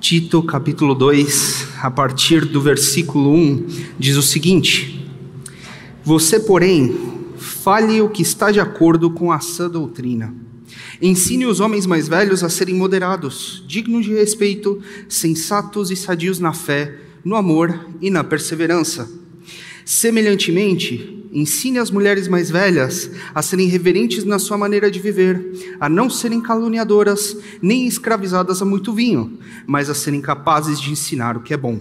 Tito, 0.00 0.44
capítulo 0.44 0.94
2, 0.94 1.68
a 1.82 1.90
partir 1.90 2.44
do 2.44 2.60
versículo 2.60 3.34
1, 3.34 3.66
diz 3.98 4.16
o 4.16 4.22
seguinte: 4.22 5.04
Você, 6.04 6.38
porém, 6.38 6.96
fale 7.36 8.00
o 8.00 8.08
que 8.08 8.22
está 8.22 8.52
de 8.52 8.60
acordo 8.60 9.10
com 9.10 9.32
a 9.32 9.40
sã 9.40 9.68
doutrina. 9.68 10.32
Ensine 11.02 11.46
os 11.46 11.58
homens 11.58 11.84
mais 11.84 12.06
velhos 12.06 12.44
a 12.44 12.48
serem 12.48 12.76
moderados, 12.76 13.64
dignos 13.66 14.04
de 14.04 14.14
respeito, 14.14 14.80
sensatos 15.08 15.90
e 15.90 15.96
sadios 15.96 16.38
na 16.38 16.52
fé, 16.52 16.96
no 17.24 17.34
amor 17.34 17.88
e 18.00 18.08
na 18.08 18.22
perseverança. 18.22 19.10
Semelhantemente, 19.84 21.17
ensine 21.32 21.78
as 21.78 21.90
mulheres 21.90 22.28
mais 22.28 22.50
velhas 22.50 23.10
a 23.34 23.42
serem 23.42 23.68
reverentes 23.68 24.24
na 24.24 24.38
sua 24.38 24.56
maneira 24.56 24.90
de 24.90 24.98
viver, 24.98 25.76
a 25.80 25.88
não 25.88 26.08
serem 26.08 26.40
caluniadoras, 26.40 27.36
nem 27.60 27.86
escravizadas 27.86 28.62
a 28.62 28.64
muito 28.64 28.92
vinho, 28.92 29.38
mas 29.66 29.90
a 29.90 29.94
serem 29.94 30.20
capazes 30.20 30.80
de 30.80 30.90
ensinar 30.90 31.36
o 31.36 31.40
que 31.40 31.54
é 31.54 31.56
bom. 31.56 31.80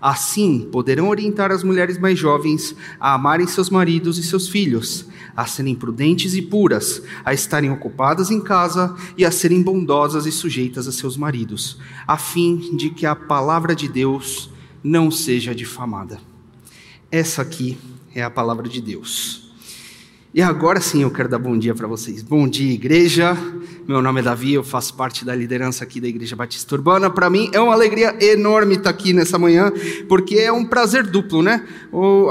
Assim, 0.00 0.68
poderão 0.70 1.08
orientar 1.08 1.50
as 1.50 1.64
mulheres 1.64 1.98
mais 1.98 2.18
jovens 2.18 2.76
a 3.00 3.14
amarem 3.14 3.46
seus 3.46 3.70
maridos 3.70 4.18
e 4.18 4.22
seus 4.22 4.48
filhos, 4.48 5.06
a 5.36 5.46
serem 5.46 5.74
prudentes 5.74 6.34
e 6.34 6.42
puras, 6.42 7.02
a 7.24 7.32
estarem 7.32 7.70
ocupadas 7.70 8.30
em 8.30 8.40
casa 8.40 8.94
e 9.16 9.24
a 9.24 9.30
serem 9.30 9.62
bondosas 9.62 10.26
e 10.26 10.32
sujeitas 10.32 10.86
a 10.86 10.92
seus 10.92 11.16
maridos, 11.16 11.78
a 12.06 12.16
fim 12.16 12.76
de 12.76 12.90
que 12.90 13.06
a 13.06 13.16
palavra 13.16 13.74
de 13.74 13.88
Deus 13.88 14.50
não 14.82 15.10
seja 15.10 15.54
difamada. 15.54 16.20
Essa 17.10 17.42
aqui 17.42 17.78
é 18.14 18.22
a 18.22 18.30
palavra 18.30 18.68
de 18.68 18.80
Deus. 18.80 19.43
E 20.34 20.42
agora 20.42 20.80
sim 20.80 21.02
eu 21.02 21.12
quero 21.12 21.28
dar 21.28 21.38
bom 21.38 21.56
dia 21.56 21.76
para 21.76 21.86
vocês. 21.86 22.20
Bom 22.20 22.48
dia, 22.48 22.72
igreja. 22.72 23.38
Meu 23.86 24.00
nome 24.00 24.20
é 24.20 24.22
Davi, 24.22 24.54
eu 24.54 24.64
faço 24.64 24.94
parte 24.94 25.26
da 25.26 25.34
liderança 25.34 25.84
aqui 25.84 26.00
da 26.00 26.08
Igreja 26.08 26.34
Batista 26.34 26.74
Urbana. 26.74 27.10
Para 27.10 27.28
mim 27.28 27.50
é 27.52 27.60
uma 27.60 27.74
alegria 27.74 28.16
enorme 28.18 28.76
estar 28.76 28.88
aqui 28.88 29.12
nessa 29.12 29.38
manhã, 29.38 29.70
porque 30.08 30.36
é 30.36 30.50
um 30.50 30.64
prazer 30.64 31.06
duplo, 31.06 31.42
né? 31.42 31.62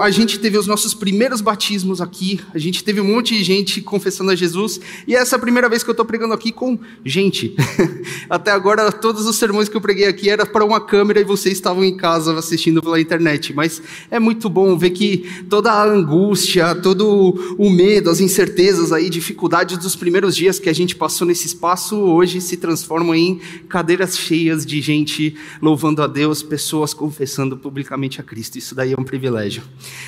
A 0.01 0.09
gente 0.09 0.39
teve 0.39 0.57
os 0.57 0.65
nossos 0.65 0.95
primeiros 0.95 1.41
batismos 1.41 2.01
aqui, 2.01 2.41
a 2.55 2.57
gente 2.57 2.83
teve 2.83 2.99
um 2.99 3.03
monte 3.03 3.37
de 3.37 3.43
gente 3.43 3.81
confessando 3.81 4.31
a 4.31 4.35
Jesus, 4.35 4.81
e 5.07 5.15
essa 5.15 5.35
é 5.35 5.37
a 5.37 5.39
primeira 5.39 5.69
vez 5.69 5.83
que 5.83 5.89
eu 5.91 5.93
estou 5.93 6.05
pregando 6.05 6.33
aqui 6.33 6.51
com 6.51 6.79
gente. 7.05 7.55
Até 8.27 8.49
agora, 8.49 8.91
todos 8.91 9.27
os 9.27 9.35
sermões 9.35 9.69
que 9.69 9.77
eu 9.77 9.81
preguei 9.81 10.07
aqui 10.07 10.27
era 10.27 10.43
para 10.43 10.65
uma 10.65 10.81
câmera 10.81 11.21
e 11.21 11.23
vocês 11.23 11.53
estavam 11.53 11.83
em 11.83 11.95
casa 11.95 12.35
assistindo 12.35 12.81
pela 12.81 12.99
internet. 12.99 13.53
Mas 13.53 13.79
é 14.09 14.19
muito 14.19 14.49
bom 14.49 14.75
ver 14.75 14.89
que 14.89 15.29
toda 15.47 15.71
a 15.71 15.83
angústia, 15.83 16.73
todo 16.73 17.55
o 17.59 17.69
medo, 17.69 17.92
as 17.97 18.19
incertezas 18.19 18.91
aí, 18.91 19.09
dificuldades 19.09 19.77
dos 19.77 19.95
primeiros 19.95 20.35
dias 20.35 20.57
que 20.57 20.67
a 20.67 20.73
gente 20.73 20.95
passou 20.95 21.27
nesse 21.27 21.45
espaço, 21.45 21.95
hoje 21.95 22.41
se 22.41 22.57
transformam 22.57 23.13
em 23.13 23.39
cadeiras 23.69 24.17
cheias 24.17 24.65
de 24.65 24.81
gente 24.81 25.35
louvando 25.61 26.01
a 26.01 26.07
Deus, 26.07 26.41
pessoas 26.41 26.93
confessando 26.93 27.55
publicamente 27.55 28.19
a 28.19 28.23
Cristo. 28.23 28.57
Isso 28.57 28.73
daí 28.73 28.93
é 28.93 28.99
um 28.99 29.03
privilégio. 29.03 29.61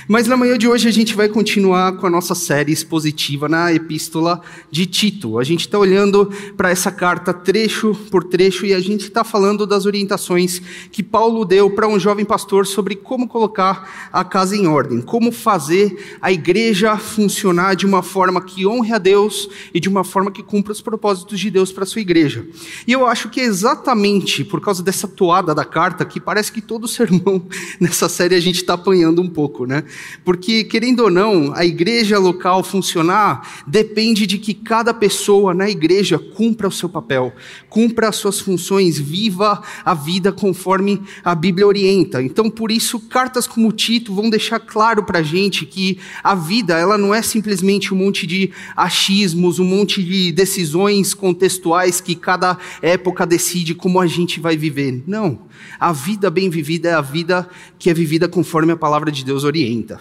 Mas 0.07 0.25
na 0.25 0.35
manhã 0.35 0.57
de 0.57 0.67
hoje 0.67 0.87
a 0.87 0.91
gente 0.91 1.13
vai 1.13 1.29
continuar 1.29 1.97
com 1.97 2.07
a 2.07 2.09
nossa 2.09 2.33
série 2.33 2.71
expositiva 2.71 3.47
na 3.47 3.71
Epístola 3.71 4.41
de 4.71 4.87
Tito. 4.87 5.37
A 5.37 5.43
gente 5.43 5.61
está 5.61 5.77
olhando 5.77 6.31
para 6.57 6.71
essa 6.71 6.91
carta 6.91 7.33
trecho 7.33 7.93
por 8.09 8.23
trecho 8.23 8.65
e 8.65 8.73
a 8.73 8.79
gente 8.79 9.01
está 9.01 9.23
falando 9.23 9.67
das 9.67 9.85
orientações 9.85 10.61
que 10.91 11.03
Paulo 11.03 11.45
deu 11.45 11.69
para 11.69 11.87
um 11.87 11.99
jovem 11.99 12.25
pastor 12.25 12.65
sobre 12.65 12.95
como 12.95 13.27
colocar 13.27 14.09
a 14.11 14.23
casa 14.23 14.55
em 14.55 14.65
ordem, 14.65 15.01
como 15.01 15.31
fazer 15.31 16.17
a 16.19 16.31
igreja 16.31 16.97
funcionar 16.97 17.74
de 17.75 17.85
uma 17.85 18.01
forma 18.01 18.41
que 18.41 18.65
honre 18.65 18.93
a 18.93 18.97
Deus 18.97 19.49
e 19.73 19.79
de 19.79 19.89
uma 19.89 20.03
forma 20.03 20.31
que 20.31 20.43
cumpra 20.43 20.71
os 20.71 20.81
propósitos 20.81 21.39
de 21.39 21.51
Deus 21.51 21.71
para 21.71 21.83
a 21.83 21.87
sua 21.87 22.01
igreja. 22.01 22.45
E 22.87 22.91
eu 22.91 23.05
acho 23.05 23.29
que 23.29 23.39
é 23.39 23.43
exatamente 23.43 24.43
por 24.43 24.61
causa 24.61 24.81
dessa 24.81 25.07
toada 25.07 25.53
da 25.53 25.65
carta 25.65 26.05
que 26.05 26.19
parece 26.19 26.51
que 26.51 26.61
todo 26.61 26.87
sermão 26.87 27.45
nessa 27.79 28.07
série 28.07 28.35
a 28.35 28.39
gente 28.39 28.57
está 28.57 28.73
apanhando 28.73 29.21
um 29.21 29.29
pouco, 29.29 29.65
né? 29.65 29.83
Porque, 30.23 30.63
querendo 30.63 31.01
ou 31.01 31.11
não, 31.11 31.53
a 31.55 31.65
igreja 31.65 32.17
local 32.17 32.63
funcionar 32.63 33.63
depende 33.67 34.25
de 34.25 34.37
que 34.37 34.53
cada 34.53 34.93
pessoa 34.93 35.53
na 35.53 35.69
igreja 35.69 36.17
cumpra 36.17 36.67
o 36.67 36.71
seu 36.71 36.89
papel, 36.89 37.33
cumpra 37.69 38.09
as 38.09 38.15
suas 38.15 38.39
funções, 38.39 38.97
viva 38.97 39.61
a 39.83 39.93
vida 39.93 40.31
conforme 40.31 41.01
a 41.23 41.35
Bíblia 41.35 41.67
orienta. 41.67 42.21
Então, 42.21 42.49
por 42.49 42.71
isso, 42.71 42.99
cartas 42.99 43.47
como 43.47 43.71
Tito 43.71 44.13
vão 44.13 44.29
deixar 44.29 44.59
claro 44.59 45.03
para 45.03 45.19
a 45.19 45.23
gente 45.23 45.65
que 45.65 45.99
a 46.23 46.35
vida 46.35 46.77
ela 46.77 46.97
não 46.97 47.13
é 47.13 47.21
simplesmente 47.21 47.64
um 47.93 47.97
monte 47.97 48.27
de 48.27 48.51
achismos, 48.75 49.59
um 49.59 49.65
monte 49.65 50.03
de 50.03 50.31
decisões 50.31 51.13
contextuais 51.13 51.99
que 51.99 52.15
cada 52.15 52.57
época 52.81 53.25
decide 53.25 53.73
como 53.73 53.99
a 53.99 54.07
gente 54.07 54.39
vai 54.39 54.55
viver. 54.55 55.03
Não. 55.07 55.39
A 55.79 55.91
vida 55.91 56.29
bem 56.29 56.49
vivida 56.49 56.89
é 56.89 56.93
a 56.93 57.01
vida 57.01 57.47
que 57.79 57.89
é 57.89 57.93
vivida 57.93 58.27
conforme 58.27 58.71
a 58.71 58.77
palavra 58.77 59.11
de 59.11 59.23
Deus 59.23 59.43
orienta. 59.43 59.99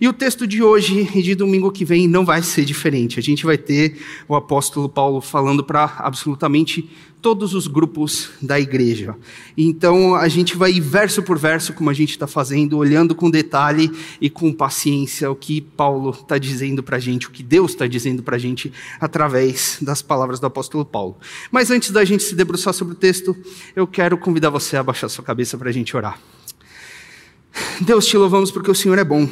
E 0.00 0.08
o 0.08 0.12
texto 0.12 0.46
de 0.46 0.62
hoje 0.62 1.08
e 1.14 1.22
de 1.22 1.34
domingo 1.34 1.70
que 1.70 1.84
vem 1.84 2.08
não 2.08 2.24
vai 2.24 2.42
ser 2.42 2.64
diferente. 2.64 3.18
A 3.18 3.22
gente 3.22 3.44
vai 3.44 3.58
ter 3.58 3.98
o 4.28 4.34
apóstolo 4.34 4.88
Paulo 4.88 5.20
falando 5.20 5.64
para 5.64 5.96
absolutamente 5.98 6.88
todos 7.26 7.54
os 7.54 7.66
grupos 7.66 8.30
da 8.40 8.60
igreja. 8.60 9.16
Então 9.58 10.14
a 10.14 10.28
gente 10.28 10.56
vai 10.56 10.80
verso 10.80 11.24
por 11.24 11.36
verso, 11.36 11.72
como 11.72 11.90
a 11.90 11.92
gente 11.92 12.10
está 12.10 12.28
fazendo, 12.28 12.78
olhando 12.78 13.16
com 13.16 13.28
detalhe 13.28 13.90
e 14.20 14.30
com 14.30 14.52
paciência 14.52 15.28
o 15.28 15.34
que 15.34 15.60
Paulo 15.60 16.10
está 16.10 16.38
dizendo 16.38 16.84
para 16.84 16.98
a 16.98 17.00
gente, 17.00 17.26
o 17.26 17.32
que 17.32 17.42
Deus 17.42 17.72
está 17.72 17.84
dizendo 17.84 18.22
para 18.22 18.36
a 18.36 18.38
gente 18.38 18.72
através 19.00 19.78
das 19.82 20.02
palavras 20.02 20.38
do 20.38 20.46
apóstolo 20.46 20.84
Paulo. 20.84 21.16
Mas 21.50 21.68
antes 21.68 21.90
da 21.90 22.04
gente 22.04 22.22
se 22.22 22.36
debruçar 22.36 22.72
sobre 22.72 22.94
o 22.94 22.96
texto, 22.96 23.36
eu 23.74 23.88
quero 23.88 24.16
convidar 24.16 24.50
você 24.50 24.76
a 24.76 24.82
baixar 24.84 25.08
sua 25.08 25.24
cabeça 25.24 25.58
para 25.58 25.68
a 25.68 25.72
gente 25.72 25.96
orar. 25.96 26.20
Deus, 27.80 28.06
te 28.06 28.16
louvamos 28.16 28.52
porque 28.52 28.70
o 28.70 28.74
Senhor 28.74 29.00
é 29.00 29.04
bom. 29.04 29.28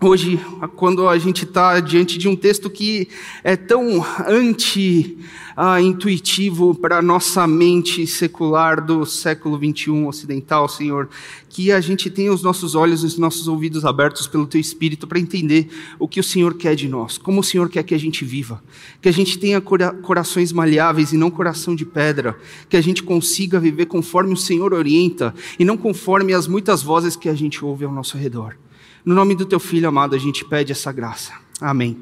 Hoje, 0.00 0.40
quando 0.74 1.08
a 1.08 1.16
gente 1.18 1.44
está 1.44 1.78
diante 1.78 2.18
de 2.18 2.28
um 2.28 2.34
texto 2.34 2.68
que 2.68 3.08
é 3.44 3.54
tão 3.56 4.04
anti-intuitivo 4.26 6.74
para 6.74 6.98
a 6.98 7.02
nossa 7.02 7.46
mente 7.46 8.04
secular 8.06 8.84
do 8.84 9.06
século 9.06 9.56
21 9.56 10.08
ocidental, 10.08 10.68
Senhor, 10.68 11.08
que 11.48 11.70
a 11.70 11.80
gente 11.80 12.10
tenha 12.10 12.32
os 12.32 12.42
nossos 12.42 12.74
olhos 12.74 13.04
e 13.04 13.06
os 13.06 13.16
nossos 13.16 13.46
ouvidos 13.46 13.84
abertos 13.84 14.26
pelo 14.26 14.48
Teu 14.48 14.60
Espírito 14.60 15.06
para 15.06 15.20
entender 15.20 15.68
o 15.98 16.08
que 16.08 16.18
o 16.18 16.24
Senhor 16.24 16.54
quer 16.54 16.74
de 16.74 16.88
nós, 16.88 17.16
como 17.16 17.40
o 17.40 17.44
Senhor 17.44 17.70
quer 17.70 17.84
que 17.84 17.94
a 17.94 17.98
gente 17.98 18.24
viva, 18.24 18.60
que 19.00 19.08
a 19.08 19.12
gente 19.12 19.38
tenha 19.38 19.60
corações 19.60 20.52
maleáveis 20.52 21.12
e 21.12 21.16
não 21.16 21.30
coração 21.30 21.72
de 21.74 21.86
pedra, 21.86 22.36
que 22.68 22.76
a 22.76 22.80
gente 22.80 23.02
consiga 23.02 23.60
viver 23.60 23.86
conforme 23.86 24.32
o 24.32 24.36
Senhor 24.36 24.74
orienta 24.74 25.32
e 25.56 25.64
não 25.64 25.76
conforme 25.76 26.34
as 26.34 26.48
muitas 26.48 26.82
vozes 26.82 27.14
que 27.14 27.28
a 27.28 27.34
gente 27.34 27.64
ouve 27.64 27.84
ao 27.84 27.92
nosso 27.92 28.18
redor. 28.18 28.56
No 29.04 29.14
nome 29.14 29.34
do 29.34 29.44
teu 29.44 29.60
filho 29.60 29.88
amado, 29.88 30.14
a 30.14 30.18
gente 30.18 30.44
pede 30.44 30.72
essa 30.72 30.90
graça. 30.90 31.32
Amém. 31.60 31.98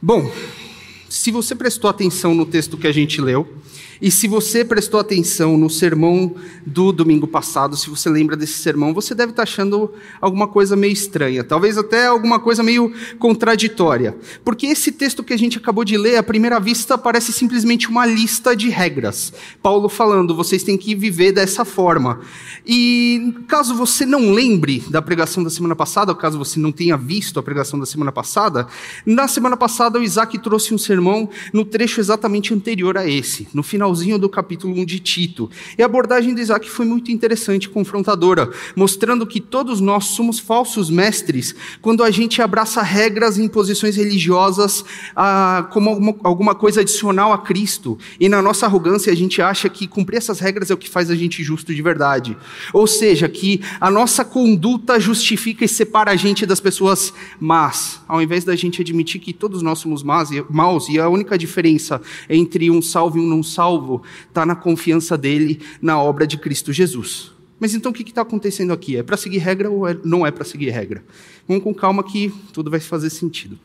Bom, 0.00 0.30
se 1.08 1.30
você 1.30 1.54
prestou 1.54 1.88
atenção 1.88 2.34
no 2.34 2.44
texto 2.44 2.76
que 2.76 2.86
a 2.86 2.92
gente 2.92 3.20
leu, 3.20 3.56
e 4.00 4.10
se 4.10 4.26
você 4.26 4.64
prestou 4.64 4.98
atenção 4.98 5.58
no 5.58 5.68
sermão 5.68 6.34
do 6.64 6.90
domingo 6.90 7.26
passado, 7.26 7.76
se 7.76 7.90
você 7.90 8.08
lembra 8.08 8.34
desse 8.34 8.54
sermão, 8.54 8.94
você 8.94 9.14
deve 9.14 9.32
estar 9.32 9.42
achando 9.42 9.92
alguma 10.20 10.48
coisa 10.48 10.74
meio 10.74 10.92
estranha, 10.92 11.44
talvez 11.44 11.76
até 11.76 12.06
alguma 12.06 12.40
coisa 12.40 12.62
meio 12.62 12.92
contraditória. 13.18 14.16
Porque 14.42 14.66
esse 14.66 14.90
texto 14.90 15.22
que 15.22 15.34
a 15.34 15.36
gente 15.36 15.58
acabou 15.58 15.84
de 15.84 15.98
ler, 15.98 16.16
à 16.16 16.22
primeira 16.22 16.58
vista, 16.58 16.96
parece 16.96 17.30
simplesmente 17.30 17.88
uma 17.88 18.06
lista 18.06 18.56
de 18.56 18.70
regras. 18.70 19.34
Paulo 19.62 19.88
falando, 19.88 20.34
vocês 20.34 20.62
têm 20.62 20.78
que 20.78 20.94
viver 20.94 21.32
dessa 21.32 21.64
forma. 21.64 22.20
E 22.66 23.34
caso 23.48 23.74
você 23.74 24.06
não 24.06 24.32
lembre 24.32 24.82
da 24.88 25.02
pregação 25.02 25.44
da 25.44 25.50
semana 25.50 25.76
passada, 25.76 26.10
ou 26.10 26.16
caso 26.16 26.38
você 26.38 26.58
não 26.58 26.72
tenha 26.72 26.96
visto 26.96 27.38
a 27.38 27.42
pregação 27.42 27.78
da 27.78 27.84
semana 27.84 28.10
passada, 28.10 28.66
na 29.04 29.28
semana 29.28 29.56
passada 29.56 29.98
o 29.98 30.02
Isaac 30.02 30.38
trouxe 30.38 30.72
um 30.72 30.78
sermão 30.78 31.28
no 31.52 31.64
trecho 31.66 32.00
exatamente 32.00 32.54
anterior 32.54 32.96
a 32.96 33.06
esse, 33.06 33.46
no 33.52 33.62
final 33.62 33.89
finalzinho 33.90 34.18
do 34.18 34.28
capítulo 34.28 34.74
1 34.80 34.84
de 34.84 35.00
Tito. 35.00 35.50
E 35.76 35.82
a 35.82 35.86
abordagem 35.86 36.34
de 36.34 36.40
Isaac 36.40 36.70
foi 36.70 36.86
muito 36.86 37.10
interessante, 37.10 37.68
confrontadora, 37.68 38.50
mostrando 38.76 39.26
que 39.26 39.40
todos 39.40 39.80
nós 39.80 40.06
somos 40.06 40.38
falsos 40.38 40.88
mestres 40.88 41.54
quando 41.82 42.04
a 42.04 42.10
gente 42.10 42.40
abraça 42.40 42.82
regras 42.82 43.36
e 43.36 43.42
imposições 43.42 43.96
religiosas 43.96 44.84
ah, 45.16 45.68
como 45.72 45.90
alguma, 45.90 46.14
alguma 46.22 46.54
coisa 46.54 46.82
adicional 46.82 47.32
a 47.32 47.38
Cristo. 47.38 47.98
E 48.18 48.28
na 48.28 48.40
nossa 48.40 48.66
arrogância 48.66 49.12
a 49.12 49.16
gente 49.16 49.42
acha 49.42 49.68
que 49.68 49.86
cumprir 49.86 50.18
essas 50.18 50.38
regras 50.38 50.70
é 50.70 50.74
o 50.74 50.78
que 50.78 50.88
faz 50.88 51.10
a 51.10 51.16
gente 51.16 51.42
justo 51.42 51.74
de 51.74 51.82
verdade. 51.82 52.36
Ou 52.72 52.86
seja, 52.86 53.28
que 53.28 53.60
a 53.80 53.90
nossa 53.90 54.24
conduta 54.24 55.00
justifica 55.00 55.64
e 55.64 55.68
separa 55.68 56.12
a 56.12 56.16
gente 56.16 56.46
das 56.46 56.60
pessoas 56.60 57.12
más, 57.40 58.00
ao 58.06 58.22
invés 58.22 58.44
da 58.44 58.54
gente 58.54 58.80
admitir 58.80 59.20
que 59.20 59.32
todos 59.32 59.62
nós 59.62 59.78
somos 59.78 60.02
maus 60.02 60.88
e 60.88 60.98
a 60.98 61.08
única 61.08 61.36
diferença 61.36 62.00
entre 62.28 62.70
um 62.70 62.80
salvo 62.80 63.18
e 63.18 63.20
um 63.20 63.26
não 63.26 63.42
salvo 63.42 63.79
salvo 63.80 64.02
está 64.28 64.44
na 64.44 64.54
confiança 64.54 65.16
dele 65.16 65.60
na 65.80 66.00
obra 66.00 66.26
de 66.26 66.36
Cristo 66.36 66.72
Jesus. 66.72 67.32
Mas 67.58 67.74
então 67.74 67.90
o 67.90 67.94
que 67.94 68.02
está 68.02 68.22
acontecendo 68.22 68.72
aqui? 68.72 68.96
É 68.96 69.02
para 69.02 69.16
seguir 69.16 69.38
regra 69.38 69.70
ou 69.70 69.88
é, 69.88 69.96
não 70.04 70.26
é 70.26 70.30
para 70.30 70.44
seguir 70.44 70.70
regra? 70.70 71.02
Vamos 71.48 71.62
com 71.62 71.74
calma 71.74 72.02
que 72.02 72.32
tudo 72.52 72.70
vai 72.70 72.80
fazer 72.80 73.10
sentido. 73.10 73.58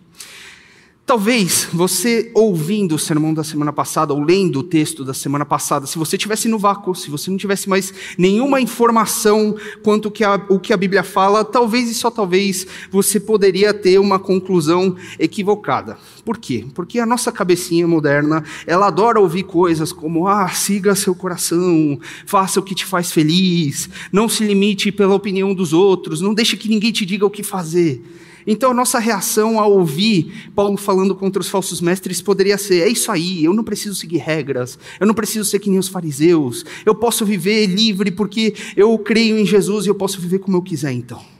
Talvez 1.05 1.67
você 1.71 2.31
ouvindo 2.33 2.95
o 2.95 2.99
sermão 2.99 3.31
da 3.31 3.43
semana 3.43 3.71
passada 3.71 4.11
ou 4.11 4.23
lendo 4.23 4.61
o 4.61 4.63
texto 4.63 5.05
da 5.05 5.13
semana 5.13 5.45
passada, 5.45 5.85
se 5.85 5.99
você 5.99 6.17
tivesse 6.17 6.47
no 6.47 6.57
vácuo, 6.57 6.95
se 6.95 7.11
você 7.11 7.29
não 7.29 7.37
tivesse 7.37 7.69
mais 7.69 7.93
nenhuma 8.17 8.59
informação 8.59 9.55
quanto 9.83 10.09
que 10.09 10.23
a, 10.23 10.43
o 10.49 10.59
que 10.59 10.73
a 10.73 10.77
Bíblia 10.77 11.03
fala, 11.03 11.45
talvez 11.45 11.91
e 11.91 11.93
só 11.93 12.09
talvez 12.09 12.65
você 12.89 13.19
poderia 13.19 13.71
ter 13.71 13.99
uma 13.99 14.17
conclusão 14.17 14.95
equivocada. 15.19 15.95
Por 16.25 16.39
quê? 16.39 16.65
Porque 16.73 16.97
a 16.97 17.05
nossa 17.05 17.31
cabecinha 17.31 17.87
moderna, 17.87 18.43
ela 18.65 18.87
adora 18.87 19.19
ouvir 19.19 19.43
coisas 19.43 19.91
como: 19.91 20.27
ah, 20.27 20.49
siga 20.49 20.95
seu 20.95 21.13
coração, 21.13 21.99
faça 22.25 22.59
o 22.59 22.63
que 22.63 22.73
te 22.73 22.83
faz 22.83 23.11
feliz, 23.11 23.87
não 24.11 24.27
se 24.27 24.43
limite 24.43 24.91
pela 24.91 25.13
opinião 25.13 25.53
dos 25.53 25.71
outros, 25.71 26.19
não 26.19 26.33
deixe 26.33 26.57
que 26.57 26.67
ninguém 26.67 26.91
te 26.91 27.05
diga 27.05 27.27
o 27.27 27.29
que 27.29 27.43
fazer. 27.43 28.01
Então 28.47 28.71
a 28.71 28.73
nossa 28.73 28.99
reação 28.99 29.59
ao 29.59 29.71
ouvir 29.71 30.51
Paulo 30.55 30.77
falando 30.77 31.15
contra 31.15 31.41
os 31.41 31.49
falsos 31.49 31.81
mestres 31.81 32.21
poderia 32.21 32.57
ser: 32.57 32.81
é 32.81 32.87
isso 32.87 33.11
aí, 33.11 33.43
eu 33.43 33.53
não 33.53 33.63
preciso 33.63 33.95
seguir 33.95 34.17
regras, 34.17 34.77
eu 34.99 35.07
não 35.07 35.13
preciso 35.13 35.49
ser 35.49 35.59
que 35.59 35.69
nem 35.69 35.79
os 35.79 35.87
fariseus, 35.87 36.65
eu 36.85 36.95
posso 36.95 37.25
viver 37.25 37.65
livre 37.65 38.11
porque 38.11 38.53
eu 38.75 38.97
creio 38.99 39.37
em 39.37 39.45
Jesus 39.45 39.85
e 39.85 39.89
eu 39.89 39.95
posso 39.95 40.19
viver 40.19 40.39
como 40.39 40.57
eu 40.57 40.61
quiser 40.61 40.91
então. 40.91 41.34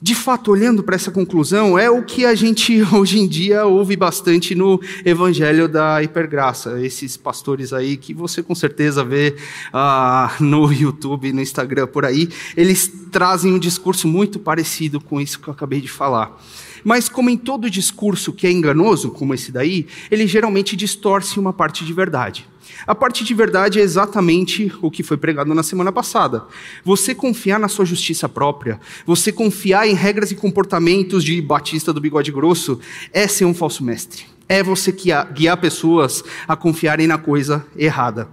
De 0.00 0.14
fato, 0.14 0.52
olhando 0.52 0.80
para 0.84 0.94
essa 0.94 1.10
conclusão, 1.10 1.76
é 1.76 1.90
o 1.90 2.04
que 2.04 2.24
a 2.24 2.32
gente 2.32 2.80
hoje 2.94 3.18
em 3.18 3.26
dia 3.26 3.66
ouve 3.66 3.96
bastante 3.96 4.54
no 4.54 4.80
Evangelho 5.04 5.68
da 5.68 6.00
Hipergraça. 6.00 6.80
Esses 6.80 7.16
pastores 7.16 7.72
aí 7.72 7.96
que 7.96 8.14
você 8.14 8.40
com 8.40 8.54
certeza 8.54 9.04
vê 9.04 9.34
ah, 9.72 10.36
no 10.38 10.70
YouTube, 10.72 11.32
no 11.32 11.40
Instagram, 11.40 11.88
por 11.88 12.04
aí, 12.04 12.28
eles 12.56 12.92
trazem 13.10 13.52
um 13.52 13.58
discurso 13.58 14.06
muito 14.06 14.38
parecido 14.38 15.00
com 15.00 15.20
isso 15.20 15.40
que 15.40 15.48
eu 15.48 15.52
acabei 15.52 15.80
de 15.80 15.88
falar. 15.88 16.40
Mas, 16.84 17.08
como 17.08 17.28
em 17.28 17.36
todo 17.36 17.68
discurso 17.68 18.32
que 18.32 18.46
é 18.46 18.52
enganoso, 18.52 19.10
como 19.10 19.34
esse 19.34 19.50
daí, 19.50 19.84
ele 20.12 20.28
geralmente 20.28 20.76
distorce 20.76 21.40
uma 21.40 21.52
parte 21.52 21.84
de 21.84 21.92
verdade. 21.92 22.46
A 22.86 22.94
parte 22.94 23.24
de 23.24 23.34
verdade 23.34 23.78
é 23.78 23.82
exatamente 23.82 24.72
o 24.80 24.90
que 24.90 25.02
foi 25.02 25.16
pregado 25.16 25.54
na 25.54 25.62
semana 25.62 25.92
passada. 25.92 26.44
Você 26.84 27.14
confiar 27.14 27.58
na 27.58 27.68
sua 27.68 27.84
justiça 27.84 28.28
própria, 28.28 28.80
você 29.06 29.32
confiar 29.32 29.88
em 29.88 29.94
regras 29.94 30.30
e 30.30 30.34
comportamentos 30.34 31.24
de 31.24 31.40
Batista 31.40 31.92
do 31.92 32.00
bigode 32.00 32.32
grosso, 32.32 32.80
é 33.12 33.26
ser 33.26 33.44
um 33.44 33.54
falso 33.54 33.84
mestre. 33.84 34.24
É 34.48 34.62
você 34.62 34.90
guiar 35.34 35.56
pessoas 35.58 36.24
a 36.46 36.56
confiarem 36.56 37.06
na 37.06 37.18
coisa 37.18 37.66
errada. 37.76 38.28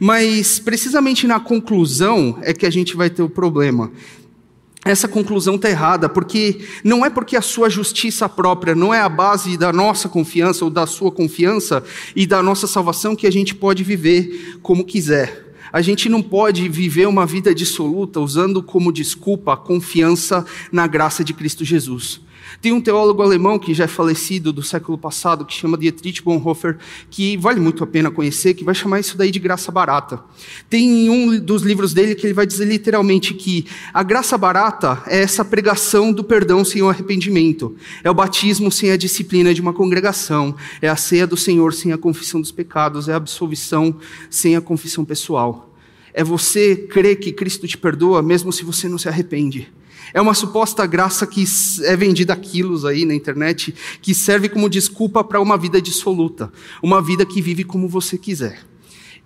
Mas 0.00 0.58
precisamente 0.58 1.26
na 1.26 1.38
conclusão 1.38 2.38
é 2.40 2.54
que 2.54 2.64
a 2.64 2.70
gente 2.70 2.96
vai 2.96 3.10
ter 3.10 3.22
o 3.22 3.28
problema 3.28 3.92
essa 4.84 5.08
conclusão 5.08 5.56
está 5.56 5.68
errada, 5.68 6.08
porque 6.08 6.60
não 6.84 7.04
é 7.04 7.10
porque 7.10 7.36
a 7.36 7.42
sua 7.42 7.68
justiça 7.68 8.28
própria 8.28 8.74
não 8.74 8.94
é 8.94 9.00
a 9.00 9.08
base 9.08 9.56
da 9.56 9.72
nossa 9.72 10.08
confiança 10.08 10.64
ou 10.64 10.70
da 10.70 10.86
sua 10.86 11.10
confiança 11.10 11.82
e 12.14 12.26
da 12.26 12.42
nossa 12.42 12.66
salvação 12.66 13.16
que 13.16 13.26
a 13.26 13.32
gente 13.32 13.54
pode 13.54 13.82
viver 13.82 14.58
como 14.62 14.84
quiser. 14.84 15.46
A 15.72 15.82
gente 15.82 16.08
não 16.08 16.22
pode 16.22 16.68
viver 16.68 17.06
uma 17.06 17.26
vida 17.26 17.54
dissoluta 17.54 18.20
usando 18.20 18.62
como 18.62 18.92
desculpa 18.92 19.52
a 19.52 19.56
confiança 19.56 20.46
na 20.72 20.86
graça 20.86 21.22
de 21.22 21.34
Cristo 21.34 21.64
Jesus. 21.64 22.20
Tem 22.60 22.72
um 22.72 22.80
teólogo 22.80 23.22
alemão 23.22 23.58
que 23.58 23.74
já 23.74 23.84
é 23.84 23.88
falecido 23.88 24.52
do 24.52 24.62
século 24.62 24.98
passado, 24.98 25.44
que 25.44 25.54
chama 25.54 25.78
Dietrich 25.78 26.22
Bonhoeffer, 26.22 26.78
que 27.10 27.36
vale 27.36 27.60
muito 27.60 27.84
a 27.84 27.86
pena 27.86 28.10
conhecer, 28.10 28.54
que 28.54 28.64
vai 28.64 28.74
chamar 28.74 29.00
isso 29.00 29.16
daí 29.16 29.30
de 29.30 29.38
graça 29.38 29.70
barata. 29.70 30.20
Tem 30.68 31.08
um 31.08 31.38
dos 31.38 31.62
livros 31.62 31.94
dele 31.94 32.14
que 32.14 32.26
ele 32.26 32.34
vai 32.34 32.46
dizer 32.46 32.64
literalmente 32.64 33.34
que 33.34 33.66
a 33.92 34.02
graça 34.02 34.36
barata 34.36 35.02
é 35.06 35.20
essa 35.20 35.44
pregação 35.44 36.12
do 36.12 36.24
perdão 36.24 36.64
sem 36.64 36.82
o 36.82 36.88
arrependimento, 36.88 37.76
é 38.02 38.10
o 38.10 38.14
batismo 38.14 38.70
sem 38.70 38.90
a 38.90 38.96
disciplina 38.96 39.54
de 39.54 39.60
uma 39.60 39.72
congregação, 39.72 40.54
é 40.82 40.88
a 40.88 40.96
ceia 40.96 41.26
do 41.26 41.36
Senhor 41.36 41.72
sem 41.72 41.92
a 41.92 41.98
confissão 41.98 42.40
dos 42.40 42.52
pecados, 42.52 43.08
é 43.08 43.12
a 43.12 43.16
absolvição 43.16 43.96
sem 44.30 44.56
a 44.56 44.60
confissão 44.60 45.04
pessoal. 45.04 45.74
É 46.12 46.24
você 46.24 46.74
crer 46.74 47.16
que 47.16 47.32
Cristo 47.32 47.68
te 47.68 47.78
perdoa 47.78 48.22
mesmo 48.22 48.52
se 48.52 48.64
você 48.64 48.88
não 48.88 48.98
se 48.98 49.08
arrepende. 49.08 49.72
É 50.12 50.20
uma 50.20 50.34
suposta 50.34 50.86
graça 50.86 51.26
que 51.26 51.44
é 51.84 51.96
vendida 51.96 52.32
a 52.32 52.36
quilos 52.36 52.84
aí 52.84 53.04
na 53.04 53.14
internet, 53.14 53.74
que 54.00 54.14
serve 54.14 54.48
como 54.48 54.68
desculpa 54.68 55.22
para 55.22 55.40
uma 55.40 55.56
vida 55.56 55.80
dissoluta, 55.80 56.52
uma 56.82 57.02
vida 57.02 57.24
que 57.26 57.42
vive 57.42 57.64
como 57.64 57.88
você 57.88 58.16
quiser. 58.16 58.60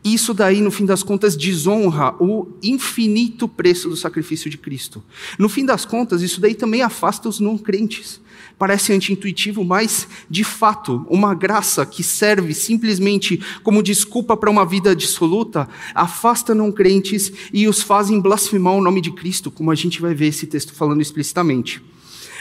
Isso 0.05 0.35
daí, 0.35 0.61
no 0.61 0.71
fim 0.73 0.85
das 0.85 1.03
contas, 1.03 1.37
desonra 1.37 2.15
o 2.19 2.49
infinito 2.61 3.47
preço 3.47 3.89
do 3.89 3.97
sacrifício 3.97 4.51
de 4.51 4.59
Cristo. 4.59 5.03
No 5.39 5.49
fim 5.49 5.65
das 5.65 5.85
contas, 5.85 6.23
isso 6.23 6.41
daí 6.41 6.55
também 6.55 6.83
afasta 6.83 7.29
os 7.29 7.39
não 7.39 7.57
crentes. 7.57 8.21
Parece 8.59 8.93
anti-intuitivo, 8.93 9.65
mas, 9.65 10.09
de 10.29 10.43
fato, 10.43 11.07
uma 11.09 11.35
graça 11.35 11.87
que 11.87 12.03
serve 12.03 12.53
simplesmente 12.53 13.41
como 13.63 13.83
desculpa 13.83 14.37
para 14.37 14.51
uma 14.51 14.67
vida 14.67 14.95
dissoluta, 14.95 15.69
afasta 15.95 16.53
não 16.53 16.73
crentes 16.73 17.33
e 17.53 17.69
os 17.69 17.81
fazem 17.81 18.21
blasfemar 18.21 18.75
o 18.75 18.83
nome 18.83 19.01
de 19.01 19.13
Cristo, 19.13 19.53
como 19.53 19.71
a 19.71 19.75
gente 19.75 20.01
vai 20.01 20.15
ver 20.15 20.27
esse 20.27 20.47
texto 20.47 20.75
falando 20.75 21.01
explicitamente. 21.01 21.81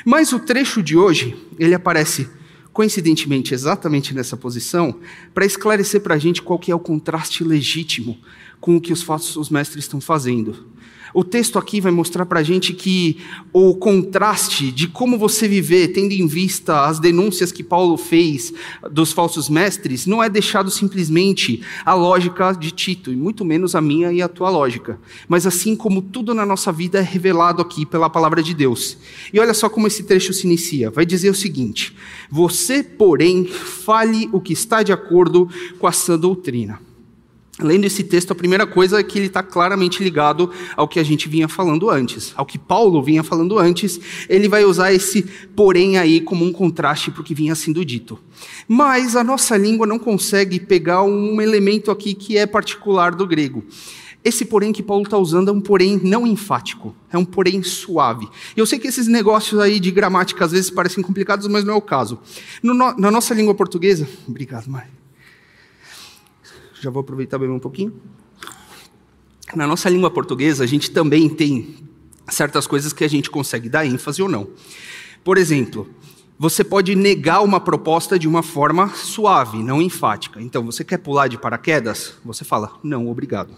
Mas 0.03 0.33
o 0.33 0.39
trecho 0.39 0.81
de 0.81 0.97
hoje, 0.97 1.35
ele 1.59 1.75
aparece 1.75 2.27
coincidentemente 2.73 3.53
exatamente 3.53 4.13
nessa 4.13 4.37
posição, 4.37 4.99
para 5.33 5.45
esclarecer 5.45 6.01
para 6.01 6.15
a 6.15 6.19
gente 6.19 6.41
qual 6.41 6.59
que 6.59 6.71
é 6.71 6.75
o 6.75 6.79
contraste 6.79 7.43
legítimo 7.43 8.17
com 8.59 8.75
o 8.75 8.81
que 8.81 8.93
os 8.93 9.01
falsos 9.01 9.49
mestres 9.49 9.85
estão 9.85 9.99
fazendo. 9.99 10.67
O 11.13 11.23
texto 11.23 11.59
aqui 11.59 11.81
vai 11.81 11.91
mostrar 11.91 12.25
para 12.25 12.39
a 12.39 12.43
gente 12.43 12.73
que 12.73 13.17
o 13.51 13.75
contraste 13.75 14.71
de 14.71 14.87
como 14.87 15.17
você 15.17 15.47
viver, 15.47 15.89
tendo 15.89 16.13
em 16.13 16.25
vista 16.25 16.85
as 16.85 16.99
denúncias 16.99 17.51
que 17.51 17.63
Paulo 17.63 17.97
fez 17.97 18.53
dos 18.89 19.11
falsos 19.11 19.49
mestres, 19.49 20.05
não 20.05 20.23
é 20.23 20.29
deixado 20.29 20.71
simplesmente 20.71 21.61
a 21.85 21.93
lógica 21.93 22.53
de 22.53 22.71
Tito, 22.71 23.11
e 23.11 23.15
muito 23.15 23.43
menos 23.43 23.75
a 23.75 23.81
minha 23.81 24.11
e 24.11 24.21
a 24.21 24.27
tua 24.27 24.49
lógica, 24.49 24.99
mas 25.27 25.45
assim 25.45 25.75
como 25.75 26.01
tudo 26.01 26.33
na 26.33 26.45
nossa 26.45 26.71
vida 26.71 26.99
é 26.99 27.01
revelado 27.01 27.61
aqui 27.61 27.85
pela 27.85 28.09
palavra 28.09 28.41
de 28.41 28.53
Deus. 28.53 28.97
E 29.33 29.39
olha 29.39 29.53
só 29.53 29.69
como 29.69 29.87
esse 29.87 30.03
trecho 30.03 30.33
se 30.33 30.45
inicia: 30.45 30.89
vai 30.89 31.05
dizer 31.05 31.29
o 31.29 31.35
seguinte: 31.35 31.95
Você, 32.29 32.83
porém, 32.83 33.45
fale 33.45 34.29
o 34.31 34.39
que 34.39 34.53
está 34.53 34.83
de 34.83 34.93
acordo 34.93 35.49
com 35.79 35.87
a 35.87 35.91
sã 35.91 36.17
doutrina. 36.17 36.90
Lendo 37.61 37.85
esse 37.85 38.03
texto, 38.03 38.31
a 38.31 38.35
primeira 38.35 38.65
coisa 38.65 38.99
é 38.99 39.03
que 39.03 39.19
ele 39.19 39.27
está 39.27 39.43
claramente 39.43 40.03
ligado 40.03 40.51
ao 40.75 40.87
que 40.87 40.99
a 40.99 41.03
gente 41.03 41.29
vinha 41.29 41.47
falando 41.47 41.89
antes, 41.89 42.33
ao 42.35 42.45
que 42.45 42.57
Paulo 42.57 43.01
vinha 43.01 43.23
falando 43.23 43.59
antes. 43.59 43.99
Ele 44.27 44.47
vai 44.47 44.65
usar 44.65 44.91
esse 44.91 45.23
porém 45.55 45.97
aí 45.97 46.21
como 46.21 46.43
um 46.43 46.51
contraste 46.51 47.11
para 47.11 47.21
o 47.21 47.23
que 47.23 47.35
vinha 47.35 47.55
sendo 47.55 47.85
dito. 47.85 48.19
Mas 48.67 49.15
a 49.15 49.23
nossa 49.23 49.55
língua 49.57 49.85
não 49.85 49.99
consegue 49.99 50.59
pegar 50.59 51.03
um 51.03 51.41
elemento 51.41 51.91
aqui 51.91 52.13
que 52.13 52.37
é 52.37 52.45
particular 52.45 53.13
do 53.13 53.27
grego. 53.27 53.63
Esse 54.23 54.45
porém 54.45 54.71
que 54.71 54.83
Paulo 54.83 55.03
está 55.03 55.17
usando 55.17 55.49
é 55.49 55.51
um 55.51 55.59
porém 55.59 55.99
não 56.03 56.27
enfático, 56.27 56.95
é 57.11 57.17
um 57.17 57.25
porém 57.25 57.63
suave. 57.63 58.27
Eu 58.55 58.67
sei 58.67 58.77
que 58.77 58.87
esses 58.87 59.07
negócios 59.07 59.59
aí 59.59 59.79
de 59.79 59.89
gramática 59.89 60.45
às 60.45 60.51
vezes 60.51 60.69
parecem 60.69 61.03
complicados, 61.03 61.47
mas 61.47 61.63
não 61.63 61.73
é 61.73 61.77
o 61.77 61.81
caso. 61.81 62.19
No, 62.61 62.73
na 62.73 63.09
nossa 63.09 63.33
língua 63.33 63.55
portuguesa. 63.55 64.07
Obrigado, 64.27 64.67
Mari. 64.67 64.89
Já 66.81 66.89
vou 66.89 67.01
aproveitar 67.01 67.37
beber 67.37 67.53
um 67.53 67.59
pouquinho. 67.59 67.93
Na 69.53 69.67
nossa 69.67 69.87
língua 69.87 70.09
portuguesa, 70.09 70.63
a 70.63 70.67
gente 70.67 70.89
também 70.89 71.29
tem 71.29 71.75
certas 72.27 72.65
coisas 72.65 72.91
que 72.91 73.03
a 73.03 73.07
gente 73.07 73.29
consegue 73.29 73.69
dar 73.69 73.85
ênfase 73.85 74.19
ou 74.19 74.27
não. 74.27 74.49
Por 75.23 75.37
exemplo, 75.37 75.87
você 76.39 76.63
pode 76.63 76.95
negar 76.95 77.43
uma 77.43 77.59
proposta 77.59 78.17
de 78.17 78.27
uma 78.27 78.41
forma 78.41 78.89
suave, 78.95 79.61
não 79.61 79.79
enfática. 79.79 80.41
Então, 80.41 80.65
você 80.65 80.83
quer 80.83 80.97
pular 80.97 81.27
de 81.27 81.37
paraquedas? 81.37 82.15
Você 82.25 82.43
fala, 82.43 82.71
não, 82.81 83.07
obrigado. 83.07 83.53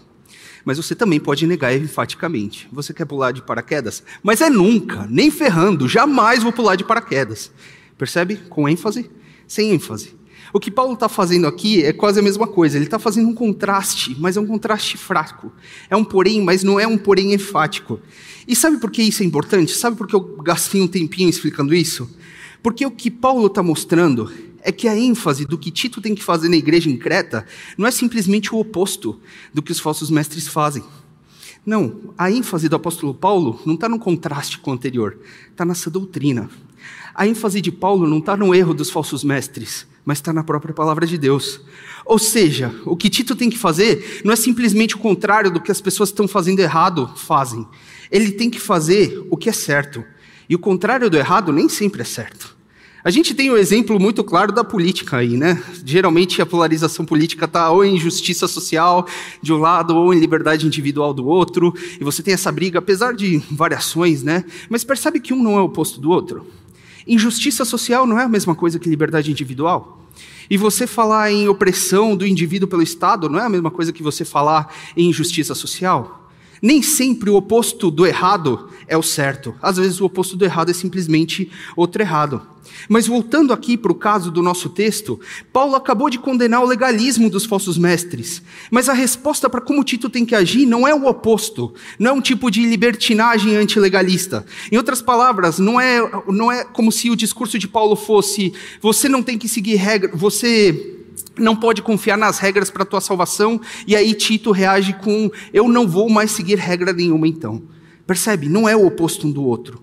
Mas 0.66 0.76
você 0.76 0.94
também 0.94 1.18
pode 1.18 1.46
negar 1.46 1.74
enfaticamente. 1.74 2.68
Você 2.70 2.92
quer 2.92 3.06
pular 3.06 3.32
de 3.32 3.40
paraquedas? 3.40 4.02
Mas 4.22 4.42
é 4.42 4.50
nunca, 4.50 5.06
nem 5.08 5.30
ferrando, 5.30 5.88
jamais 5.88 6.42
vou 6.42 6.52
pular 6.52 6.76
de 6.76 6.84
paraquedas. 6.84 7.50
Percebe? 7.96 8.36
Com 8.50 8.68
ênfase, 8.68 9.10
sem 9.48 9.70
ênfase. 9.70 10.14
O 10.54 10.60
que 10.60 10.70
Paulo 10.70 10.94
está 10.94 11.08
fazendo 11.08 11.48
aqui 11.48 11.82
é 11.82 11.92
quase 11.92 12.20
a 12.20 12.22
mesma 12.22 12.46
coisa. 12.46 12.78
Ele 12.78 12.84
está 12.84 12.96
fazendo 12.96 13.28
um 13.28 13.34
contraste, 13.34 14.16
mas 14.20 14.36
é 14.36 14.40
um 14.40 14.46
contraste 14.46 14.96
fraco. 14.96 15.52
É 15.90 15.96
um 15.96 16.04
porém, 16.04 16.40
mas 16.40 16.62
não 16.62 16.78
é 16.78 16.86
um 16.86 16.96
porém 16.96 17.34
enfático. 17.34 17.98
E 18.46 18.54
sabe 18.54 18.78
por 18.78 18.88
que 18.92 19.02
isso 19.02 19.24
é 19.24 19.26
importante? 19.26 19.72
Sabe 19.72 19.96
por 19.96 20.06
que 20.06 20.14
eu 20.14 20.20
gastei 20.44 20.80
um 20.80 20.86
tempinho 20.86 21.28
explicando 21.28 21.74
isso? 21.74 22.08
Porque 22.62 22.86
o 22.86 22.90
que 22.92 23.10
Paulo 23.10 23.48
está 23.48 23.64
mostrando 23.64 24.32
é 24.62 24.70
que 24.70 24.86
a 24.86 24.96
ênfase 24.96 25.44
do 25.44 25.58
que 25.58 25.72
Tito 25.72 26.00
tem 26.00 26.14
que 26.14 26.22
fazer 26.22 26.48
na 26.48 26.56
igreja 26.56 26.88
em 26.88 26.96
Creta 26.96 27.44
não 27.76 27.84
é 27.84 27.90
simplesmente 27.90 28.54
o 28.54 28.60
oposto 28.60 29.18
do 29.52 29.60
que 29.60 29.72
os 29.72 29.80
falsos 29.80 30.08
mestres 30.08 30.46
fazem. 30.46 30.84
Não, 31.66 32.14
a 32.16 32.30
ênfase 32.30 32.68
do 32.68 32.76
apóstolo 32.76 33.12
Paulo 33.12 33.60
não 33.66 33.74
está 33.74 33.88
no 33.88 33.98
contraste 33.98 34.58
com 34.58 34.70
o 34.70 34.74
anterior, 34.74 35.18
está 35.50 35.64
nessa 35.64 35.90
doutrina. 35.90 36.48
A 37.14 37.28
ênfase 37.28 37.60
de 37.60 37.70
Paulo 37.70 38.08
não 38.08 38.18
está 38.18 38.36
no 38.36 38.52
erro 38.52 38.74
dos 38.74 38.90
falsos 38.90 39.22
mestres, 39.22 39.86
mas 40.04 40.18
está 40.18 40.32
na 40.32 40.42
própria 40.42 40.74
palavra 40.74 41.06
de 41.06 41.16
Deus. 41.16 41.60
Ou 42.04 42.18
seja, 42.18 42.74
o 42.84 42.96
que 42.96 43.08
Tito 43.08 43.36
tem 43.36 43.48
que 43.48 43.56
fazer 43.56 44.20
não 44.24 44.32
é 44.32 44.36
simplesmente 44.36 44.96
o 44.96 44.98
contrário 44.98 45.48
do 45.48 45.60
que 45.60 45.70
as 45.70 45.80
pessoas 45.80 46.08
que 46.08 46.14
estão 46.14 46.26
fazendo 46.26 46.58
errado 46.58 47.08
fazem. 47.14 47.64
Ele 48.10 48.32
tem 48.32 48.50
que 48.50 48.58
fazer 48.58 49.24
o 49.30 49.36
que 49.36 49.48
é 49.48 49.52
certo. 49.52 50.04
E 50.48 50.56
o 50.56 50.58
contrário 50.58 51.08
do 51.08 51.16
errado 51.16 51.52
nem 51.52 51.68
sempre 51.68 52.02
é 52.02 52.04
certo. 52.04 52.54
A 53.04 53.10
gente 53.10 53.32
tem 53.32 53.50
um 53.50 53.56
exemplo 53.56 54.00
muito 54.00 54.24
claro 54.24 54.50
da 54.50 54.64
política 54.64 55.18
aí, 55.18 55.36
né? 55.36 55.62
Geralmente 55.84 56.42
a 56.42 56.46
polarização 56.46 57.04
política 57.04 57.44
está 57.44 57.70
ou 57.70 57.84
em 57.84 57.98
justiça 57.98 58.48
social 58.48 59.06
de 59.40 59.52
um 59.52 59.58
lado 59.58 59.94
ou 59.94 60.12
em 60.12 60.18
liberdade 60.18 60.66
individual 60.66 61.14
do 61.14 61.26
outro, 61.26 61.72
e 62.00 62.02
você 62.02 62.22
tem 62.22 62.34
essa 62.34 62.50
briga, 62.50 62.78
apesar 62.78 63.14
de 63.14 63.42
variações, 63.50 64.22
né? 64.22 64.42
Mas 64.70 64.84
percebe 64.84 65.20
que 65.20 65.34
um 65.34 65.42
não 65.42 65.58
é 65.58 65.60
oposto 65.60 66.00
do 66.00 66.10
outro. 66.10 66.46
Injustiça 67.06 67.64
social 67.64 68.06
não 68.06 68.18
é 68.18 68.24
a 68.24 68.28
mesma 68.28 68.54
coisa 68.54 68.78
que 68.78 68.88
liberdade 68.88 69.30
individual. 69.30 70.00
E 70.48 70.56
você 70.56 70.86
falar 70.86 71.32
em 71.32 71.48
opressão 71.48 72.16
do 72.16 72.26
indivíduo 72.26 72.68
pelo 72.68 72.82
Estado 72.82 73.28
não 73.28 73.38
é 73.38 73.42
a 73.42 73.48
mesma 73.48 73.70
coisa 73.70 73.92
que 73.92 74.02
você 74.02 74.24
falar 74.24 74.74
em 74.96 75.08
injustiça 75.08 75.54
social. 75.54 76.23
Nem 76.64 76.80
sempre 76.80 77.28
o 77.28 77.34
oposto 77.34 77.90
do 77.90 78.06
errado 78.06 78.70
é 78.88 78.96
o 78.96 79.02
certo. 79.02 79.54
Às 79.60 79.76
vezes 79.76 80.00
o 80.00 80.06
oposto 80.06 80.34
do 80.34 80.46
errado 80.46 80.70
é 80.70 80.72
simplesmente 80.72 81.50
outro 81.76 82.00
errado. 82.00 82.40
Mas 82.88 83.06
voltando 83.06 83.52
aqui 83.52 83.76
para 83.76 83.92
o 83.92 83.94
caso 83.94 84.30
do 84.30 84.42
nosso 84.42 84.70
texto, 84.70 85.20
Paulo 85.52 85.76
acabou 85.76 86.08
de 86.08 86.18
condenar 86.18 86.62
o 86.62 86.66
legalismo 86.66 87.28
dos 87.28 87.44
falsos 87.44 87.76
mestres. 87.76 88.40
Mas 88.70 88.88
a 88.88 88.94
resposta 88.94 89.50
para 89.50 89.60
como 89.60 89.84
Tito 89.84 90.08
tem 90.08 90.24
que 90.24 90.34
agir 90.34 90.64
não 90.64 90.88
é 90.88 90.94
o 90.94 91.06
oposto, 91.06 91.74
não 91.98 92.12
é 92.12 92.14
um 92.14 92.22
tipo 92.22 92.50
de 92.50 92.64
libertinagem 92.64 93.56
antilegalista. 93.56 94.46
Em 94.72 94.78
outras 94.78 95.02
palavras, 95.02 95.58
não 95.58 95.78
é, 95.78 95.98
não 96.28 96.50
é 96.50 96.64
como 96.64 96.90
se 96.90 97.10
o 97.10 97.16
discurso 97.16 97.58
de 97.58 97.68
Paulo 97.68 97.94
fosse: 97.94 98.54
você 98.80 99.06
não 99.06 99.22
tem 99.22 99.36
que 99.36 99.50
seguir 99.50 99.74
regra, 99.74 100.10
você 100.16 101.03
não 101.38 101.56
pode 101.56 101.82
confiar 101.82 102.16
nas 102.16 102.38
regras 102.38 102.70
para 102.70 102.82
a 102.82 102.86
tua 102.86 103.00
salvação, 103.00 103.60
e 103.86 103.96
aí 103.96 104.14
Tito 104.14 104.50
reage 104.50 104.92
com: 104.94 105.30
Eu 105.52 105.68
não 105.68 105.86
vou 105.86 106.08
mais 106.08 106.30
seguir 106.30 106.58
regra 106.58 106.92
nenhuma 106.92 107.26
então. 107.26 107.62
Percebe? 108.06 108.48
Não 108.48 108.68
é 108.68 108.76
o 108.76 108.86
oposto 108.86 109.26
um 109.26 109.32
do 109.32 109.44
outro. 109.44 109.82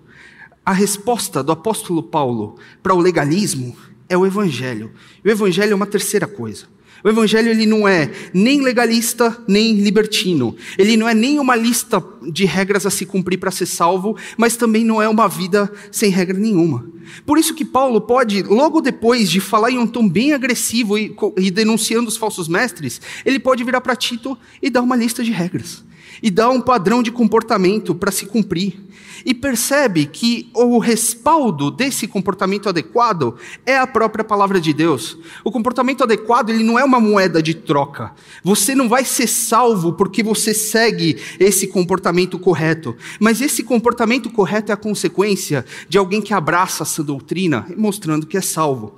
A 0.64 0.72
resposta 0.72 1.42
do 1.42 1.50
apóstolo 1.50 2.02
Paulo 2.02 2.56
para 2.82 2.94
o 2.94 3.00
legalismo 3.00 3.76
é 4.08 4.16
o 4.16 4.24
evangelho. 4.24 4.92
E 5.24 5.28
o 5.28 5.32
evangelho 5.32 5.72
é 5.72 5.74
uma 5.74 5.86
terceira 5.86 6.26
coisa. 6.26 6.66
O 7.04 7.08
evangelho 7.08 7.50
ele 7.50 7.66
não 7.66 7.86
é 7.86 8.10
nem 8.32 8.60
legalista, 8.60 9.36
nem 9.48 9.74
libertino. 9.74 10.54
Ele 10.78 10.96
não 10.96 11.08
é 11.08 11.14
nem 11.14 11.38
uma 11.38 11.56
lista 11.56 12.02
de 12.30 12.44
regras 12.44 12.86
a 12.86 12.90
se 12.90 13.04
cumprir 13.04 13.38
para 13.38 13.50
ser 13.50 13.66
salvo, 13.66 14.16
mas 14.36 14.56
também 14.56 14.84
não 14.84 15.02
é 15.02 15.08
uma 15.08 15.28
vida 15.28 15.70
sem 15.90 16.10
regra 16.10 16.38
nenhuma. 16.38 16.86
Por 17.26 17.38
isso 17.38 17.54
que 17.54 17.64
Paulo 17.64 18.00
pode, 18.00 18.42
logo 18.42 18.80
depois 18.80 19.30
de 19.30 19.40
falar 19.40 19.70
em 19.70 19.78
um 19.78 19.86
tom 19.86 20.08
bem 20.08 20.32
agressivo 20.32 20.96
e, 20.96 21.14
e 21.36 21.50
denunciando 21.50 22.08
os 22.08 22.16
falsos 22.16 22.48
mestres, 22.48 23.00
ele 23.24 23.38
pode 23.38 23.64
virar 23.64 23.80
para 23.80 23.96
Tito 23.96 24.38
e 24.60 24.70
dar 24.70 24.82
uma 24.82 24.96
lista 24.96 25.24
de 25.24 25.32
regras. 25.32 25.84
E 26.22 26.30
dar 26.30 26.50
um 26.50 26.60
padrão 26.60 27.02
de 27.02 27.10
comportamento 27.10 27.94
para 27.94 28.12
se 28.12 28.26
cumprir 28.26 28.78
e 29.24 29.34
percebe 29.34 30.06
que 30.06 30.50
o 30.54 30.78
respaldo 30.78 31.70
desse 31.70 32.06
comportamento 32.06 32.68
adequado 32.68 33.36
é 33.64 33.76
a 33.76 33.86
própria 33.86 34.24
palavra 34.24 34.60
de 34.60 34.72
Deus. 34.72 35.18
O 35.44 35.50
comportamento 35.50 36.02
adequado, 36.02 36.50
ele 36.50 36.64
não 36.64 36.78
é 36.78 36.84
uma 36.84 37.00
moeda 37.00 37.42
de 37.42 37.54
troca. 37.54 38.12
Você 38.42 38.74
não 38.74 38.88
vai 38.88 39.04
ser 39.04 39.26
salvo 39.26 39.92
porque 39.92 40.22
você 40.22 40.54
segue 40.54 41.18
esse 41.38 41.66
comportamento 41.66 42.38
correto, 42.38 42.96
mas 43.20 43.40
esse 43.40 43.62
comportamento 43.62 44.30
correto 44.30 44.70
é 44.70 44.74
a 44.74 44.76
consequência 44.76 45.64
de 45.88 45.98
alguém 45.98 46.20
que 46.20 46.34
abraça 46.34 46.82
essa 46.82 47.02
doutrina, 47.02 47.66
mostrando 47.76 48.26
que 48.26 48.36
é 48.36 48.40
salvo. 48.40 48.94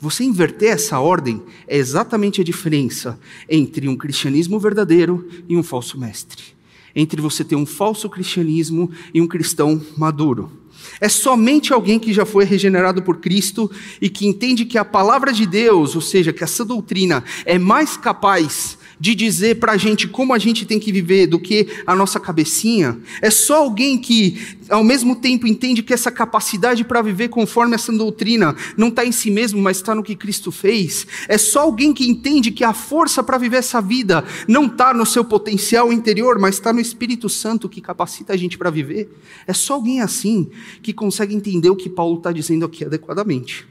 Você 0.00 0.22
inverter 0.22 0.70
essa 0.74 1.00
ordem 1.00 1.42
é 1.66 1.76
exatamente 1.76 2.40
a 2.40 2.44
diferença 2.44 3.18
entre 3.48 3.88
um 3.88 3.96
cristianismo 3.96 4.58
verdadeiro 4.60 5.28
e 5.48 5.56
um 5.56 5.62
falso 5.62 5.98
mestre 5.98 6.57
entre 6.94 7.20
você 7.20 7.44
ter 7.44 7.56
um 7.56 7.66
falso 7.66 8.08
cristianismo 8.08 8.90
e 9.12 9.20
um 9.20 9.26
cristão 9.26 9.80
maduro. 9.96 10.50
É 11.00 11.08
somente 11.08 11.72
alguém 11.72 11.98
que 11.98 12.12
já 12.12 12.24
foi 12.24 12.44
regenerado 12.44 13.02
por 13.02 13.18
Cristo 13.18 13.70
e 14.00 14.08
que 14.08 14.26
entende 14.26 14.64
que 14.64 14.78
a 14.78 14.84
palavra 14.84 15.32
de 15.32 15.46
Deus, 15.46 15.94
ou 15.94 16.00
seja, 16.00 16.32
que 16.32 16.42
essa 16.42 16.64
doutrina 16.64 17.22
é 17.44 17.58
mais 17.58 17.96
capaz 17.96 18.77
de 19.00 19.14
dizer 19.14 19.60
para 19.60 19.72
a 19.72 19.76
gente 19.76 20.08
como 20.08 20.34
a 20.34 20.38
gente 20.38 20.66
tem 20.66 20.78
que 20.78 20.92
viver 20.92 21.26
do 21.26 21.38
que 21.38 21.68
a 21.86 21.94
nossa 21.94 22.18
cabecinha. 22.18 22.98
É 23.22 23.30
só 23.30 23.58
alguém 23.58 23.98
que, 23.98 24.38
ao 24.68 24.82
mesmo 24.82 25.16
tempo, 25.16 25.46
entende 25.46 25.82
que 25.82 25.94
essa 25.94 26.10
capacidade 26.10 26.84
para 26.84 27.02
viver 27.02 27.28
conforme 27.28 27.74
essa 27.74 27.92
doutrina 27.92 28.56
não 28.76 28.88
está 28.88 29.04
em 29.04 29.12
si 29.12 29.30
mesmo, 29.30 29.60
mas 29.60 29.78
está 29.78 29.94
no 29.94 30.02
que 30.02 30.16
Cristo 30.16 30.50
fez. 30.50 31.06
É 31.28 31.38
só 31.38 31.60
alguém 31.60 31.92
que 31.92 32.08
entende 32.08 32.50
que 32.50 32.64
a 32.64 32.72
força 32.72 33.22
para 33.22 33.38
viver 33.38 33.58
essa 33.58 33.80
vida 33.80 34.24
não 34.46 34.66
está 34.66 34.92
no 34.92 35.06
seu 35.06 35.24
potencial 35.24 35.92
interior, 35.92 36.38
mas 36.38 36.56
está 36.56 36.72
no 36.72 36.80
Espírito 36.80 37.28
Santo 37.28 37.68
que 37.68 37.80
capacita 37.80 38.32
a 38.32 38.36
gente 38.36 38.58
para 38.58 38.70
viver. 38.70 39.10
É 39.46 39.52
só 39.52 39.74
alguém 39.74 40.00
assim 40.00 40.48
que 40.82 40.92
consegue 40.92 41.34
entender 41.34 41.70
o 41.70 41.76
que 41.76 41.88
Paulo 41.88 42.18
está 42.18 42.32
dizendo 42.32 42.64
aqui 42.64 42.84
adequadamente. 42.84 43.66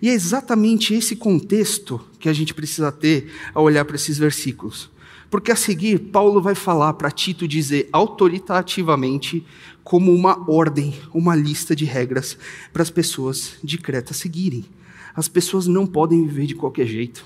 E 0.00 0.08
é 0.08 0.12
exatamente 0.12 0.94
esse 0.94 1.16
contexto 1.16 2.00
que 2.18 2.28
a 2.28 2.32
gente 2.32 2.54
precisa 2.54 2.92
ter 2.92 3.32
ao 3.54 3.64
olhar 3.64 3.84
para 3.84 3.96
esses 3.96 4.18
versículos. 4.18 4.90
Porque 5.30 5.50
a 5.50 5.56
seguir, 5.56 5.98
Paulo 5.98 6.40
vai 6.40 6.54
falar 6.54 6.92
para 6.94 7.10
Tito 7.10 7.48
dizer 7.48 7.88
autoritativamente, 7.92 9.44
como 9.82 10.12
uma 10.12 10.48
ordem, 10.50 10.94
uma 11.12 11.34
lista 11.34 11.74
de 11.74 11.84
regras 11.84 12.36
para 12.72 12.82
as 12.82 12.90
pessoas 12.90 13.54
de 13.62 13.78
Creta 13.78 14.14
seguirem. 14.14 14.64
As 15.14 15.28
pessoas 15.28 15.66
não 15.66 15.86
podem 15.86 16.26
viver 16.26 16.46
de 16.46 16.54
qualquer 16.54 16.86
jeito. 16.86 17.24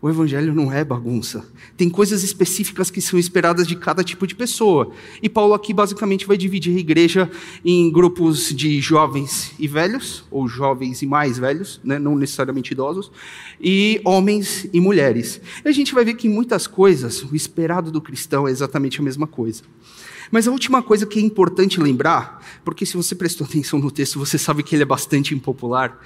O 0.00 0.08
evangelho 0.08 0.54
não 0.54 0.72
é 0.72 0.84
bagunça. 0.84 1.44
Tem 1.76 1.90
coisas 1.90 2.22
específicas 2.22 2.88
que 2.88 3.00
são 3.00 3.18
esperadas 3.18 3.66
de 3.66 3.74
cada 3.74 4.04
tipo 4.04 4.28
de 4.28 4.34
pessoa. 4.36 4.92
E 5.20 5.28
Paulo 5.28 5.54
aqui 5.54 5.74
basicamente 5.74 6.24
vai 6.24 6.36
dividir 6.36 6.76
a 6.76 6.78
igreja 6.78 7.28
em 7.64 7.90
grupos 7.90 8.54
de 8.54 8.80
jovens 8.80 9.52
e 9.58 9.66
velhos, 9.66 10.24
ou 10.30 10.46
jovens 10.46 11.02
e 11.02 11.06
mais 11.06 11.36
velhos, 11.36 11.80
né? 11.82 11.98
não 11.98 12.14
necessariamente 12.14 12.70
idosos, 12.70 13.10
e 13.60 14.00
homens 14.04 14.68
e 14.72 14.80
mulheres. 14.80 15.40
E 15.64 15.68
a 15.68 15.72
gente 15.72 15.92
vai 15.92 16.04
ver 16.04 16.14
que 16.14 16.28
em 16.28 16.30
muitas 16.30 16.68
coisas 16.68 17.24
o 17.24 17.34
esperado 17.34 17.90
do 17.90 18.00
cristão 18.00 18.46
é 18.46 18.52
exatamente 18.52 19.00
a 19.00 19.02
mesma 19.02 19.26
coisa. 19.26 19.64
Mas 20.30 20.46
a 20.46 20.50
última 20.50 20.82
coisa 20.82 21.06
que 21.06 21.18
é 21.18 21.22
importante 21.22 21.80
lembrar, 21.80 22.44
porque 22.64 22.84
se 22.84 22.96
você 22.96 23.14
prestou 23.14 23.46
atenção 23.46 23.78
no 23.78 23.90
texto, 23.90 24.18
você 24.18 24.38
sabe 24.38 24.62
que 24.62 24.74
ele 24.74 24.82
é 24.82 24.86
bastante 24.86 25.34
impopular, 25.34 25.98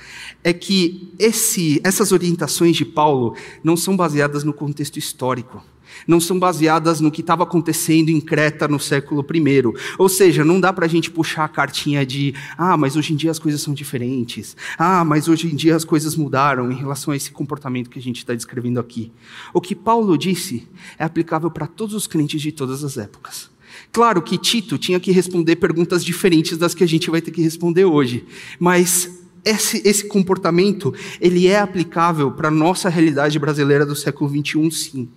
é 0.43 0.53
que 0.53 1.13
esse, 1.19 1.81
essas 1.85 2.13
orientações 2.13 2.77
de 2.77 2.85
Paulo 2.85 3.37
não 3.63 3.77
são 3.77 3.97
baseadas 3.97 4.45
no 4.45 4.53
contexto 4.53 4.99
histórico. 4.99 5.63
Não 6.07 6.21
são 6.21 6.39
baseadas 6.39 7.01
no 7.01 7.11
que 7.11 7.21
estava 7.21 7.43
acontecendo 7.43 8.09
em 8.09 8.21
Creta 8.21 8.67
no 8.67 8.81
século 8.81 9.25
I. 9.31 9.63
Ou 9.99 10.09
seja, 10.09 10.45
não 10.45 10.61
dá 10.61 10.73
para 10.73 10.87
a 10.87 10.89
gente 10.89 11.11
puxar 11.11 11.45
a 11.45 11.49
cartinha 11.49 12.05
de, 12.05 12.35
ah, 12.57 12.77
mas 12.77 12.97
hoje 12.97 13.13
em 13.13 13.17
dia 13.17 13.31
as 13.31 13.39
coisas 13.39 13.61
são 13.61 13.75
diferentes. 13.75 14.57
Ah, 14.79 15.05
mas 15.05 15.29
hoje 15.29 15.53
em 15.53 15.55
dia 15.55 15.77
as 15.77 15.85
coisas 15.85 16.17
mudaram 16.17 16.71
em 16.71 16.75
relação 16.75 17.13
a 17.13 17.17
esse 17.17 17.31
comportamento 17.31 17.91
que 17.91 17.99
a 17.99 18.03
gente 18.03 18.19
está 18.19 18.35
descrevendo 18.35 18.81
aqui. 18.81 19.13
O 19.53 19.61
que 19.61 19.75
Paulo 19.75 20.17
disse 20.17 20.67
é 20.99 21.05
aplicável 21.05 21.51
para 21.51 21.67
todos 21.67 21.95
os 21.95 22.07
crentes 22.07 22.41
de 22.41 22.53
todas 22.53 22.83
as 22.83 22.97
épocas. 22.97 23.52
Claro 23.93 24.23
que 24.23 24.39
Tito 24.39 24.79
tinha 24.79 24.99
que 24.99 25.13
responder 25.13 25.57
perguntas 25.57 26.03
diferentes 26.03 26.57
das 26.57 26.75
que 26.75 26.83
a 26.83 26.89
gente 26.89 27.11
vai 27.11 27.21
ter 27.21 27.31
que 27.31 27.43
responder 27.43 27.85
hoje, 27.85 28.25
mas 28.59 29.23
esse, 29.45 29.87
esse 29.87 30.09
comportamento 30.09 30.95
ele 31.21 31.47
é 31.47 31.61
aplicável 31.61 32.31
para 32.31 32.49
a 32.49 32.51
nossa 32.51 32.89
realidade 32.89 33.39
brasileira 33.39 33.85
do 33.85 33.95
século 33.95 34.31
XXI, 34.31 34.71
sim. 34.71 35.09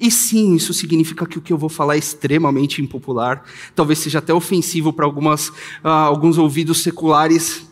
E 0.00 0.08
sim, 0.08 0.54
isso 0.54 0.72
significa 0.72 1.26
que 1.26 1.38
o 1.38 1.40
que 1.40 1.52
eu 1.52 1.58
vou 1.58 1.68
falar 1.68 1.96
é 1.96 1.98
extremamente 1.98 2.80
impopular, 2.80 3.42
talvez 3.74 3.98
seja 3.98 4.20
até 4.20 4.32
ofensivo 4.32 4.92
para 4.92 5.04
algumas, 5.04 5.48
uh, 5.48 5.88
alguns 5.88 6.38
ouvidos 6.38 6.80
seculares 6.80 7.66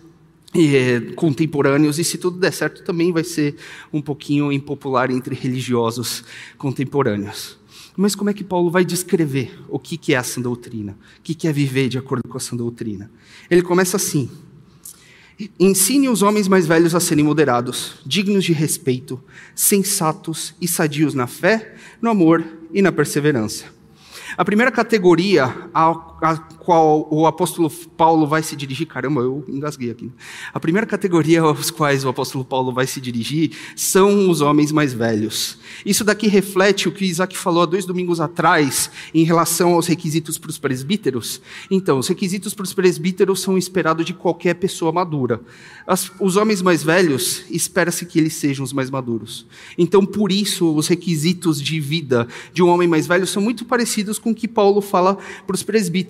eh, 0.52 1.12
contemporâneos, 1.14 1.96
e 2.00 2.02
se 2.02 2.18
tudo 2.18 2.38
der 2.38 2.52
certo, 2.52 2.82
também 2.82 3.12
vai 3.12 3.22
ser 3.22 3.54
um 3.92 4.02
pouquinho 4.02 4.50
impopular 4.50 5.10
entre 5.12 5.32
religiosos 5.32 6.24
contemporâneos. 6.58 7.59
Mas 7.96 8.14
como 8.14 8.30
é 8.30 8.34
que 8.34 8.44
Paulo 8.44 8.70
vai 8.70 8.84
descrever 8.84 9.58
o 9.68 9.78
que 9.78 10.14
é 10.14 10.16
essa 10.16 10.40
doutrina? 10.40 10.96
O 11.18 11.22
que 11.22 11.46
é 11.46 11.52
viver 11.52 11.88
de 11.88 11.98
acordo 11.98 12.26
com 12.28 12.36
essa 12.36 12.56
doutrina? 12.56 13.10
Ele 13.50 13.62
começa 13.62 13.96
assim: 13.96 14.30
Ensine 15.58 16.08
os 16.08 16.20
homens 16.20 16.48
mais 16.48 16.66
velhos 16.66 16.94
a 16.94 17.00
serem 17.00 17.24
moderados, 17.24 17.94
dignos 18.04 18.44
de 18.44 18.52
respeito, 18.52 19.18
sensatos 19.54 20.54
e 20.60 20.68
sadios 20.68 21.14
na 21.14 21.26
fé, 21.26 21.76
no 22.02 22.10
amor 22.10 22.44
e 22.72 22.82
na 22.82 22.92
perseverança. 22.92 23.64
A 24.36 24.44
primeira 24.44 24.70
categoria 24.70 25.46
a, 25.72 26.09
a 26.20 26.36
qual 26.36 27.08
o 27.10 27.26
apóstolo 27.26 27.70
Paulo 27.70 28.26
vai 28.26 28.42
se 28.42 28.54
dirigir, 28.54 28.86
caramba, 28.86 29.22
eu 29.22 29.44
engasguei 29.48 29.90
aqui. 29.90 30.10
A 30.52 30.60
primeira 30.60 30.86
categoria 30.86 31.40
aos 31.40 31.70
quais 31.70 32.04
o 32.04 32.08
apóstolo 32.08 32.44
Paulo 32.44 32.72
vai 32.72 32.86
se 32.86 33.00
dirigir 33.00 33.52
são 33.74 34.28
os 34.28 34.40
homens 34.40 34.70
mais 34.70 34.92
velhos. 34.92 35.58
Isso 35.84 36.04
daqui 36.04 36.28
reflete 36.28 36.88
o 36.88 36.92
que 36.92 37.04
Isaac 37.04 37.36
falou 37.36 37.62
há 37.62 37.66
dois 37.66 37.86
domingos 37.86 38.20
atrás 38.20 38.90
em 39.14 39.24
relação 39.24 39.74
aos 39.74 39.86
requisitos 39.86 40.36
para 40.36 40.50
os 40.50 40.58
presbíteros. 40.58 41.40
Então, 41.70 41.98
os 41.98 42.08
requisitos 42.08 42.52
para 42.54 42.64
os 42.64 42.74
presbíteros 42.74 43.40
são 43.40 43.56
esperados 43.56 44.04
de 44.04 44.12
qualquer 44.12 44.54
pessoa 44.54 44.92
madura. 44.92 45.40
As, 45.86 46.12
os 46.20 46.36
homens 46.36 46.60
mais 46.60 46.82
velhos, 46.82 47.44
espera-se 47.50 48.04
que 48.04 48.18
eles 48.18 48.34
sejam 48.34 48.64
os 48.64 48.72
mais 48.72 48.90
maduros. 48.90 49.46
Então, 49.78 50.04
por 50.04 50.30
isso, 50.30 50.74
os 50.74 50.86
requisitos 50.86 51.60
de 51.60 51.80
vida 51.80 52.28
de 52.52 52.62
um 52.62 52.68
homem 52.68 52.86
mais 52.86 53.06
velho 53.06 53.26
são 53.26 53.42
muito 53.42 53.64
parecidos 53.64 54.18
com 54.18 54.30
o 54.30 54.34
que 54.34 54.46
Paulo 54.46 54.80
fala 54.80 55.16
para 55.46 55.54
os 55.54 55.62
presbíteros. 55.62 56.09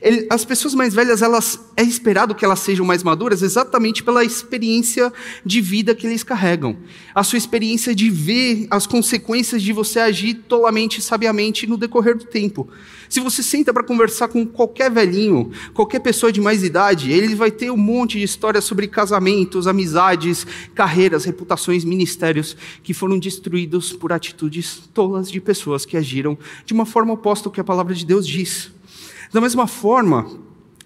Ele, 0.00 0.26
as 0.30 0.44
pessoas 0.44 0.74
mais 0.74 0.94
velhas, 0.94 1.22
elas 1.22 1.60
é 1.76 1.82
esperado 1.82 2.34
que 2.34 2.44
elas 2.44 2.60
sejam 2.60 2.84
mais 2.84 3.02
maduras 3.02 3.42
exatamente 3.42 4.02
pela 4.02 4.24
experiência 4.24 5.12
de 5.44 5.60
vida 5.60 5.94
que 5.94 6.06
eles 6.06 6.22
carregam. 6.22 6.76
A 7.14 7.22
sua 7.22 7.38
experiência 7.38 7.94
de 7.94 8.10
ver 8.10 8.66
as 8.70 8.86
consequências 8.86 9.62
de 9.62 9.72
você 9.72 10.00
agir 10.00 10.34
tolamente 10.48 10.98
e 10.98 11.02
sabiamente 11.02 11.66
no 11.66 11.76
decorrer 11.76 12.16
do 12.16 12.24
tempo. 12.24 12.68
Se 13.08 13.20
você 13.20 13.42
senta 13.42 13.72
para 13.72 13.82
conversar 13.82 14.28
com 14.28 14.46
qualquer 14.46 14.90
velhinho, 14.90 15.50
qualquer 15.72 16.00
pessoa 16.00 16.30
de 16.30 16.40
mais 16.40 16.62
idade, 16.62 17.10
ele 17.10 17.34
vai 17.34 17.50
ter 17.50 17.70
um 17.70 17.76
monte 17.76 18.18
de 18.18 18.24
histórias 18.24 18.64
sobre 18.64 18.86
casamentos, 18.86 19.66
amizades, 19.66 20.46
carreiras, 20.74 21.24
reputações, 21.24 21.84
ministérios 21.84 22.56
que 22.82 22.92
foram 22.92 23.18
destruídos 23.18 23.92
por 23.92 24.12
atitudes 24.12 24.82
tolas 24.92 25.30
de 25.30 25.40
pessoas 25.40 25.86
que 25.86 25.96
agiram 25.96 26.36
de 26.66 26.74
uma 26.74 26.84
forma 26.84 27.14
oposta 27.14 27.48
ao 27.48 27.52
que 27.52 27.60
a 27.60 27.64
palavra 27.64 27.94
de 27.94 28.04
Deus 28.04 28.26
diz. 28.26 28.70
Da 29.32 29.40
mesma 29.40 29.66
forma, 29.66 30.26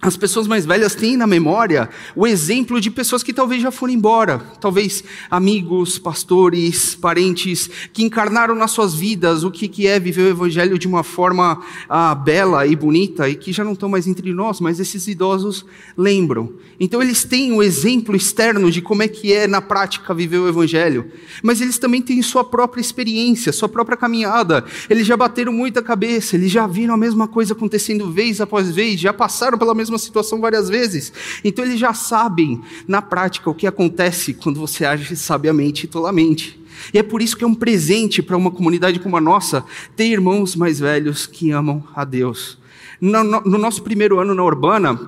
as 0.04 0.16
pessoas 0.16 0.48
mais 0.48 0.66
velhas 0.66 0.96
têm 0.96 1.16
na 1.16 1.28
memória 1.28 1.88
o 2.16 2.26
exemplo 2.26 2.80
de 2.80 2.90
pessoas 2.90 3.22
que 3.22 3.32
talvez 3.32 3.62
já 3.62 3.70
foram 3.70 3.94
embora, 3.94 4.40
talvez 4.60 5.04
amigos, 5.30 5.96
pastores, 5.96 6.96
parentes, 6.96 7.70
que 7.92 8.02
encarnaram 8.02 8.56
nas 8.56 8.72
suas 8.72 8.96
vidas 8.96 9.44
o 9.44 9.50
que, 9.50 9.86
é 9.86 10.00
viver 10.00 10.22
o 10.22 10.28
evangelho 10.30 10.76
de 10.76 10.88
uma 10.88 11.04
forma 11.04 11.62
ah, 11.88 12.16
bela 12.16 12.66
e 12.66 12.74
bonita 12.74 13.28
e 13.28 13.36
que 13.36 13.52
já 13.52 13.62
não 13.62 13.74
estão 13.74 13.88
mais 13.88 14.08
entre 14.08 14.32
nós, 14.32 14.60
mas 14.60 14.80
esses 14.80 15.06
idosos 15.06 15.64
lembram. 15.96 16.52
Então 16.80 17.00
eles 17.00 17.22
têm 17.22 17.52
o 17.52 17.62
exemplo 17.62 18.16
externo 18.16 18.72
de 18.72 18.82
como 18.82 19.04
é 19.04 19.08
que 19.08 19.32
é 19.32 19.46
na 19.46 19.60
prática 19.60 20.12
viver 20.12 20.38
o 20.38 20.48
evangelho, 20.48 21.12
mas 21.44 21.60
eles 21.60 21.78
também 21.78 22.02
têm 22.02 22.20
sua 22.22 22.42
própria 22.42 22.80
experiência, 22.80 23.52
sua 23.52 23.68
própria 23.68 23.96
caminhada. 23.96 24.64
Eles 24.90 25.06
já 25.06 25.16
bateram 25.16 25.52
muita 25.52 25.80
cabeça, 25.80 26.34
eles 26.34 26.50
já 26.50 26.66
viram 26.66 26.94
a 26.94 26.98
mesma 26.98 27.28
coisa 27.28 27.52
acontecendo 27.52 28.10
vez 28.10 28.40
após 28.40 28.68
vez, 28.68 28.98
já 28.98 29.12
passaram 29.12 29.56
pela 29.56 29.74
mesma 29.76 29.91
mesma 29.92 29.98
situação 29.98 30.40
várias 30.40 30.68
vezes. 30.68 31.12
Então 31.44 31.64
eles 31.64 31.78
já 31.78 31.92
sabem, 31.92 32.60
na 32.88 33.02
prática, 33.02 33.50
o 33.50 33.54
que 33.54 33.66
acontece 33.66 34.34
quando 34.34 34.58
você 34.58 34.84
age 34.84 35.14
sabiamente 35.16 35.84
e 35.84 35.88
tolamente. 35.88 36.60
E 36.92 36.98
é 36.98 37.02
por 37.02 37.20
isso 37.20 37.36
que 37.36 37.44
é 37.44 37.46
um 37.46 37.54
presente 37.54 38.22
para 38.22 38.36
uma 38.36 38.50
comunidade 38.50 38.98
como 38.98 39.16
a 39.16 39.20
nossa 39.20 39.64
ter 39.94 40.06
irmãos 40.06 40.56
mais 40.56 40.80
velhos 40.80 41.26
que 41.26 41.50
amam 41.50 41.84
a 41.94 42.04
Deus. 42.04 42.58
No, 43.00 43.22
no, 43.22 43.40
no 43.42 43.58
nosso 43.58 43.82
primeiro 43.82 44.18
ano 44.18 44.34
na 44.34 44.42
Urbana, 44.42 44.98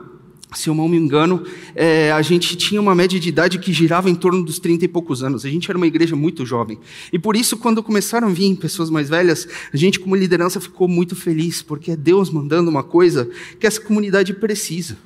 se 0.55 0.69
eu 0.69 0.75
não 0.75 0.89
me 0.89 0.97
engano, 0.97 1.45
é, 1.75 2.13
a 2.13 2.23
gente 2.23 2.57
tinha 2.57 2.81
uma 2.81 2.95
média 2.95 3.19
de 3.19 3.29
idade 3.29 3.59
que 3.59 3.73
girava 3.73 4.09
em 4.09 4.15
torno 4.15 4.45
dos 4.45 4.59
30 4.59 4.85
e 4.85 4.89
poucos 4.89 5.23
anos. 5.23 5.45
A 5.45 5.49
gente 5.49 5.71
era 5.71 5.77
uma 5.77 5.87
igreja 5.87 6.17
muito 6.17 6.47
jovem. 6.47 6.79
E 7.13 7.19
por 7.19 7.37
isso, 7.37 7.57
quando 7.57 7.83
começaram 7.83 8.29
a 8.29 8.31
vir 8.31 8.55
pessoas 8.57 8.91
mais 8.91 9.09
velhas, 9.09 9.47
a 9.73 9.77
gente, 9.77 10.01
como 10.01 10.15
liderança, 10.17 10.61
ficou 10.61 10.89
muito 10.89 11.17
feliz, 11.17 11.63
porque 11.63 11.93
é 11.93 11.97
Deus 11.97 12.31
mandando 12.31 12.71
uma 12.71 12.83
coisa 12.83 13.29
que 13.59 13.67
essa 13.67 13.81
comunidade 13.81 14.35
precisa. 14.35 14.97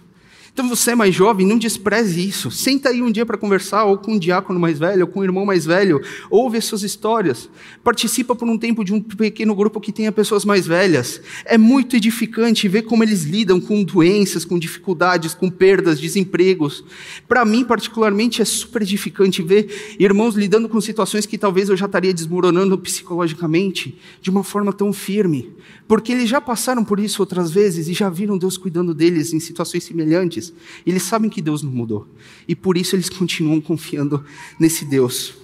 Então 0.59 0.69
você 0.69 0.91
é 0.91 0.95
mais 0.97 1.15
jovem, 1.15 1.47
não 1.47 1.57
despreze 1.57 2.21
isso. 2.29 2.51
Senta 2.51 2.89
aí 2.89 3.01
um 3.01 3.13
dia 3.13 3.25
para 3.25 3.39
conversar, 3.39 3.85
ou 3.85 3.97
com 3.97 4.15
um 4.15 4.19
diácono 4.19 4.59
mais 4.59 4.77
velho, 4.77 5.03
ou 5.03 5.07
com 5.07 5.21
um 5.21 5.23
irmão 5.23 5.47
mais 5.47 5.65
velho, 5.65 6.03
ouve 6.29 6.59
as 6.59 6.65
suas 6.65 6.83
histórias. 6.83 7.49
Participa 7.85 8.35
por 8.35 8.49
um 8.49 8.59
tempo 8.59 8.85
de 8.85 8.93
um 8.93 9.01
pequeno 9.01 9.55
grupo 9.55 9.81
que 9.81 9.93
tenha 9.93 10.11
pessoas 10.11 10.45
mais 10.45 10.67
velhas. 10.67 11.21
É 11.45 11.57
muito 11.57 11.95
edificante 11.95 12.67
ver 12.67 12.83
como 12.83 13.05
eles 13.05 13.23
lidam 13.23 13.61
com 13.61 13.85
doenças, 13.85 14.45
com 14.45 14.59
dificuldades, 14.59 15.33
com 15.33 15.49
perdas, 15.49 16.01
desempregos. 16.01 16.83
Para 17.29 17.45
mim, 17.45 17.65
particularmente, 17.65 18.43
é 18.43 18.45
super 18.45 18.83
edificante 18.83 19.41
ver 19.45 19.97
irmãos 19.97 20.35
lidando 20.35 20.69
com 20.69 20.81
situações 20.81 21.25
que 21.25 21.39
talvez 21.39 21.69
eu 21.69 21.77
já 21.77 21.87
estaria 21.87 22.13
desmoronando 22.13 22.77
psicologicamente 22.79 23.97
de 24.21 24.29
uma 24.29 24.43
forma 24.43 24.73
tão 24.73 24.93
firme. 24.93 25.55
Porque 25.87 26.11
eles 26.11 26.29
já 26.29 26.41
passaram 26.41 26.85
por 26.85 26.99
isso 26.99 27.23
outras 27.23 27.51
vezes 27.51 27.87
e 27.87 27.95
já 27.95 28.11
viram 28.11 28.37
Deus 28.37 28.59
cuidando 28.59 28.93
deles 28.93 29.33
em 29.33 29.39
situações 29.39 29.85
semelhantes. 29.85 30.48
Eles 30.87 31.03
sabem 31.03 31.31
que 31.31 31.43
Deus 31.43 31.63
não 31.63 31.71
mudou. 31.71 32.09
E 32.47 32.55
por 32.55 32.77
isso 32.77 32.97
eles 32.97 33.09
continuam 33.09 33.61
confiando 33.61 34.25
nesse 34.59 34.85
Deus. 34.85 35.35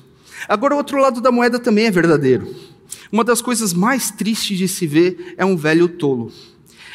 Agora, 0.49 0.75
o 0.75 0.79
outro 0.79 0.99
lado 1.01 1.21
da 1.21 1.33
moeda 1.33 1.59
também 1.59 1.87
é 1.87 1.91
verdadeiro. 1.91 2.55
Uma 3.11 3.25
das 3.25 3.41
coisas 3.41 3.73
mais 3.73 4.11
tristes 4.11 4.59
de 4.59 4.69
se 4.69 4.87
ver 4.87 5.35
é 5.37 5.45
um 5.45 5.57
velho 5.57 5.89
tolo. 5.89 6.33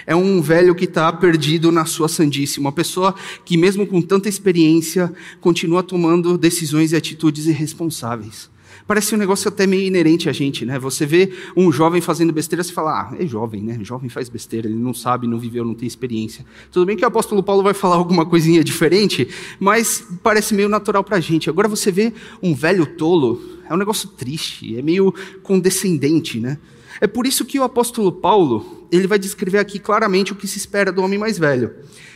É 0.06 0.16
um 0.16 0.42
velho 0.42 0.74
que 0.74 0.86
está 0.86 1.12
perdido 1.14 1.72
na 1.72 1.86
sua 1.86 2.08
sandice. 2.08 2.60
Uma 2.60 2.72
pessoa 2.72 3.14
que, 3.46 3.58
mesmo 3.58 3.86
com 3.86 4.02
tanta 4.02 4.28
experiência, 4.28 5.14
continua 5.40 5.84
tomando 5.84 6.38
decisões 6.38 6.92
e 6.92 6.96
atitudes 6.96 7.46
irresponsáveis. 7.46 8.50
Parece 8.90 9.14
um 9.14 9.20
negócio 9.20 9.48
até 9.48 9.68
meio 9.68 9.84
inerente 9.84 10.28
a 10.28 10.32
gente, 10.32 10.66
né? 10.66 10.80
Você 10.80 11.06
vê 11.06 11.32
um 11.56 11.72
jovem 11.72 12.02
fazendo 12.02 12.34
besteira, 12.34 12.64
você 12.64 12.74
fala, 12.74 13.02
ah, 13.02 13.16
é 13.20 13.28
jovem, 13.28 13.62
né? 13.62 13.78
Jovem 13.84 14.10
faz 14.10 14.30
besteira, 14.30 14.68
ele 14.68 14.80
não 14.80 14.96
sabe, 14.96 15.28
não 15.28 15.38
viveu, 15.38 15.64
não 15.64 15.76
tem 15.76 15.88
experiência. 15.88 16.44
Tudo 16.72 16.88
bem 16.88 16.98
que 16.98 17.06
o 17.06 17.08
apóstolo 17.08 17.44
Paulo 17.44 17.62
vai 17.62 17.76
falar 17.76 17.98
alguma 18.02 18.26
coisinha 18.26 18.64
diferente, 18.64 19.28
mas 19.60 20.04
parece 20.24 20.56
meio 20.56 20.68
natural 20.68 21.04
para 21.04 21.18
a 21.18 21.20
gente. 21.20 21.52
Agora 21.52 21.68
você 21.68 21.92
vê 21.92 22.12
um 22.42 22.56
velho 22.56 22.84
tolo, 22.98 23.40
é 23.70 23.72
um 23.72 23.78
negócio 23.78 24.10
triste, 24.10 24.76
é 24.76 24.82
meio 24.82 25.14
condescendente, 25.44 26.40
né? 26.40 26.58
É 27.00 27.06
por 27.06 27.28
isso 27.28 27.46
que 27.46 27.60
o 27.60 27.64
apóstolo 27.64 28.12
Paulo, 28.12 28.88
ele 28.92 29.06
vai 29.06 29.20
descrever 29.20 29.60
aqui 29.60 29.78
claramente 29.78 30.34
o 30.34 30.36
que 30.36 30.48
se 30.48 30.58
espera 30.58 30.92
do 30.92 31.04
homem 31.04 31.20
mais 31.20 31.38
velho. 31.38 31.76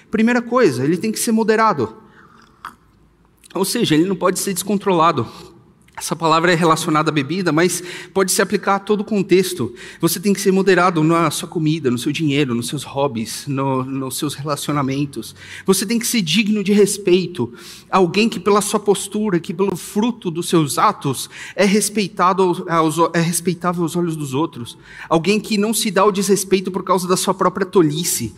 Primeira 0.10 0.42
coisa, 0.42 0.84
ele 0.84 0.98
tem 0.98 1.12
que 1.12 1.20
ser 1.20 1.34
moderado. 1.34 1.96
Ou 3.54 3.64
seja, 3.64 3.94
ele 3.94 4.06
não 4.06 4.16
pode 4.16 4.40
ser 4.40 4.56
descontrolado. 4.56 5.53
Essa 6.04 6.18
palavra 6.18 6.52
é 6.52 6.56
relacionada 6.56 7.10
à 7.10 7.13
bebida, 7.13 7.54
mas 7.54 7.82
pode 8.13 8.30
se 8.30 8.42
aplicar 8.42 8.76
a 8.76 8.80
todo 8.80 9.00
o 9.00 9.06
contexto. 9.06 9.74
Você 10.02 10.20
tem 10.20 10.34
que 10.34 10.42
ser 10.42 10.52
moderado 10.52 11.02
na 11.02 11.32
sua 11.32 11.48
comida, 11.48 11.89
no 11.89 11.98
seu 11.98 12.12
dinheiro, 12.12 12.54
nos 12.54 12.68
seus 12.68 12.84
hobbies, 12.84 13.46
no, 13.48 13.86
nos 13.86 14.18
seus 14.18 14.34
relacionamentos. 14.36 15.34
Você 15.66 15.86
tem 15.86 15.98
que 15.98 16.06
ser 16.06 16.22
digno 16.22 16.62
de 16.62 16.74
respeito. 16.74 17.54
Alguém 17.89 18.28
que, 18.28 18.38
pela 18.38 18.60
sua 18.60 18.82
postura, 18.82 19.39
que 19.39 19.54
pelo 19.54 19.78
fruto 19.78 20.30
dos 20.30 20.50
seus 20.50 20.78
atos, 20.78 21.30
é 21.56 21.63
respeitado 21.63 22.66
aos, 22.68 22.98
é 23.13 23.22
respeitável 23.22 23.84
aos 23.84 23.96
olhos 23.96 24.18
dos 24.18 24.34
outros. 24.34 24.78
Alguém 25.08 25.39
que 25.39 25.58
não 25.58 25.74
se 25.74 25.89
dá 25.89 26.04
o 26.04 26.12
desrespeito 26.12 26.70
por 26.70 26.84
causa 26.84 27.08
da 27.08 27.16
sua 27.16 27.34
própria 27.34 27.66
tolice. 27.66 28.34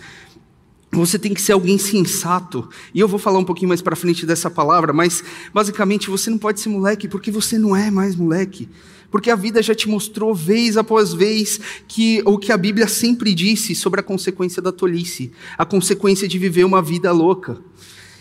Você 0.95 1.19
tem 1.19 1.34
que 1.34 1.41
ser 1.41 1.51
alguém 1.51 1.77
sensato. 1.77 2.69
E 2.93 2.99
eu 2.99 3.08
vou 3.08 3.19
falar 3.19 3.39
um 3.39 3.43
pouquinho 3.43 3.67
mais 3.67 3.81
para 3.81 3.95
frente 3.95 4.25
dessa 4.25 4.49
palavra, 4.49 4.93
mas 4.93 5.23
basicamente 5.53 6.10
você 6.10 6.29
não 6.29 6.38
pode 6.38 6.60
ser 6.62 6.69
moleque 6.69 7.08
porque 7.08 7.29
você 7.29 7.58
não 7.58 7.75
é 7.75 7.91
mais 7.91 8.15
moleque. 8.15 8.69
Porque 9.12 9.29
a 9.29 9.36
vida 9.36 9.62
já 9.62 9.75
te 9.75 9.89
mostrou 9.89 10.34
vez 10.34 10.77
após 10.77 11.13
vez 11.13 11.60
que 11.88 12.21
o 12.25 12.38
que 12.38 12.51
a 12.51 12.58
Bíblia 12.58 12.88
sempre 12.88 13.34
disse 13.34 13.75
sobre 13.75 13.99
a 13.99 14.03
consequência 14.03 14.62
da 14.62 14.71
tolice, 14.71 15.31
a 15.58 15.65
consequência 15.65 16.27
de 16.27 16.39
viver 16.39 16.63
uma 16.63 16.81
vida 16.81 17.12
louca. 17.12 17.58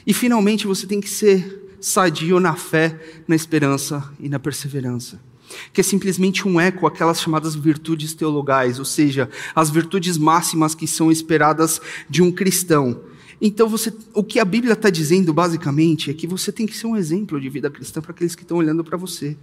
E 0.06 0.12
finalmente 0.12 0.66
você 0.66 0.86
tem 0.86 1.00
que 1.00 1.08
ser 1.08 1.76
sadio 1.80 2.40
na 2.40 2.54
fé, 2.54 3.00
na 3.26 3.36
esperança 3.36 4.02
e 4.18 4.28
na 4.28 4.38
perseverança 4.38 5.33
que 5.72 5.80
é 5.80 5.84
simplesmente 5.84 6.46
um 6.46 6.60
eco 6.60 6.86
aquelas 6.86 7.20
chamadas 7.20 7.54
virtudes 7.54 8.14
teologais, 8.14 8.78
ou 8.78 8.84
seja, 8.84 9.28
as 9.54 9.70
virtudes 9.70 10.18
máximas 10.18 10.74
que 10.74 10.86
são 10.86 11.10
esperadas 11.10 11.80
de 12.08 12.22
um 12.22 12.30
cristão. 12.30 13.00
Então, 13.40 13.68
você, 13.68 13.92
o 14.14 14.22
que 14.22 14.38
a 14.38 14.44
Bíblia 14.44 14.72
está 14.72 14.88
dizendo 14.88 15.34
basicamente 15.34 16.10
é 16.10 16.14
que 16.14 16.26
você 16.26 16.52
tem 16.52 16.66
que 16.66 16.76
ser 16.76 16.86
um 16.86 16.96
exemplo 16.96 17.40
de 17.40 17.48
vida 17.48 17.68
cristã 17.68 18.00
para 18.00 18.12
aqueles 18.12 18.34
que 18.34 18.42
estão 18.42 18.56
olhando 18.56 18.84
para 18.84 18.96
você. 18.96 19.36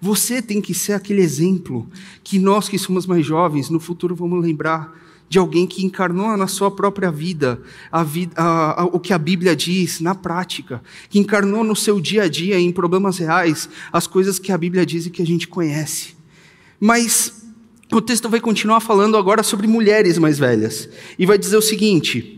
Você 0.00 0.40
tem 0.40 0.60
que 0.60 0.74
ser 0.74 0.92
aquele 0.92 1.22
exemplo 1.22 1.88
que 2.22 2.38
nós 2.38 2.68
que 2.68 2.78
somos 2.78 3.06
mais 3.06 3.24
jovens 3.24 3.70
no 3.70 3.80
futuro 3.80 4.14
vamos 4.14 4.42
lembrar 4.42 5.07
de 5.28 5.38
alguém 5.38 5.66
que 5.66 5.84
encarnou 5.84 6.36
na 6.36 6.46
sua 6.46 6.70
própria 6.70 7.10
vida, 7.10 7.60
a 7.92 8.02
vida 8.02 8.32
a, 8.36 8.82
a, 8.82 8.84
o 8.86 8.98
que 8.98 9.12
a 9.12 9.18
Bíblia 9.18 9.54
diz 9.54 10.00
na 10.00 10.14
prática, 10.14 10.82
que 11.10 11.18
encarnou 11.18 11.62
no 11.62 11.76
seu 11.76 12.00
dia 12.00 12.22
a 12.22 12.28
dia, 12.28 12.58
em 12.58 12.72
problemas 12.72 13.18
reais, 13.18 13.68
as 13.92 14.06
coisas 14.06 14.38
que 14.38 14.50
a 14.50 14.58
Bíblia 14.58 14.86
diz 14.86 15.06
e 15.06 15.10
que 15.10 15.22
a 15.22 15.26
gente 15.26 15.46
conhece. 15.46 16.16
Mas 16.80 17.46
o 17.92 18.00
texto 18.00 18.28
vai 18.28 18.40
continuar 18.40 18.80
falando 18.80 19.16
agora 19.16 19.42
sobre 19.42 19.66
mulheres 19.66 20.18
mais 20.18 20.38
velhas, 20.38 20.88
e 21.18 21.26
vai 21.26 21.36
dizer 21.36 21.56
o 21.56 21.62
seguinte. 21.62 22.34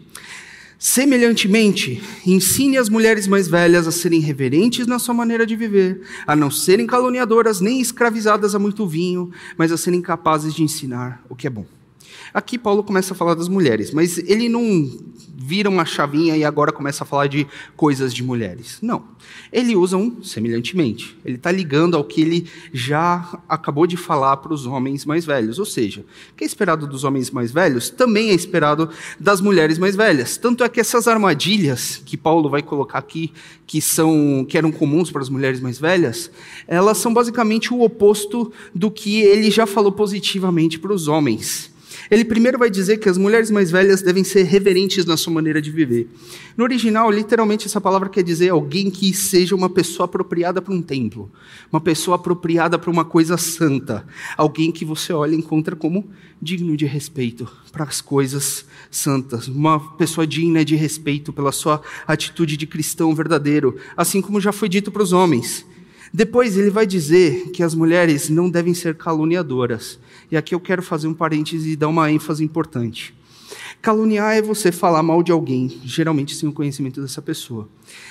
Semelhantemente, 0.79 2.03
ensine 2.25 2.79
as 2.79 2.89
mulheres 2.89 3.27
mais 3.27 3.47
velhas 3.47 3.87
a 3.87 3.93
serem 3.93 4.19
reverentes 4.19 4.87
na 4.87 4.99
sua 4.99 5.13
maneira 5.13 5.45
de 5.45 5.55
viver, 5.55 6.01
a 6.27 6.35
não 6.35 6.51
serem 6.51 6.87
caluniadoras 6.87 7.61
nem 7.61 7.83
escravizadas 7.83 8.55
a 8.55 8.59
muito 8.59 8.87
vinho, 8.87 9.31
mas 9.59 9.71
a 9.71 9.77
serem 9.77 10.01
capazes 10.01 10.55
de 10.55 10.63
ensinar 10.63 11.23
o 11.29 11.37
que 11.37 11.47
é 11.47 11.51
bom. 11.51 11.67
Aqui 12.33 12.59
Paulo 12.59 12.83
começa 12.83 13.13
a 13.15 13.17
falar 13.17 13.35
das 13.35 13.49
mulheres, 13.49 13.93
mas 13.93 14.19
ele 14.19 14.49
não 14.49 14.91
vira 15.43 15.71
uma 15.71 15.87
chavinha 15.87 16.37
e 16.37 16.45
agora 16.45 16.71
começa 16.71 17.03
a 17.03 17.07
falar 17.07 17.27
de 17.27 17.47
coisas 17.75 18.15
de 18.15 18.23
mulheres. 18.23 18.79
Não. 18.83 19.03
Ele 19.51 19.75
usa 19.75 19.97
um 19.97 20.23
semelhantemente. 20.23 21.19
Ele 21.25 21.37
está 21.37 21.51
ligando 21.51 21.97
ao 21.97 22.05
que 22.05 22.21
ele 22.21 22.47
já 22.73 23.41
acabou 23.49 23.87
de 23.87 23.97
falar 23.97 24.37
para 24.37 24.53
os 24.53 24.67
homens 24.67 25.07
mais 25.07 25.25
velhos. 25.25 25.59
Ou 25.59 25.65
seja, 25.65 26.05
o 26.33 26.35
que 26.37 26.45
é 26.45 26.47
esperado 26.47 26.87
dos 26.87 27.05
homens 27.05 27.31
mais 27.31 27.51
velhos 27.51 27.89
também 27.89 28.31
é 28.31 28.35
esperado 28.35 28.91
das 29.19 29.41
mulheres 29.41 29.79
mais 29.79 29.97
velhas. 29.97 30.37
Tanto 30.37 30.63
é 30.63 30.69
que 30.69 30.79
essas 30.79 31.09
armadilhas 31.09 32.03
que 32.05 32.17
Paulo 32.17 32.51
vai 32.51 32.63
colocar 32.63 32.99
aqui, 32.99 33.33
que 33.67 33.81
são 33.81 34.45
que 34.49 34.59
eram 34.59 34.71
comuns 34.71 35.11
para 35.11 35.23
as 35.23 35.29
mulheres 35.29 35.61
mais 35.61 35.79
velhas, 35.79 36.31
elas 36.69 36.99
são 36.99 37.15
basicamente 37.15 37.73
o 37.73 37.81
oposto 37.81 38.53
do 38.75 38.91
que 38.91 39.23
ele 39.23 39.51
já 39.51 39.67
falou 39.67 39.91
positivamente 39.91 40.79
para 40.79 40.93
os 40.93 41.09
homens. 41.09 41.71
Ele 42.11 42.25
primeiro 42.25 42.59
vai 42.59 42.69
dizer 42.69 42.97
que 42.99 43.09
as 43.09 43.17
mulheres 43.17 43.53
mais 43.53 43.71
velhas 43.71 44.03
devem 44.03 44.25
ser 44.25 44.43
reverentes 44.43 45.05
na 45.05 45.17
sua 45.17 45.33
maneira 45.33 45.63
de 45.63 45.71
viver. 45.71 46.09
No 46.57 46.65
original, 46.65 47.09
literalmente, 47.09 47.67
essa 47.67 47.81
palavra 47.81 48.09
quer 48.09 48.25
dizer 48.25 48.49
alguém 48.49 48.91
que 48.91 49.15
seja 49.15 49.55
uma 49.55 49.71
pessoa 49.71 50.07
apropriada 50.07 50.61
para 50.61 50.75
um 50.75 50.83
templo, 50.83 51.31
uma 51.71 51.81
pessoa 51.81 52.17
apropriada 52.17 52.77
para 52.77 52.91
uma 52.91 53.05
coisa 53.05 53.37
santa, 53.37 54.05
alguém 54.37 54.73
que 54.73 54.85
você 54.85 55.13
olha 55.13 55.37
e 55.37 55.39
encontra 55.39 55.77
como 55.77 56.11
digno 56.43 56.77
de 56.77 56.85
respeito 56.85 57.49
para 57.71 57.85
as 57.85 58.01
coisas 58.01 58.65
santas, 58.91 59.47
uma 59.47 59.79
pessoa 59.97 60.27
digna 60.27 60.65
de 60.65 60.75
respeito 60.75 61.33
pela 61.33 61.53
sua 61.53 61.81
atitude 62.09 62.57
de 62.57 62.67
cristão 62.67 63.15
verdadeiro, 63.15 63.77
assim 63.97 64.21
como 64.21 64.41
já 64.41 64.51
foi 64.51 64.69
dito 64.69 64.91
para 64.91 65.03
os 65.03 65.13
homens. 65.13 65.65
Depois 66.13 66.57
ele 66.57 66.71
vai 66.71 66.87
dizer 66.87 67.51
que 67.51 67.63
as 67.63 67.75
mulheres 67.75 68.29
não 68.29 68.51
devem 68.51 68.75
ser 68.75 68.97
caluniadoras. 68.97 69.99
E 70.31 70.37
aqui 70.37 70.55
eu 70.55 70.61
quero 70.61 70.83
fazer 70.83 71.07
um 71.07 71.15
parêntese 71.15 71.71
e 71.71 71.77
dar 71.77 71.89
uma 71.89 72.11
ênfase 72.11 72.43
importante. 72.43 73.15
Caluniar 73.81 74.37
é 74.37 74.43
você 74.43 74.71
falar 74.71 75.03
mal 75.03 75.23
de 75.23 75.33
alguém, 75.33 75.81
geralmente 75.85 76.35
sem 76.35 76.49
o 76.49 76.53
conhecimento 76.53 77.01
dessa 77.01 77.23
pessoa. 77.23 77.69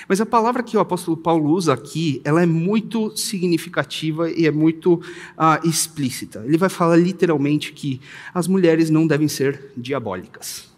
Mas 0.08 0.20
a 0.20 0.26
palavra 0.26 0.62
que 0.62 0.76
o 0.76 0.80
apóstolo 0.80 1.16
Paulo 1.16 1.50
usa 1.50 1.72
aqui, 1.72 2.20
ela 2.24 2.42
é 2.42 2.46
muito 2.46 3.16
significativa 3.16 4.30
e 4.30 4.46
é 4.46 4.50
muito 4.50 5.00
ah, 5.38 5.60
explícita. 5.62 6.42
Ele 6.44 6.58
vai 6.58 6.68
falar 6.68 6.96
literalmente 6.96 7.72
que 7.72 8.00
as 8.34 8.48
mulheres 8.48 8.90
não 8.90 9.06
devem 9.06 9.28
ser 9.28 9.72
diabólicas. 9.76 10.68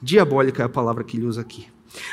Diabólica 0.00 0.62
é 0.62 0.66
a 0.66 0.68
palavra 0.68 1.02
que 1.02 1.16
ele 1.16 1.26
usa 1.26 1.40
aqui. 1.40 1.66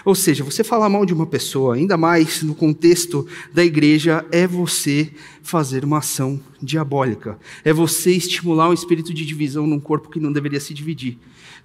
Ou 0.03 0.15
seja, 0.15 0.43
você 0.43 0.63
falar 0.63 0.89
mal 0.89 1.05
de 1.05 1.13
uma 1.13 1.25
pessoa, 1.25 1.75
ainda 1.75 1.97
mais 1.97 2.41
no 2.41 2.55
contexto 2.55 3.27
da 3.53 3.63
igreja, 3.63 4.25
é 4.31 4.47
você 4.47 5.11
fazer 5.43 5.85
uma 5.85 5.99
ação 5.99 6.39
diabólica. 6.61 7.37
É 7.63 7.71
você 7.71 8.11
estimular 8.11 8.69
um 8.69 8.73
espírito 8.73 9.13
de 9.13 9.25
divisão 9.25 9.67
num 9.67 9.79
corpo 9.79 10.09
que 10.09 10.19
não 10.19 10.31
deveria 10.31 10.59
se 10.59 10.73
dividir. 10.73 11.17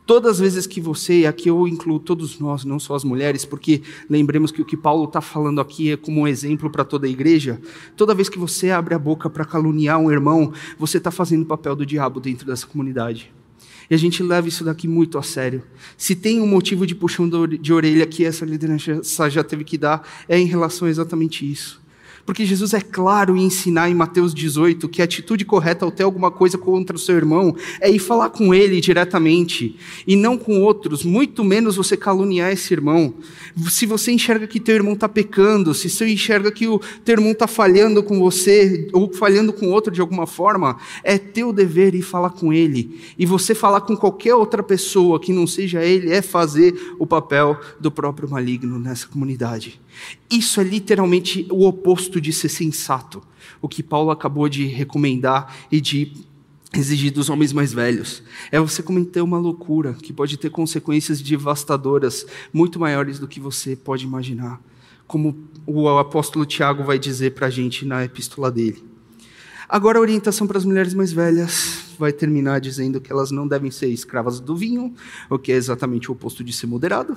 Todas 0.05 0.33
as 0.33 0.40
vezes 0.40 0.66
que 0.66 0.81
você, 0.81 1.20
e 1.20 1.27
aqui 1.27 1.48
eu 1.48 1.66
incluo 1.66 1.98
todos 1.98 2.38
nós, 2.38 2.64
não 2.64 2.79
só 2.79 2.94
as 2.94 3.05
mulheres, 3.05 3.44
porque 3.44 3.83
lembremos 4.11 4.51
que 4.51 4.61
o 4.61 4.64
que 4.64 4.77
Paulo 4.77 5.05
está 5.05 5.20
falando 5.20 5.61
aqui 5.61 5.92
é 5.92 5.96
como 5.96 6.22
um 6.22 6.29
exemplo 6.29 6.68
para 6.68 6.85
toda 6.85 7.07
a 7.07 7.11
igreja. 7.11 7.61
Toda 7.96 8.14
vez 8.14 8.29
que 8.29 8.38
você 8.38 8.70
abre 8.70 8.94
a 8.94 8.98
boca 8.98 9.31
para 9.31 9.44
caluniar 9.44 9.98
um 9.98 10.11
irmão, 10.11 10.53
você 10.79 10.98
está 10.98 11.11
fazendo 11.11 11.42
o 11.42 11.46
papel 11.46 11.77
do 11.77 11.87
diabo 11.87 12.20
dentro 12.20 12.46
dessa 12.46 12.66
comunidade. 12.66 13.33
E 13.92 13.94
a 13.94 13.98
gente 13.98 14.22
leva 14.22 14.48
isso 14.48 14.64
daqui 14.64 14.88
muito 14.88 15.18
a 15.18 15.22
sério. 15.22 15.62
Se 15.98 16.16
tem 16.16 16.40
um 16.40 16.46
motivo 16.46 16.87
de 16.87 16.94
puxão 16.94 17.28
de 17.46 17.74
orelha 17.74 18.07
que 18.07 18.24
essa 18.24 18.42
liderança 18.42 19.28
já 19.28 19.44
teve 19.44 19.64
que 19.64 19.76
dar, 19.76 20.09
é 20.26 20.38
em 20.38 20.46
relação 20.46 20.88
a 20.88 20.90
exatamente 20.90 21.44
isso. 21.44 21.81
Porque 22.24 22.46
Jesus 22.46 22.72
é 22.72 22.80
claro 22.80 23.37
em 23.37 23.44
ensinar 23.44 23.90
em 23.90 23.94
Mateus 23.94 24.32
18 24.32 24.88
que 24.88 25.02
a 25.02 25.04
atitude 25.04 25.44
correta 25.44 25.85
ao 25.85 25.90
ter 25.90 26.04
alguma 26.04 26.30
coisa 26.30 26.56
contra 26.56 26.94
o 26.94 26.98
seu 26.98 27.16
irmão 27.16 27.56
é 27.80 27.90
ir 27.90 27.98
falar 27.98 28.30
com 28.30 28.54
ele 28.54 28.80
diretamente 28.80 29.76
e 30.06 30.14
não 30.14 30.38
com 30.38 30.61
outros, 30.61 31.04
muito 31.04 31.42
menos 31.42 31.76
você 31.76 31.96
caluniar 31.96 32.52
esse 32.52 32.72
irmão. 32.72 33.14
Se 33.68 33.87
você 33.87 34.12
enxerga 34.12 34.46
que 34.46 34.61
teu 34.61 34.74
irmão 34.74 34.94
está 34.94 35.08
pecando, 35.08 35.74
se 35.74 35.90
você 35.90 36.08
enxerga 36.08 36.52
que 36.52 36.68
o 36.68 36.80
teu 37.04 37.14
irmão 37.14 37.32
está 37.32 37.46
falhando 37.46 38.02
com 38.02 38.18
você 38.20 38.88
ou 38.92 39.12
falhando 39.12 39.52
com 39.52 39.70
outro 39.70 39.92
de 39.92 40.00
alguma 40.00 40.26
forma, 40.26 40.78
é 41.02 41.18
teu 41.18 41.52
dever 41.52 41.94
ir 41.94 42.02
falar 42.02 42.30
com 42.30 42.52
ele. 42.52 43.00
E 43.18 43.26
você 43.26 43.54
falar 43.54 43.80
com 43.80 43.96
qualquer 43.96 44.35
outra 44.35 44.62
pessoa 44.62 45.18
que 45.18 45.32
não 45.32 45.46
seja 45.46 45.85
ele 45.85 46.12
é 46.12 46.22
fazer 46.22 46.94
o 46.98 47.06
papel 47.06 47.58
do 47.80 47.90
próprio 47.90 48.30
maligno 48.30 48.78
nessa 48.78 49.06
comunidade. 49.06 49.80
Isso 50.31 50.61
é 50.61 50.64
literalmente 50.64 51.46
o 51.50 51.66
oposto 51.66 52.20
de 52.20 52.33
ser 52.33 52.48
sensato, 52.48 53.22
o 53.61 53.68
que 53.68 53.83
Paulo 53.83 54.11
acabou 54.11 54.48
de 54.48 54.66
recomendar 54.66 55.55
e 55.70 55.81
de 55.81 56.12
exigir 56.74 57.12
dos 57.12 57.28
homens 57.28 57.52
mais 57.52 57.72
velhos. 57.72 58.22
É 58.50 58.59
você 58.59 58.83
cometer 58.83 59.20
uma 59.20 59.38
loucura 59.38 59.94
que 59.94 60.12
pode 60.12 60.37
ter 60.37 60.50
consequências 60.50 61.20
devastadoras 61.20 62.26
muito 62.52 62.81
maiores 62.81 63.18
do 63.18 63.28
que 63.28 63.38
você 63.38 63.76
pode 63.76 64.05
imaginar, 64.05 64.61
como 65.07 65.37
o 65.66 65.88
apóstolo 65.98 66.46
Tiago 66.46 66.83
vai 66.83 66.98
dizer 66.98 67.35
para 67.35 67.48
a 67.48 67.50
gente 67.50 67.85
na 67.85 68.05
epístola 68.05 68.50
dele. 68.50 68.91
Agora, 69.72 69.98
a 69.98 70.02
orientação 70.02 70.46
para 70.46 70.58
as 70.58 70.66
mulheres 70.66 70.92
mais 70.92 71.14
velhas 71.14 71.94
vai 71.98 72.12
terminar 72.12 72.61
dizendo 72.61 73.00
que 73.00 73.11
elas 73.11 73.30
não 73.30 73.48
devem 73.48 73.70
ser 73.70 73.87
escravas 73.87 74.38
do 74.38 74.54
vinho, 74.54 74.92
o 75.30 75.38
que 75.38 75.50
é 75.50 75.54
exatamente 75.54 76.11
o 76.11 76.12
oposto 76.12 76.44
de 76.44 76.52
ser 76.52 76.66
moderado, 76.66 77.16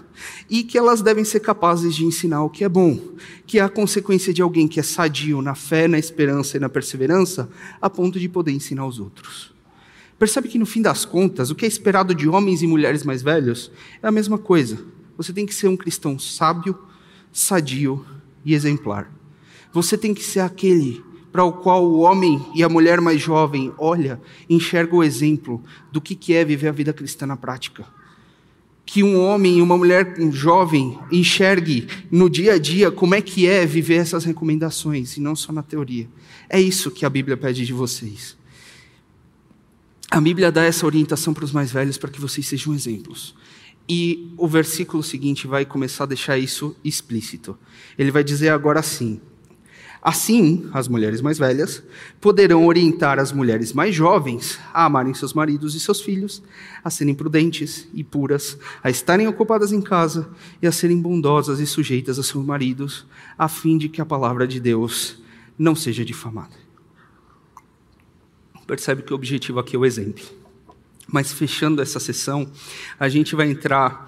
e 0.49 0.63
que 0.63 0.77
elas 0.77 1.01
devem 1.01 1.25
ser 1.25 1.41
capazes 1.41 1.93
de 1.93 2.05
ensinar 2.05 2.45
o 2.45 2.49
que 2.49 2.63
é 2.63 2.69
bom, 2.69 2.97
que 3.45 3.59
é 3.59 3.61
a 3.61 3.67
consequência 3.67 4.33
de 4.33 4.41
alguém 4.41 4.69
que 4.69 4.79
é 4.79 4.83
sadio 4.83 5.41
na 5.41 5.53
fé, 5.53 5.85
na 5.85 5.99
esperança 5.99 6.55
e 6.55 6.59
na 6.61 6.69
perseverança, 6.69 7.49
a 7.81 7.89
ponto 7.89 8.17
de 8.17 8.29
poder 8.29 8.53
ensinar 8.53 8.87
os 8.87 9.01
outros. 9.01 9.53
Percebe 10.17 10.47
que 10.47 10.57
no 10.57 10.65
fim 10.65 10.81
das 10.81 11.03
contas, 11.03 11.49
o 11.51 11.55
que 11.55 11.65
é 11.65 11.67
esperado 11.67 12.15
de 12.15 12.29
homens 12.29 12.61
e 12.61 12.67
mulheres 12.67 13.03
mais 13.03 13.21
velhos 13.21 13.69
é 14.01 14.07
a 14.07 14.11
mesma 14.11 14.37
coisa. 14.37 14.79
Você 15.17 15.33
tem 15.33 15.45
que 15.45 15.53
ser 15.53 15.67
um 15.67 15.75
cristão 15.75 16.17
sábio, 16.17 16.79
sadio 17.33 18.05
e 18.45 18.53
exemplar. 18.53 19.11
Você 19.73 19.97
tem 19.97 20.13
que 20.13 20.23
ser 20.23 20.39
aquele 20.39 21.03
para 21.35 21.43
o 21.43 21.51
qual 21.51 21.83
o 21.83 21.99
homem 21.99 22.41
e 22.55 22.63
a 22.63 22.69
mulher 22.69 23.01
mais 23.01 23.21
jovem 23.21 23.69
olha 23.77 24.21
enxerga 24.49 24.95
o 24.95 25.03
exemplo 25.03 25.61
do 25.91 25.99
que 25.99 26.33
é 26.33 26.45
viver 26.45 26.69
a 26.69 26.71
vida 26.71 26.93
cristã 26.93 27.25
na 27.25 27.35
prática. 27.35 27.85
Que 28.85 29.03
um 29.03 29.19
homem 29.19 29.57
e 29.57 29.61
uma 29.61 29.77
mulher 29.77 30.15
jovem 30.31 30.97
enxergue 31.11 31.89
no 32.09 32.29
dia 32.29 32.53
a 32.53 32.57
dia 32.57 32.89
como 32.89 33.15
é 33.15 33.21
que 33.21 33.45
é 33.45 33.65
viver 33.65 33.95
essas 33.95 34.23
recomendações, 34.23 35.17
e 35.17 35.19
não 35.19 35.35
só 35.35 35.51
na 35.51 35.61
teoria. 35.61 36.07
É 36.47 36.57
isso 36.57 36.89
que 36.89 37.05
a 37.05 37.09
Bíblia 37.09 37.35
pede 37.35 37.65
de 37.65 37.73
vocês. 37.73 38.37
A 40.09 40.21
Bíblia 40.21 40.53
dá 40.53 40.63
essa 40.63 40.85
orientação 40.85 41.33
para 41.33 41.43
os 41.43 41.51
mais 41.51 41.69
velhos 41.69 41.97
para 41.97 42.11
que 42.11 42.21
vocês 42.21 42.47
sejam 42.47 42.73
exemplos. 42.73 43.35
E 43.89 44.31
o 44.37 44.47
versículo 44.47 45.03
seguinte 45.03 45.47
vai 45.47 45.65
começar 45.65 46.05
a 46.05 46.07
deixar 46.07 46.37
isso 46.37 46.73
explícito. 46.81 47.59
Ele 47.97 48.09
vai 48.09 48.23
dizer 48.23 48.51
agora 48.51 48.79
assim: 48.79 49.19
Assim, 50.07 50.69
as 50.71 50.87
mulheres 50.87 51.19
mais 51.19 51.39
velhas 51.39 51.81
poderão 52.21 52.67
orientar 52.67 53.17
as 53.17 53.31
mulheres 53.31 53.73
mais 53.73 53.95
jovens 53.95 54.59
a 54.71 54.85
amarem 54.85 55.15
seus 55.15 55.33
maridos 55.33 55.73
e 55.73 55.79
seus 55.79 55.99
filhos, 55.99 56.43
a 56.83 56.91
serem 56.91 57.15
prudentes 57.15 57.87
e 57.91 58.03
puras, 58.03 58.55
a 58.83 58.89
estarem 58.91 59.27
ocupadas 59.27 59.71
em 59.71 59.81
casa 59.81 60.29
e 60.61 60.67
a 60.67 60.71
serem 60.71 61.01
bondosas 61.01 61.59
e 61.59 61.65
sujeitas 61.65 62.19
a 62.19 62.23
seus 62.23 62.45
maridos, 62.45 63.07
a 63.35 63.47
fim 63.47 63.79
de 63.79 63.89
que 63.89 63.99
a 63.99 64.05
palavra 64.05 64.47
de 64.47 64.59
Deus 64.59 65.19
não 65.57 65.73
seja 65.75 66.05
difamada. 66.05 66.53
Percebe 68.67 69.01
que 69.01 69.11
o 69.11 69.15
objetivo 69.15 69.57
aqui 69.57 69.75
é 69.75 69.79
o 69.79 69.85
exemplo. 69.85 70.23
Mas 71.07 71.33
fechando 71.33 71.81
essa 71.81 71.99
sessão, 71.99 72.47
a 72.99 73.09
gente 73.09 73.35
vai 73.35 73.49
entrar 73.49 74.07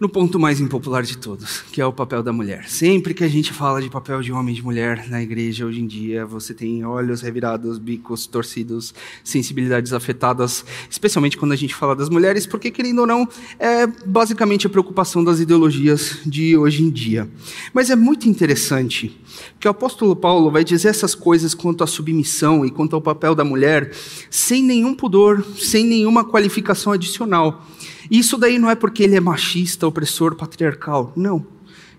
no 0.00 0.08
ponto 0.08 0.38
mais 0.38 0.60
impopular 0.60 1.02
de 1.02 1.18
todos, 1.18 1.62
que 1.72 1.80
é 1.80 1.86
o 1.86 1.92
papel 1.92 2.22
da 2.22 2.32
mulher. 2.32 2.68
Sempre 2.68 3.12
que 3.12 3.24
a 3.24 3.28
gente 3.28 3.52
fala 3.52 3.82
de 3.82 3.90
papel 3.90 4.20
de 4.22 4.32
homem 4.32 4.54
e 4.54 4.56
de 4.56 4.62
mulher 4.62 5.08
na 5.08 5.20
igreja 5.20 5.66
hoje 5.66 5.80
em 5.80 5.86
dia, 5.86 6.24
você 6.24 6.54
tem 6.54 6.84
olhos 6.84 7.20
revirados, 7.20 7.78
bicos 7.78 8.24
torcidos, 8.26 8.94
sensibilidades 9.24 9.92
afetadas, 9.92 10.64
especialmente 10.88 11.36
quando 11.36 11.50
a 11.50 11.56
gente 11.56 11.74
fala 11.74 11.96
das 11.96 12.08
mulheres, 12.08 12.46
porque, 12.46 12.70
querendo 12.70 13.00
ou 13.00 13.06
não, 13.08 13.28
é 13.58 13.88
basicamente 14.06 14.68
a 14.68 14.70
preocupação 14.70 15.24
das 15.24 15.40
ideologias 15.40 16.18
de 16.24 16.56
hoje 16.56 16.84
em 16.84 16.90
dia. 16.90 17.28
Mas 17.74 17.90
é 17.90 17.96
muito 17.96 18.28
interessante 18.28 19.18
que 19.58 19.66
o 19.66 19.70
apóstolo 19.70 20.14
Paulo 20.14 20.48
vai 20.48 20.62
dizer 20.62 20.88
essas 20.88 21.14
coisas 21.14 21.54
quanto 21.54 21.82
à 21.82 21.86
submissão 21.88 22.64
e 22.64 22.70
quanto 22.70 22.94
ao 22.94 23.02
papel 23.02 23.34
da 23.34 23.42
mulher, 23.42 23.92
sem 24.30 24.62
nenhum 24.62 24.94
pudor, 24.94 25.44
sem 25.58 25.84
nenhuma 25.84 26.24
qualificação 26.24 26.92
adicional. 26.92 27.66
Isso 28.10 28.36
daí 28.36 28.58
não 28.58 28.70
é 28.70 28.74
porque 28.74 29.02
ele 29.02 29.16
é 29.16 29.20
machista, 29.20 29.86
opressor, 29.86 30.34
patriarcal. 30.34 31.12
Não. 31.16 31.46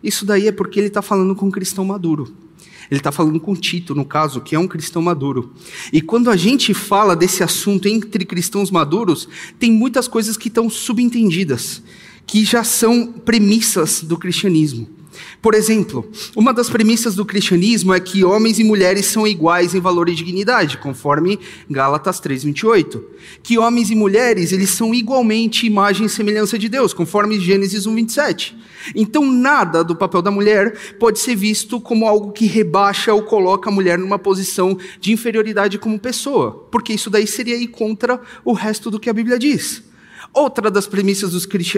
Isso 0.03 0.25
daí 0.25 0.47
é 0.47 0.51
porque 0.51 0.79
ele 0.79 0.87
está 0.87 1.01
falando 1.01 1.35
com 1.35 1.47
um 1.47 1.51
cristão 1.51 1.85
maduro. 1.85 2.33
Ele 2.89 2.99
está 2.99 3.11
falando 3.11 3.39
com 3.39 3.55
Tito, 3.55 3.93
no 3.93 4.03
caso, 4.03 4.41
que 4.41 4.55
é 4.55 4.59
um 4.59 4.67
cristão 4.67 5.01
maduro. 5.01 5.53
E 5.93 6.01
quando 6.01 6.29
a 6.31 6.35
gente 6.35 6.73
fala 6.73 7.15
desse 7.15 7.43
assunto 7.43 7.87
entre 7.87 8.25
cristãos 8.25 8.71
maduros, 8.71 9.29
tem 9.59 9.71
muitas 9.71 10.07
coisas 10.07 10.35
que 10.35 10.47
estão 10.47 10.69
subentendidas, 10.69 11.83
que 12.25 12.43
já 12.43 12.63
são 12.63 13.07
premissas 13.07 14.01
do 14.01 14.17
cristianismo. 14.17 14.98
Por 15.41 15.53
exemplo, 15.53 16.09
uma 16.35 16.53
das 16.53 16.69
premissas 16.69 17.15
do 17.15 17.25
cristianismo 17.25 17.93
é 17.93 17.99
que 17.99 18.23
homens 18.23 18.59
e 18.59 18.63
mulheres 18.63 19.05
são 19.05 19.25
iguais 19.25 19.73
em 19.73 19.79
valor 19.79 20.09
e 20.09 20.15
dignidade, 20.15 20.77
conforme 20.77 21.39
Gálatas 21.69 22.19
3:28. 22.19 23.03
Que 23.41 23.57
homens 23.57 23.89
e 23.89 23.95
mulheres, 23.95 24.51
eles 24.51 24.69
são 24.69 24.93
igualmente 24.93 25.65
imagem 25.65 26.05
e 26.05 26.09
semelhança 26.09 26.57
de 26.57 26.67
Deus, 26.67 26.93
conforme 26.93 27.39
Gênesis 27.39 27.85
1:27. 27.85 28.55
Então, 28.95 29.25
nada 29.25 29.83
do 29.83 29.95
papel 29.95 30.21
da 30.21 30.31
mulher 30.31 30.75
pode 30.99 31.19
ser 31.19 31.35
visto 31.35 31.79
como 31.79 32.07
algo 32.07 32.31
que 32.31 32.45
rebaixa 32.45 33.13
ou 33.13 33.23
coloca 33.23 33.69
a 33.69 33.73
mulher 33.73 33.97
numa 33.97 34.19
posição 34.19 34.77
de 34.99 35.11
inferioridade 35.11 35.77
como 35.77 35.99
pessoa, 35.99 36.67
porque 36.71 36.93
isso 36.93 37.09
daí 37.09 37.27
seria 37.27 37.55
ir 37.55 37.67
contra 37.67 38.21
o 38.43 38.53
resto 38.53 38.89
do 38.89 38.99
que 38.99 39.09
a 39.09 39.13
Bíblia 39.13 39.37
diz. 39.37 39.88
Outra 40.31 40.69
das 40.69 40.85
premissas 40.85 41.31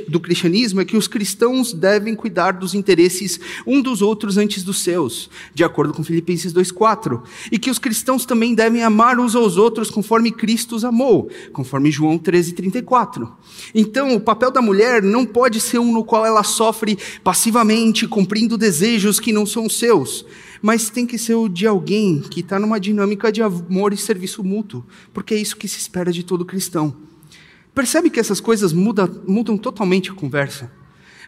do 0.08 0.20
cristianismo 0.20 0.82
é 0.82 0.86
que 0.86 0.98
os 0.98 1.08
cristãos 1.08 1.72
devem 1.72 2.14
cuidar 2.14 2.52
dos 2.52 2.74
interesses 2.74 3.40
um 3.66 3.82
dos 3.82 4.02
outros 4.02 4.38
antes 4.38 4.62
dos 4.62 4.82
seus, 4.82 5.30
de 5.54 5.64
acordo 5.64 5.94
com 5.94 6.04
Filipenses 6.04 6.54
2,4. 6.54 7.22
E 7.50 7.58
que 7.58 7.72
os 7.72 7.80
cristãos 7.80 8.26
também 8.26 8.54
devem 8.54 8.84
amar 8.84 9.20
uns 9.20 9.36
aos 9.36 9.56
outros 9.56 9.90
conforme 9.90 10.32
Cristo 10.32 10.76
os 10.76 10.84
amou, 10.84 11.30
conforme 11.54 11.90
João 11.92 12.20
13,34. 12.20 13.30
Então, 13.74 14.16
o 14.16 14.20
papel 14.20 14.52
da 14.52 14.62
mulher 14.62 15.02
não 15.02 15.26
pode 15.26 15.62
ser 15.62 15.80
um 15.80 15.92
no 15.92 16.04
qual 16.04 16.26
ela 16.26 16.44
sofre 16.44 16.98
passivamente, 17.24 18.06
cumprindo 18.08 18.58
desejos 18.58 19.20
que 19.20 19.32
não 19.32 19.46
são 19.46 19.70
seus, 19.70 20.26
mas 20.62 20.90
tem 20.90 21.06
que 21.06 21.18
ser 21.18 21.36
o 21.36 21.48
de 21.48 21.66
alguém 21.66 22.20
que 22.20 22.42
está 22.42 22.60
numa 22.60 22.80
dinâmica 22.80 23.32
de 23.32 23.42
amor 23.42 23.94
e 23.94 23.98
serviço 23.98 24.44
mútuo, 24.44 24.86
porque 25.14 25.34
é 25.34 25.38
isso 25.38 25.56
que 25.56 25.68
se 25.68 25.80
espera 25.80 26.12
de 26.12 26.24
todo 26.24 26.46
cristão. 26.46 27.11
Percebe 27.74 28.10
que 28.10 28.20
essas 28.20 28.40
coisas 28.40 28.74
mudam, 28.74 29.24
mudam 29.28 29.58
totalmente 29.58 30.12
a 30.12 30.14
conversa? 30.14 30.72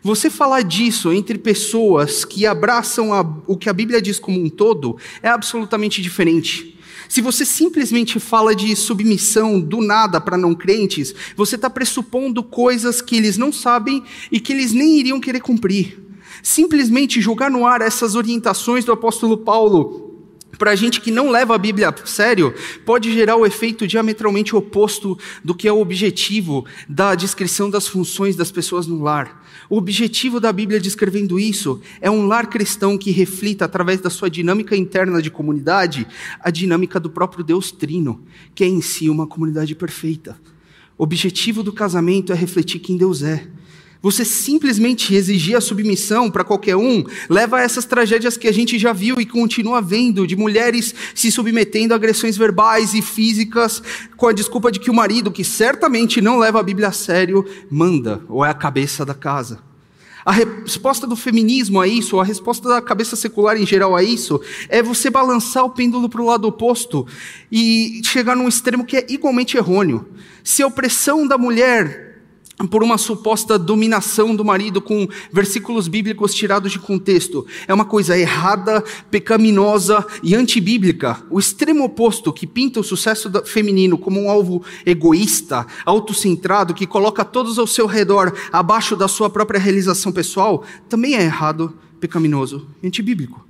Você 0.01 0.29
falar 0.29 0.61
disso 0.61 1.13
entre 1.13 1.37
pessoas 1.37 2.25
que 2.25 2.45
abraçam 2.45 3.13
a, 3.13 3.21
o 3.47 3.55
que 3.55 3.69
a 3.69 3.73
Bíblia 3.73 4.01
diz 4.01 4.19
como 4.19 4.37
um 4.37 4.49
todo 4.49 4.97
é 5.21 5.29
absolutamente 5.29 6.01
diferente. 6.01 6.77
Se 7.07 7.21
você 7.21 7.45
simplesmente 7.45 8.19
fala 8.19 8.53
de 8.53 8.75
submissão 8.75 9.61
do 9.61 9.81
nada 9.81 10.19
para 10.19 10.37
não 10.37 10.53
crentes, 10.53 11.15
você 11.37 11.55
está 11.55 11.69
pressupondo 11.69 12.43
coisas 12.43 13.01
que 13.01 13.15
eles 13.15 13.37
não 13.37 13.53
sabem 13.53 14.03
e 14.29 14.41
que 14.41 14.51
eles 14.51 14.73
nem 14.73 14.99
iriam 14.99 15.21
querer 15.21 15.39
cumprir. 15.39 16.01
Simplesmente 16.41 17.21
jogar 17.21 17.49
no 17.49 17.65
ar 17.65 17.79
essas 17.79 18.15
orientações 18.15 18.83
do 18.83 18.91
apóstolo 18.91 19.37
Paulo 19.37 20.12
para 20.57 20.71
a 20.71 20.75
gente 20.75 21.01
que 21.01 21.11
não 21.11 21.29
leva 21.29 21.55
a 21.55 21.57
Bíblia 21.57 21.89
a 21.89 22.05
sério, 22.05 22.53
pode 22.85 23.11
gerar 23.11 23.35
o 23.35 23.45
efeito 23.45 23.87
diametralmente 23.87 24.55
oposto 24.55 25.17
do 25.43 25.55
que 25.55 25.67
é 25.67 25.71
o 25.71 25.79
objetivo 25.79 26.65
da 26.87 27.15
descrição 27.15 27.69
das 27.69 27.87
funções 27.87 28.35
das 28.35 28.51
pessoas 28.51 28.87
no 28.87 29.01
lar. 29.01 29.43
O 29.69 29.77
objetivo 29.77 30.39
da 30.39 30.51
Bíblia 30.51 30.79
descrevendo 30.79 31.39
isso 31.39 31.81
é 31.99 32.09
um 32.09 32.27
lar 32.27 32.47
cristão 32.47 32.97
que 32.97 33.11
reflita, 33.11 33.65
através 33.65 33.99
da 34.01 34.09
sua 34.09 34.29
dinâmica 34.29 34.75
interna 34.75 35.21
de 35.21 35.31
comunidade, 35.31 36.07
a 36.39 36.51
dinâmica 36.51 36.99
do 36.99 37.09
próprio 37.09 37.43
Deus 37.43 37.71
Trino, 37.71 38.23
que 38.53 38.63
é 38.63 38.67
em 38.67 38.81
si 38.81 39.09
uma 39.09 39.25
comunidade 39.25 39.73
perfeita. 39.73 40.37
O 40.97 41.03
objetivo 41.03 41.63
do 41.63 41.73
casamento 41.73 42.31
é 42.31 42.35
refletir 42.35 42.79
quem 42.79 42.97
Deus 42.97 43.23
é 43.23 43.47
você 44.03 44.25
simplesmente 44.25 45.15
exigir 45.15 45.55
a 45.55 45.61
submissão 45.61 46.29
para 46.29 46.43
qualquer 46.43 46.75
um 46.75 47.05
leva 47.29 47.57
a 47.57 47.61
essas 47.61 47.85
tragédias 47.85 48.35
que 48.35 48.49
a 48.49 48.51
gente 48.51 48.77
já 48.77 48.91
viu 48.91 49.15
e 49.21 49.25
continua 49.25 49.81
vendo, 49.81 50.27
de 50.27 50.35
mulheres 50.35 50.93
se 51.15 51.31
submetendo 51.31 51.93
a 51.93 51.95
agressões 51.95 52.35
verbais 52.35 52.93
e 52.93 53.01
físicas 53.01 53.81
com 54.17 54.27
a 54.27 54.33
desculpa 54.33 54.69
de 54.69 54.81
que 54.81 54.91
o 54.91 54.93
marido, 54.93 55.31
que 55.31 55.45
certamente 55.45 56.19
não 56.19 56.37
leva 56.37 56.59
a 56.59 56.63
Bíblia 56.63 56.89
a 56.89 56.91
sério, 56.91 57.45
manda 57.71 58.21
ou 58.27 58.43
é 58.43 58.49
a 58.49 58.53
cabeça 58.53 59.05
da 59.05 59.13
casa. 59.13 59.59
A 60.25 60.31
resposta 60.31 61.07
do 61.07 61.15
feminismo 61.15 61.79
a 61.79 61.87
isso, 61.87 62.19
a 62.19 62.23
resposta 62.25 62.67
da 62.67 62.81
cabeça 62.81 63.15
secular 63.15 63.57
em 63.57 63.65
geral 63.65 63.95
a 63.95 64.03
isso, 64.03 64.39
é 64.67 64.83
você 64.83 65.09
balançar 65.09 65.63
o 65.63 65.69
pêndulo 65.69 66.09
para 66.09 66.21
o 66.21 66.25
lado 66.25 66.47
oposto 66.47 67.07
e 67.49 68.01
chegar 68.03 68.35
num 68.35 68.49
extremo 68.49 68.85
que 68.85 68.97
é 68.97 69.05
igualmente 69.07 69.55
errôneo. 69.55 70.05
Se 70.43 70.61
a 70.61 70.67
opressão 70.67 71.25
da 71.25 71.37
mulher 71.37 72.12
por 72.69 72.83
uma 72.83 72.97
suposta 72.97 73.57
dominação 73.57 74.35
do 74.35 74.45
marido 74.45 74.81
com 74.81 75.07
versículos 75.31 75.87
bíblicos 75.87 76.33
tirados 76.33 76.71
de 76.71 76.79
contexto. 76.79 77.45
É 77.67 77.73
uma 77.73 77.85
coisa 77.85 78.17
errada, 78.17 78.83
pecaminosa 79.09 80.05
e 80.21 80.35
antibíblica. 80.35 81.21
O 81.29 81.39
extremo 81.39 81.83
oposto 81.83 82.31
que 82.31 82.45
pinta 82.45 82.79
o 82.79 82.83
sucesso 82.83 83.31
feminino 83.45 83.97
como 83.97 84.21
um 84.21 84.29
alvo 84.29 84.63
egoísta, 84.85 85.65
autocentrado, 85.85 86.73
que 86.73 86.85
coloca 86.85 87.25
todos 87.25 87.57
ao 87.57 87.67
seu 87.67 87.85
redor 87.85 88.33
abaixo 88.51 88.95
da 88.95 89.07
sua 89.07 89.29
própria 89.29 89.59
realização 89.59 90.11
pessoal, 90.11 90.63
também 90.87 91.15
é 91.15 91.23
errado, 91.23 91.77
pecaminoso 91.99 92.67
e 92.81 92.87
antibíblico. 92.87 93.45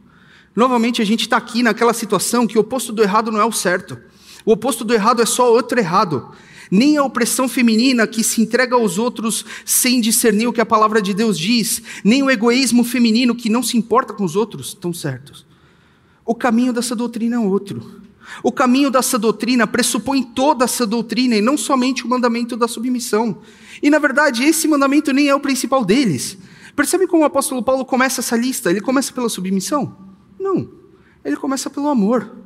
Novamente, 0.56 1.02
a 1.02 1.06
gente 1.06 1.22
está 1.22 1.38
aqui 1.38 1.64
naquela 1.64 1.94
situação 1.94 2.46
que 2.48 2.58
o 2.58 2.62
oposto 2.62 2.94
do 2.94 3.02
errado 3.02 3.32
não 3.32 3.42
é 3.42 3.46
o 3.46 3.52
certo. 3.52 3.98
O 4.46 4.52
oposto 4.52 4.84
do 4.84 4.94
errado 4.94 5.22
é 5.22 5.26
só 5.26 5.52
outro 5.52 5.80
errado 5.80 6.32
nem 6.74 6.98
a 6.98 7.04
opressão 7.04 7.48
feminina 7.48 8.08
que 8.08 8.24
se 8.24 8.42
entrega 8.42 8.76
aos 8.76 8.98
outros 8.98 9.46
sem 9.64 10.02
discernir 10.02 10.48
o 10.48 10.54
que 10.54 10.60
a 10.60 10.66
palavra 10.66 11.00
de 11.00 11.14
Deus 11.14 11.38
diz, 11.38 11.84
nem 12.04 12.24
o 12.24 12.32
egoísmo 12.32 12.84
feminino 12.84 13.36
que 13.36 13.48
não 13.48 13.62
se 13.62 13.78
importa 13.78 14.12
com 14.12 14.24
os 14.24 14.36
outros 14.36 14.70
estão 14.70 14.92
certos. 14.92 15.46
O 16.26 16.34
caminho 16.34 16.74
dessa 16.74 16.96
doutrina 16.96 17.36
é 17.36 17.40
outro. 17.40 18.02
O 18.42 18.52
caminho 18.52 18.90
dessa 18.90 19.20
doutrina 19.20 19.68
pressupõe 19.68 20.24
toda 20.24 20.66
essa 20.66 20.84
doutrina 20.88 21.36
e 21.36 21.42
não 21.42 21.56
somente 21.58 22.06
o 22.06 22.10
mandamento 22.10 22.58
da 22.58 22.68
submissão. 22.68 23.38
E 23.82 23.92
na 23.92 24.00
verdade, 24.00 24.44
esse 24.44 24.68
mandamento 24.68 25.14
nem 25.14 25.28
é 25.28 25.36
o 25.36 25.40
principal 25.40 25.86
deles. 25.86 26.40
Percebe 26.76 27.06
como 27.06 27.22
o 27.22 27.26
apóstolo 27.26 27.62
Paulo 27.62 27.86
começa 27.86 28.20
essa 28.20 28.36
lista? 28.36 28.72
Ele 28.72 28.82
começa 28.82 29.14
pela 29.14 29.30
submissão? 29.30 29.96
Não. 30.40 30.72
Ele 31.24 31.36
começa 31.36 31.70
pelo 31.70 31.88
amor. 31.88 32.43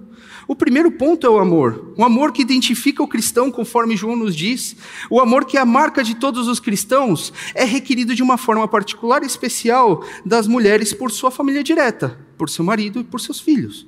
O 0.47 0.55
primeiro 0.55 0.89
ponto 0.89 1.27
é 1.27 1.29
o 1.29 1.39
amor. 1.39 1.93
O 1.97 2.05
amor 2.05 2.31
que 2.31 2.41
identifica 2.41 3.03
o 3.03 3.07
cristão, 3.07 3.51
conforme 3.51 3.97
João 3.97 4.15
nos 4.15 4.33
diz. 4.33 4.77
O 5.09 5.19
amor 5.19 5.43
que 5.43 5.57
é 5.57 5.59
a 5.59 5.65
marca 5.65 6.01
de 6.01 6.15
todos 6.15 6.47
os 6.47 6.57
cristãos 6.57 7.33
é 7.53 7.65
requerido 7.65 8.15
de 8.15 8.23
uma 8.23 8.37
forma 8.37 8.65
particular 8.65 9.23
e 9.23 9.25
especial 9.25 10.05
das 10.25 10.47
mulheres 10.47 10.93
por 10.93 11.11
sua 11.11 11.29
família 11.29 11.61
direta, 11.61 12.17
por 12.37 12.49
seu 12.49 12.63
marido 12.63 13.01
e 13.01 13.03
por 13.03 13.19
seus 13.19 13.41
filhos. 13.41 13.85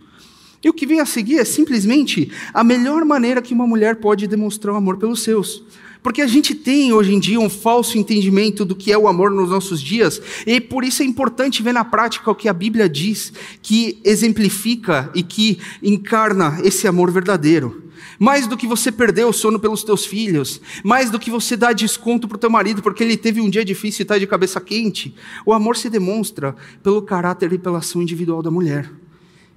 E 0.62 0.68
o 0.68 0.74
que 0.74 0.86
vem 0.86 1.00
a 1.00 1.06
seguir 1.06 1.40
é 1.40 1.46
simplesmente 1.46 2.30
a 2.54 2.62
melhor 2.62 3.06
maneira 3.06 3.42
que 3.42 3.54
uma 3.54 3.66
mulher 3.66 3.96
pode 3.96 4.28
demonstrar 4.28 4.74
o 4.74 4.78
amor 4.78 4.98
pelos 4.98 5.24
seus. 5.24 5.64
Porque 6.02 6.22
a 6.22 6.28
gente 6.28 6.56
tem 6.56 6.94
hoje 6.94 7.14
em 7.14 7.20
dia 7.20 7.40
um 7.40 7.50
falso 7.50 7.98
entendimento 7.98 8.64
do 8.64 8.76
que 8.76 8.92
é 8.92 8.98
o 8.98 9.08
amor 9.08 9.32
nos 9.32 9.50
nossos 9.50 9.82
dias, 9.82 10.22
e 10.48 10.62
por 10.62 10.84
isso 10.84 11.02
é 11.02 11.06
importante 11.06 11.62
ver 11.62 11.74
na 11.74 11.84
prática 11.84 12.32
o 12.32 12.36
que 12.36 12.48
a 12.48 12.54
Bíblia 12.54 12.88
diz, 12.88 13.34
que 13.62 14.00
exemplifica 14.04 15.12
e 15.14 15.22
que 15.22 15.60
encarna 15.84 16.60
esse 16.64 16.88
amor 16.88 17.12
verdadeiro. 17.12 17.84
Mais 18.18 18.48
do 18.48 18.58
que 18.58 18.68
você 18.68 18.92
perder 18.92 19.26
o 19.26 19.34
sono 19.34 19.60
pelos 19.60 19.84
teus 19.84 20.06
filhos, 20.06 20.62
mais 20.84 21.10
do 21.10 21.20
que 21.20 21.30
você 21.30 21.56
dar 21.58 21.74
desconto 21.74 22.28
para 22.28 22.36
o 22.36 22.40
teu 22.40 22.50
marido 22.50 22.82
porque 22.82 23.04
ele 23.04 23.18
teve 23.18 23.42
um 23.42 23.50
dia 23.50 23.64
difícil 23.64 24.02
e 24.02 24.04
está 24.04 24.18
de 24.18 24.28
cabeça 24.28 24.60
quente, 24.60 25.14
o 25.46 25.54
amor 25.54 25.76
se 25.76 25.90
demonstra 25.90 26.56
pelo 26.82 27.02
caráter 27.02 27.52
e 27.54 27.58
pela 27.58 27.80
ação 27.80 28.02
individual 28.02 28.42
da 28.42 28.52
mulher, 28.52 28.90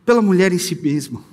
pela 0.05 0.22
mulher 0.22 0.52
em 0.52 0.59
si 0.59 0.74
mesma. 0.74 1.32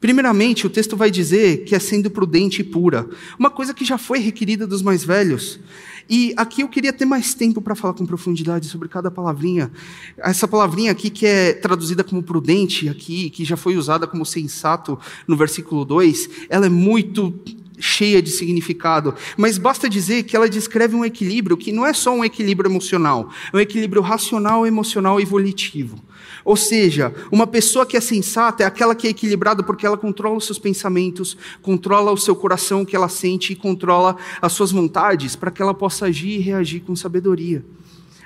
Primeiramente, 0.00 0.66
o 0.66 0.70
texto 0.70 0.96
vai 0.96 1.10
dizer 1.10 1.64
que 1.64 1.74
é 1.74 1.78
sendo 1.78 2.10
prudente 2.10 2.60
e 2.60 2.64
pura, 2.64 3.08
uma 3.38 3.50
coisa 3.50 3.72
que 3.72 3.84
já 3.84 3.98
foi 3.98 4.18
requerida 4.18 4.66
dos 4.66 4.82
mais 4.82 5.04
velhos. 5.04 5.60
E 6.08 6.34
aqui 6.36 6.60
eu 6.60 6.68
queria 6.68 6.92
ter 6.92 7.06
mais 7.06 7.32
tempo 7.32 7.62
para 7.62 7.74
falar 7.74 7.94
com 7.94 8.04
profundidade 8.04 8.66
sobre 8.66 8.88
cada 8.88 9.10
palavrinha. 9.10 9.70
Essa 10.18 10.46
palavrinha 10.46 10.92
aqui 10.92 11.08
que 11.08 11.24
é 11.24 11.54
traduzida 11.54 12.04
como 12.04 12.22
prudente 12.22 12.88
aqui, 12.88 13.30
que 13.30 13.44
já 13.44 13.56
foi 13.56 13.76
usada 13.76 14.06
como 14.06 14.26
sensato 14.26 14.98
no 15.26 15.36
versículo 15.36 15.84
2, 15.84 16.28
ela 16.50 16.66
é 16.66 16.68
muito 16.68 17.32
cheia 17.78 18.22
de 18.22 18.30
significado, 18.30 19.14
mas 19.36 19.58
basta 19.58 19.88
dizer 19.88 20.24
que 20.24 20.36
ela 20.36 20.48
descreve 20.48 20.94
um 20.94 21.04
equilíbrio 21.04 21.56
que 21.56 21.72
não 21.72 21.84
é 21.84 21.92
só 21.92 22.14
um 22.14 22.24
equilíbrio 22.24 22.70
emocional, 22.70 23.30
é 23.52 23.56
um 23.56 23.60
equilíbrio 23.60 24.02
racional, 24.02 24.66
emocional 24.66 25.20
e 25.20 25.24
volitivo. 25.24 25.98
Ou 26.44 26.56
seja, 26.56 27.14
uma 27.32 27.46
pessoa 27.46 27.86
que 27.86 27.96
é 27.96 28.00
sensata 28.00 28.62
é 28.62 28.66
aquela 28.66 28.94
que 28.94 29.06
é 29.06 29.10
equilibrada 29.10 29.62
porque 29.62 29.86
ela 29.86 29.96
controla 29.96 30.36
os 30.36 30.44
seus 30.44 30.58
pensamentos, 30.58 31.36
controla 31.62 32.12
o 32.12 32.18
seu 32.18 32.36
coração, 32.36 32.84
que 32.84 32.94
ela 32.94 33.08
sente 33.08 33.52
e 33.52 33.56
controla 33.56 34.16
as 34.42 34.52
suas 34.52 34.70
vontades 34.70 35.34
para 35.34 35.50
que 35.50 35.62
ela 35.62 35.72
possa 35.72 36.06
agir 36.06 36.38
e 36.38 36.38
reagir 36.38 36.80
com 36.80 36.94
sabedoria. 36.94 37.64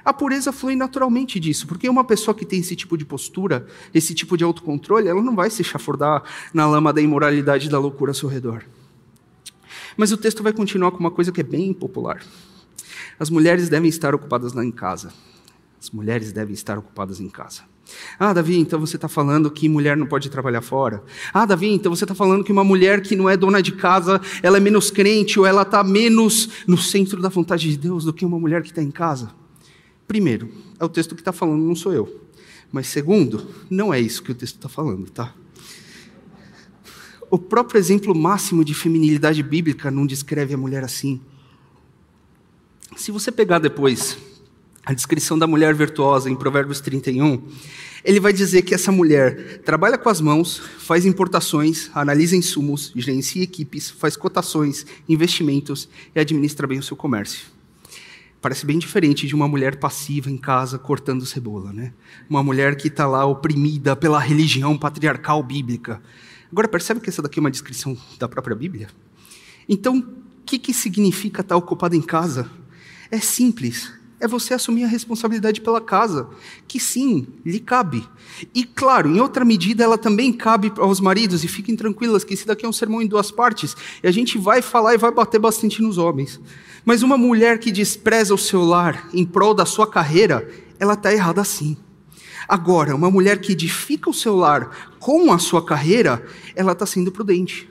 A 0.04 0.12
pureza 0.12 0.52
flui 0.52 0.74
naturalmente 0.74 1.38
disso, 1.38 1.66
porque 1.66 1.88
uma 1.88 2.02
pessoa 2.02 2.34
que 2.34 2.44
tem 2.44 2.61
esse 2.61 2.74
tipo 2.74 2.96
de 2.96 3.04
postura, 3.04 3.66
esse 3.92 4.14
tipo 4.14 4.37
de 4.37 4.44
autocontrole, 4.44 5.06
ela 5.06 5.22
não 5.22 5.37
vai 5.37 5.50
se 5.50 5.62
chafurdar 5.62 6.22
na 6.52 6.66
lama 6.66 6.92
da 6.92 7.00
imoralidade 7.00 7.66
e 7.66 7.70
da 7.70 7.78
loucura 7.78 8.11
ao 8.11 8.14
seu 8.14 8.28
redor. 8.28 8.64
Mas 9.98 10.12
o 10.12 10.16
texto 10.16 10.44
vai 10.44 10.52
continuar 10.52 10.92
com 10.92 10.98
uma 11.00 11.11
coisa 11.11 11.32
que 11.32 11.40
é 11.40 11.44
bem 11.44 11.74
popular. 11.74 12.22
As 13.18 13.28
mulheres 13.28 13.68
devem 13.68 13.88
estar 13.88 14.14
ocupadas 14.14 14.52
lá 14.52 14.64
em 14.64 14.70
casa. 14.70 15.12
As 15.82 15.90
mulheres 15.90 16.30
devem 16.30 16.54
estar 16.54 16.78
ocupadas 16.78 17.18
em 17.18 17.28
casa. 17.28 17.62
Ah, 18.16 18.32
Davi, 18.32 18.56
então 18.58 18.78
você 18.78 18.94
está 18.94 19.08
falando 19.08 19.50
que 19.50 19.68
mulher 19.68 19.96
não 19.96 20.06
pode 20.06 20.30
trabalhar 20.30 20.62
fora? 20.62 21.02
Ah, 21.34 21.44
Davi, 21.44 21.70
então 21.72 21.92
você 21.92 22.04
está 22.04 22.14
falando 22.14 22.44
que 22.44 22.52
uma 22.52 22.62
mulher 22.62 23.00
que 23.00 23.16
não 23.16 23.28
é 23.28 23.37
dona 23.37 23.61
de 23.61 23.72
casa, 23.72 24.20
ela 24.40 24.58
é 24.58 24.61
menos 24.61 24.88
crente 24.88 25.40
ou 25.40 25.44
ela 25.44 25.62
está 25.62 25.82
menos 25.82 26.48
no 26.64 26.78
centro 26.78 27.20
da 27.20 27.28
vontade 27.28 27.68
de 27.68 27.76
Deus 27.76 28.04
do 28.04 28.12
que 28.12 28.24
uma 28.24 28.38
mulher 28.38 28.62
que 28.62 28.68
está 28.68 28.82
em 28.82 28.92
casa? 28.92 29.32
Primeiro, 30.06 30.48
é 30.78 30.84
o 30.84 30.88
texto 30.88 31.16
que 31.16 31.22
está 31.22 31.32
falando, 31.32 31.64
não 31.64 31.74
sou 31.74 31.92
eu. 31.92 32.24
Mas 32.70 32.87
segundo, 32.87 33.48
não 33.68 33.92
é 33.92 33.98
isso 33.98 34.22
que 34.22 34.30
o 34.30 34.34
texto 34.34 34.56
está 34.56 34.68
falando, 34.68 35.11
tá? 35.11 35.34
O 37.30 37.38
próprio 37.38 37.78
exemplo 37.78 38.14
máximo 38.14 38.64
de 38.64 38.72
feminilidade 38.72 39.42
bíblica 39.42 39.90
não 39.90 40.06
descreve 40.06 40.54
a 40.54 40.56
mulher 40.56 40.82
assim. 40.82 41.20
Se 42.96 43.10
você 43.10 43.30
pegar 43.30 43.58
depois 43.58 44.16
a 44.84 44.94
descrição 44.94 45.38
da 45.38 45.46
mulher 45.46 45.74
virtuosa 45.74 46.30
em 46.30 46.34
Provérbios 46.34 46.80
31, 46.80 47.42
ele 48.02 48.18
vai 48.18 48.32
dizer 48.32 48.62
que 48.62 48.74
essa 48.74 48.90
mulher 48.90 49.58
trabalha 49.58 49.98
com 49.98 50.08
as 50.08 50.20
mãos, 50.20 50.56
faz 50.78 51.04
importações, 51.04 51.90
analisa 51.92 52.34
insumos, 52.34 52.90
gerencia 52.96 53.42
equipes, 53.42 53.90
faz 53.90 54.16
cotações, 54.16 54.86
investimentos 55.06 55.86
e 56.14 56.20
administra 56.20 56.66
bem 56.66 56.78
o 56.78 56.82
seu 56.82 56.96
comércio. 56.96 57.46
Parece 58.40 58.64
bem 58.64 58.78
diferente 58.78 59.26
de 59.26 59.34
uma 59.34 59.46
mulher 59.46 59.76
passiva 59.76 60.30
em 60.30 60.38
casa 60.38 60.78
cortando 60.78 61.26
cebola, 61.26 61.72
né? 61.72 61.92
Uma 62.30 62.42
mulher 62.42 62.76
que 62.76 62.88
está 62.88 63.06
lá 63.06 63.26
oprimida 63.26 63.94
pela 63.94 64.18
religião 64.18 64.78
patriarcal 64.78 65.42
bíblica. 65.42 66.00
Agora 66.50 66.68
percebe 66.68 67.00
que 67.00 67.11
essa 67.11 67.22
daqui 67.22 67.38
é 67.38 67.40
uma 67.40 67.50
descrição 67.50 67.96
da 68.18 68.28
própria 68.28 68.56
Bíblia? 68.56 68.88
Então, 69.68 69.98
o 69.98 70.42
que, 70.44 70.58
que 70.58 70.72
significa 70.72 71.42
estar 71.42 71.56
ocupada 71.56 71.94
em 71.94 72.02
casa? 72.02 72.50
É 73.11 73.20
simples 73.20 73.92
é 74.20 74.26
você 74.26 74.54
assumir 74.54 74.84
a 74.84 74.88
responsabilidade 74.88 75.61
pela 75.61 75.80
casa, 75.80 76.28
que 76.66 76.80
sim, 76.80 77.26
lhe 77.44 77.61
cabe. 77.61 78.06
E 78.54 78.64
claro, 78.64 79.08
em 79.08 79.20
outra 79.20 79.44
medida, 79.44 79.84
ela 79.84 79.96
também 79.96 80.32
cabe 80.32 80.72
aos 80.78 81.00
maridos, 81.00 81.44
e 81.44 81.48
fiquem 81.48 81.76
tranquilas 81.76 82.24
que 82.24 82.34
esse 82.34 82.46
daqui 82.46 82.66
é 82.66 82.68
um 82.68 82.72
sermão 82.72 83.00
em 83.00 83.06
duas 83.06 83.30
partes, 83.30 83.76
e 84.02 84.08
a 84.08 84.11
gente 84.11 84.37
vai 84.37 84.61
falar 84.61 84.94
e 84.94 84.98
vai 84.98 85.12
bater 85.12 85.38
bastante 85.38 85.80
nos 85.80 85.98
homens. 85.98 86.40
Mas 86.84 87.02
uma 87.02 87.16
mulher 87.16 87.58
que 87.58 87.70
despreza 87.70 88.34
o 88.34 88.38
seu 88.38 88.64
lar 88.64 89.08
em 89.12 89.24
prol 89.24 89.54
da 89.54 89.64
sua 89.64 89.87
carreira, 89.87 90.48
ela 90.78 90.94
está 90.94 91.12
errada 91.12 91.44
sim. 91.44 91.76
Agora, 92.48 92.96
uma 92.96 93.11
mulher 93.11 93.40
que 93.40 93.52
edifica 93.52 94.08
o 94.08 94.14
seu 94.14 94.34
lar 94.34 94.94
com 94.98 95.30
a 95.32 95.38
sua 95.38 95.62
carreira, 95.62 96.24
ela 96.56 96.72
está 96.72 96.87
sendo 96.87 97.12
prudente. 97.12 97.68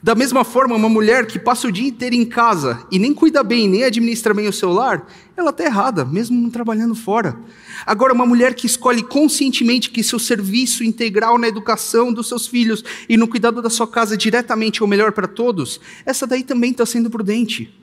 Da 0.00 0.14
mesma 0.14 0.44
forma, 0.44 0.76
uma 0.76 0.88
mulher 0.88 1.26
que 1.26 1.38
passa 1.38 1.66
o 1.66 1.72
dia 1.72 1.88
inteiro 1.88 2.14
em 2.14 2.24
casa 2.24 2.86
e 2.92 2.98
nem 2.98 3.12
cuida 3.12 3.42
bem, 3.42 3.68
nem 3.68 3.82
administra 3.82 4.32
bem 4.32 4.46
o 4.46 4.52
seu 4.52 4.72
lar, 4.72 5.04
ela 5.36 5.50
está 5.50 5.64
errada, 5.64 6.04
mesmo 6.04 6.40
não 6.40 6.50
trabalhando 6.50 6.94
fora. 6.94 7.36
Agora, 7.84 8.12
uma 8.12 8.24
mulher 8.24 8.54
que 8.54 8.66
escolhe 8.66 9.02
conscientemente 9.02 9.90
que 9.90 10.04
seu 10.04 10.18
serviço 10.18 10.84
integral 10.84 11.36
na 11.36 11.48
educação 11.48 12.12
dos 12.12 12.28
seus 12.28 12.46
filhos 12.46 12.84
e 13.08 13.16
no 13.16 13.26
cuidado 13.26 13.60
da 13.60 13.70
sua 13.70 13.88
casa 13.88 14.16
diretamente 14.16 14.80
é 14.80 14.84
o 14.84 14.88
melhor 14.88 15.10
para 15.10 15.26
todos, 15.26 15.80
essa 16.06 16.26
daí 16.26 16.44
também 16.44 16.70
está 16.70 16.86
sendo 16.86 17.10
prudente. 17.10 17.74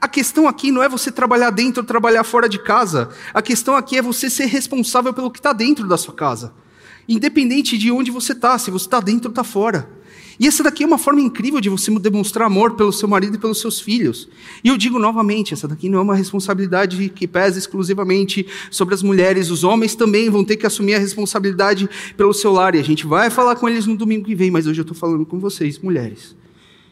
A 0.00 0.06
questão 0.06 0.46
aqui 0.46 0.70
não 0.70 0.82
é 0.82 0.88
você 0.88 1.10
trabalhar 1.10 1.50
dentro 1.50 1.82
ou 1.82 1.86
trabalhar 1.86 2.22
fora 2.22 2.48
de 2.48 2.58
casa. 2.58 3.08
A 3.34 3.42
questão 3.42 3.74
aqui 3.74 3.96
é 3.96 4.02
você 4.02 4.30
ser 4.30 4.46
responsável 4.46 5.12
pelo 5.12 5.30
que 5.30 5.40
está 5.40 5.52
dentro 5.52 5.88
da 5.88 5.96
sua 5.96 6.14
casa. 6.14 6.52
Independente 7.08 7.76
de 7.76 7.90
onde 7.90 8.10
você 8.10 8.32
está, 8.32 8.56
se 8.58 8.70
você 8.70 8.86
está 8.86 9.00
dentro 9.00 9.28
ou 9.28 9.32
está 9.32 9.42
fora. 9.42 9.90
E 10.40 10.46
essa 10.46 10.62
daqui 10.62 10.84
é 10.84 10.86
uma 10.86 10.98
forma 10.98 11.20
incrível 11.20 11.60
de 11.60 11.68
você 11.68 11.90
demonstrar 11.98 12.46
amor 12.46 12.76
pelo 12.76 12.92
seu 12.92 13.08
marido 13.08 13.34
e 13.34 13.38
pelos 13.38 13.60
seus 13.60 13.80
filhos. 13.80 14.28
E 14.62 14.68
eu 14.68 14.76
digo 14.76 14.96
novamente, 14.96 15.52
essa 15.52 15.66
daqui 15.66 15.88
não 15.88 15.98
é 15.98 16.02
uma 16.02 16.14
responsabilidade 16.14 17.08
que 17.08 17.26
pesa 17.26 17.58
exclusivamente 17.58 18.46
sobre 18.70 18.94
as 18.94 19.02
mulheres. 19.02 19.50
Os 19.50 19.64
homens 19.64 19.96
também 19.96 20.30
vão 20.30 20.44
ter 20.44 20.56
que 20.56 20.66
assumir 20.66 20.94
a 20.94 20.98
responsabilidade 21.00 21.90
pelo 22.16 22.32
seu 22.32 22.52
lar. 22.52 22.76
E 22.76 22.78
a 22.78 22.84
gente 22.84 23.04
vai 23.04 23.30
falar 23.30 23.56
com 23.56 23.68
eles 23.68 23.84
no 23.84 23.96
domingo 23.96 24.26
que 24.26 24.34
vem, 24.36 24.48
mas 24.48 24.68
hoje 24.68 24.80
eu 24.80 24.82
estou 24.82 24.96
falando 24.96 25.26
com 25.26 25.40
vocês, 25.40 25.80
mulheres. 25.80 26.36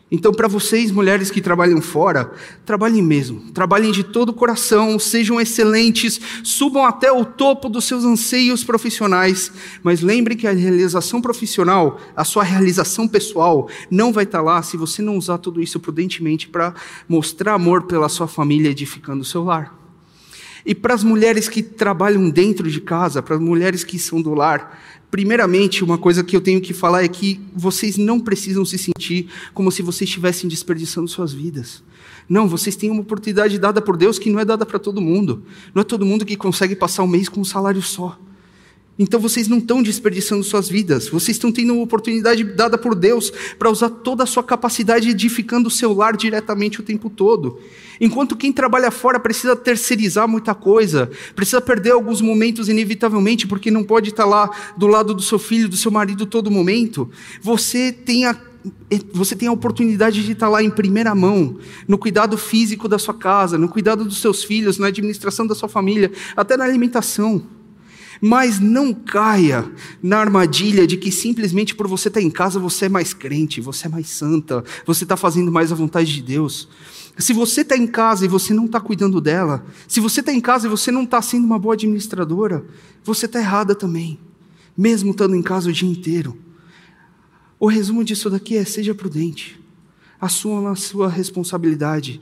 Então, 0.09 0.33
para 0.33 0.47
vocês, 0.47 0.93
mulheres 0.93 1.33
que 1.33 1.41
trabalham 1.41 1.83
fora, 1.83 2.31
trabalhem 2.65 3.03
mesmo, 3.03 3.51
trabalhem 3.51 3.91
de 3.91 4.05
todo 4.05 4.29
o 4.29 4.35
coração, 4.35 5.01
sejam 5.01 5.41
excelentes, 5.41 6.21
subam 6.45 6.85
até 6.85 7.11
o 7.11 7.25
topo 7.25 7.69
dos 7.69 7.87
seus 7.87 8.05
anseios 8.05 8.63
profissionais, 8.63 9.51
mas 9.83 10.03
lembrem 10.03 10.37
que 10.37 10.47
a 10.47 10.53
realização 10.53 11.21
profissional, 11.21 11.99
a 12.15 12.23
sua 12.23 12.45
realização 12.45 13.09
pessoal, 13.09 13.69
não 13.91 14.13
vai 14.13 14.23
estar 14.23 14.39
tá 14.39 14.45
lá 14.45 14.63
se 14.63 14.77
você 14.77 15.03
não 15.03 15.17
usar 15.17 15.39
tudo 15.39 15.61
isso 15.61 15.81
prudentemente 15.81 16.49
para 16.49 16.73
mostrar 17.09 17.55
amor 17.55 17.83
pela 17.83 18.09
sua 18.09 18.29
família, 18.29 18.71
edificando 18.71 19.23
o 19.23 19.25
seu 19.25 19.43
lar. 19.43 19.77
E 20.67 20.75
para 20.75 20.95
as 20.95 21.05
mulheres 21.05 21.49
que 21.49 21.63
trabalham 21.63 22.29
dentro 22.29 22.69
de 22.69 22.81
casa, 22.81 23.23
para 23.23 23.37
as 23.37 23.41
mulheres 23.41 23.85
que 23.85 24.01
são 24.01 24.21
do 24.21 24.35
lar, 24.35 24.77
Primeiramente, 25.17 25.83
uma 25.83 25.97
coisa 25.97 26.23
que 26.23 26.37
eu 26.37 26.43
tenho 26.43 26.61
que 26.61 26.75
falar 26.75 27.03
é 27.03 27.09
que 27.09 27.41
vocês 27.55 27.97
não 27.97 28.21
precisam 28.21 28.67
se 28.67 28.77
sentir 28.77 29.29
como 29.55 29.73
se 29.73 29.81
vocês 29.81 30.07
estivessem 30.11 30.47
desperdiçando 30.47 31.09
suas 31.09 31.33
vidas. 31.33 31.83
Não, 32.29 32.47
vocês 32.47 32.77
têm 32.77 32.91
uma 32.91 33.01
oportunidade 33.01 33.59
dada 33.59 33.81
por 33.81 33.97
Deus 33.97 34.19
que 34.19 34.29
não 34.29 34.39
é 34.39 34.45
dada 34.45 34.67
para 34.67 34.79
todo 34.79 35.01
mundo. 35.01 35.43
Não 35.75 35.81
é 35.81 35.85
todo 35.87 36.05
mundo 36.05 36.27
que 36.27 36.37
consegue 36.37 36.77
passar 36.77 37.03
o 37.03 37.09
mês 37.09 37.31
com 37.31 37.41
um 37.41 37.47
salário 37.47 37.81
só. 37.81 38.21
Então 38.99 39.21
vocês 39.21 39.47
não 39.47 39.59
estão 39.59 39.83
desperdiçando 39.83 40.43
suas 40.43 40.69
vidas, 40.69 41.09
vocês 41.09 41.37
estão 41.37 41.53
tendo 41.53 41.75
uma 41.75 41.83
oportunidade 41.83 42.43
dada 42.45 42.79
por 42.79 42.95
Deus 42.95 43.31
para 43.59 43.71
usar 43.71 43.91
toda 43.91 44.23
a 44.23 44.27
sua 44.27 44.43
capacidade 44.43 45.11
edificando 45.11 45.69
o 45.69 45.71
seu 45.71 45.93
lar 45.93 46.17
diretamente 46.17 46.81
o 46.81 46.83
tempo 46.83 47.11
todo. 47.11 47.59
Enquanto 48.01 48.37
quem 48.37 48.53
trabalha 48.53 48.91
fora 48.91 49.21
precisa 49.21 49.55
terceirizar 49.55 50.27
muita 50.27 50.55
coisa, 50.55 51.11
precisa 51.35 51.61
perder 51.61 51.91
alguns 51.91 52.21
momentos 52.21 52.69
inevitavelmente, 52.69 53.47
porque 53.47 53.71
não 53.71 53.85
pode 53.85 54.11
estar 54.11 54.25
lá 54.25 54.51
do 54.77 54.87
lado 54.87 55.15
do 55.15 55.23
seu 55.23 55.39
filho, 55.39 55.69
do 55.69 55.77
seu 55.77 55.91
marido 55.91 56.25
todo 56.25 56.51
momento, 56.51 57.11
você 57.41 57.93
tem 57.93 58.25
a 58.25 58.37
você 59.13 59.37
tem 59.37 59.47
a 59.47 59.53
oportunidade 59.53 60.25
de 60.25 60.33
estar 60.33 60.49
lá 60.49 60.61
em 60.61 60.71
primeira 60.71 61.15
mão, 61.15 61.57
no 61.87 61.97
cuidado 61.97 62.37
físico 62.37 62.89
da 62.89 62.99
sua 62.99 63.15
casa, 63.15 63.57
no 63.57 63.69
cuidado 63.69 64.05
dos 64.05 64.21
seus 64.21 64.43
filhos, 64.43 64.77
na 64.77 64.89
administração 64.89 65.47
da 65.47 65.55
sua 65.55 65.69
família, 65.69 66.11
até 66.37 66.57
na 66.57 66.65
alimentação. 66.65 67.56
Mas 68.21 68.59
não 68.59 68.95
caia 68.95 69.71
na 70.03 70.19
armadilha 70.19 70.87
de 70.87 70.97
que 70.97 71.13
simplesmente 71.13 71.75
por 71.75 71.87
você 71.87 72.09
estar 72.09 72.21
em 72.21 72.31
casa 72.31 72.59
você 72.59 72.87
é 72.87 72.89
mais 72.89 73.13
crente, 73.13 73.61
você 73.61 73.87
é 73.87 73.91
mais 73.91 74.09
santa, 74.09 74.65
você 74.85 75.05
está 75.05 75.17
fazendo 75.17 75.53
mais 75.53 75.71
a 75.71 75.75
vontade 75.75 76.13
de 76.15 76.23
Deus. 76.23 76.69
Se 77.19 77.33
você 77.33 77.63
está 77.63 77.77
em 77.77 77.87
casa 77.87 78.25
e 78.25 78.29
você 78.29 78.53
não 78.53 78.67
está 78.67 78.81
cuidando 78.81 79.21
dela, 79.21 79.65
se 79.89 80.01
você 80.01 80.21
está 80.21 80.33
em 80.33 80.41
casa 80.41 80.67
e 80.67 80.71
você 80.71 80.91
não 80.91 81.05
está 81.05 81.21
sendo 81.23 81.45
uma 81.45 81.59
boa 81.59 81.75
administradora, 81.75 82.65
você 83.03 83.27
está 83.27 83.39
errada 83.39 83.75
também, 83.75 84.19
mesmo 84.77 85.13
estando 85.13 85.35
em 85.35 85.43
casa 85.43 85.71
o 85.71 85.73
dia 85.73 85.89
inteiro. 85.89 86.37
O 87.59 87.69
resumo 87.69 88.05
disso 88.05 88.29
daqui 88.29 88.57
é: 88.57 88.65
seja 88.65 88.95
prudente, 88.95 89.59
assuma 90.21 90.73
a 90.73 90.77
sua 90.77 91.09
responsabilidade, 91.09 92.21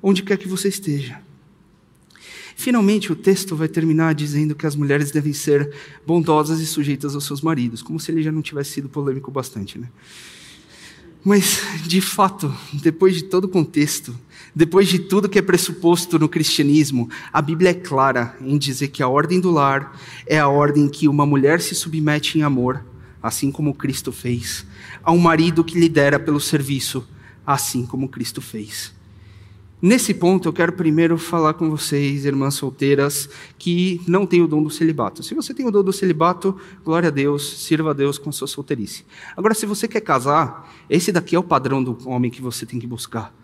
onde 0.00 0.22
quer 0.22 0.36
que 0.36 0.46
você 0.46 0.68
esteja. 0.68 1.25
Finalmente, 2.58 3.12
o 3.12 3.14
texto 3.14 3.54
vai 3.54 3.68
terminar 3.68 4.14
dizendo 4.14 4.54
que 4.54 4.66
as 4.66 4.74
mulheres 4.74 5.10
devem 5.10 5.34
ser 5.34 5.70
bondosas 6.06 6.58
e 6.58 6.66
sujeitas 6.66 7.14
aos 7.14 7.24
seus 7.24 7.42
maridos, 7.42 7.82
como 7.82 8.00
se 8.00 8.10
ele 8.10 8.22
já 8.22 8.32
não 8.32 8.40
tivesse 8.40 8.70
sido 8.70 8.88
polêmico 8.88 9.30
bastante, 9.30 9.78
né? 9.78 9.88
Mas, 11.22 11.60
de 11.84 12.00
fato, 12.00 12.52
depois 12.72 13.14
de 13.14 13.24
todo 13.24 13.44
o 13.44 13.48
contexto, 13.48 14.18
depois 14.54 14.88
de 14.88 14.98
tudo 14.98 15.28
que 15.28 15.38
é 15.38 15.42
pressuposto 15.42 16.18
no 16.18 16.30
cristianismo, 16.30 17.10
a 17.30 17.42
Bíblia 17.42 17.70
é 17.70 17.74
clara 17.74 18.34
em 18.40 18.56
dizer 18.56 18.88
que 18.88 19.02
a 19.02 19.08
ordem 19.08 19.38
do 19.38 19.50
lar 19.50 20.00
é 20.26 20.38
a 20.38 20.48
ordem 20.48 20.88
que 20.88 21.06
uma 21.08 21.26
mulher 21.26 21.60
se 21.60 21.74
submete 21.74 22.38
em 22.38 22.42
amor, 22.42 22.82
assim 23.22 23.52
como 23.52 23.74
Cristo 23.74 24.10
fez, 24.10 24.64
a 25.04 25.12
um 25.12 25.18
marido 25.18 25.62
que 25.62 25.78
lidera 25.78 26.18
pelo 26.18 26.40
serviço, 26.40 27.06
assim 27.46 27.84
como 27.84 28.08
Cristo 28.08 28.40
fez. 28.40 28.94
Nesse 29.80 30.14
ponto, 30.14 30.48
eu 30.48 30.54
quero 30.54 30.72
primeiro 30.72 31.18
falar 31.18 31.52
com 31.52 31.68
vocês, 31.68 32.24
irmãs 32.24 32.54
solteiras, 32.54 33.28
que 33.58 34.00
não 34.08 34.24
têm 34.24 34.40
o 34.40 34.48
dom 34.48 34.62
do 34.62 34.70
celibato. 34.70 35.22
Se 35.22 35.34
você 35.34 35.52
tem 35.52 35.66
o 35.66 35.70
dom 35.70 35.82
do 35.82 35.92
celibato, 35.92 36.56
glória 36.82 37.08
a 37.08 37.10
Deus, 37.10 37.58
sirva 37.58 37.90
a 37.90 37.92
Deus 37.92 38.16
com 38.16 38.30
a 38.30 38.32
sua 38.32 38.48
solteirice. 38.48 39.04
Agora, 39.36 39.52
se 39.52 39.66
você 39.66 39.86
quer 39.86 40.00
casar, 40.00 40.74
esse 40.88 41.12
daqui 41.12 41.36
é 41.36 41.38
o 41.38 41.42
padrão 41.42 41.84
do 41.84 41.98
homem 42.08 42.30
que 42.30 42.40
você 42.40 42.64
tem 42.64 42.80
que 42.80 42.86
buscar. 42.86 43.34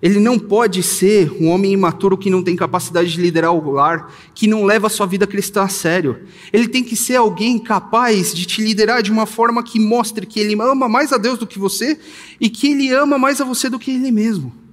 Ele 0.00 0.18
não 0.18 0.38
pode 0.38 0.82
ser 0.82 1.30
um 1.38 1.48
homem 1.48 1.74
imaturo 1.74 2.16
que 2.16 2.30
não 2.30 2.42
tem 2.42 2.56
capacidade 2.56 3.12
de 3.12 3.20
liderar 3.20 3.52
o 3.52 3.70
lar, 3.70 4.10
que 4.34 4.46
não 4.46 4.64
leva 4.64 4.86
a 4.86 4.90
sua 4.90 5.04
vida 5.04 5.26
cristã 5.26 5.64
a 5.64 5.68
sério. 5.68 6.22
Ele 6.50 6.66
tem 6.66 6.82
que 6.82 6.96
ser 6.96 7.16
alguém 7.16 7.58
capaz 7.58 8.32
de 8.32 8.46
te 8.46 8.62
liderar 8.62 9.02
de 9.02 9.12
uma 9.12 9.26
forma 9.26 9.62
que 9.62 9.78
mostre 9.78 10.24
que 10.24 10.40
ele 10.40 10.54
ama 10.62 10.88
mais 10.88 11.12
a 11.12 11.18
Deus 11.18 11.38
do 11.38 11.46
que 11.46 11.58
você 11.58 12.00
e 12.40 12.48
que 12.48 12.70
ele 12.70 12.90
ama 12.90 13.18
mais 13.18 13.38
a 13.38 13.44
você 13.44 13.68
do 13.68 13.78
que 13.78 13.90
ele 13.90 14.10
mesmo 14.10 14.63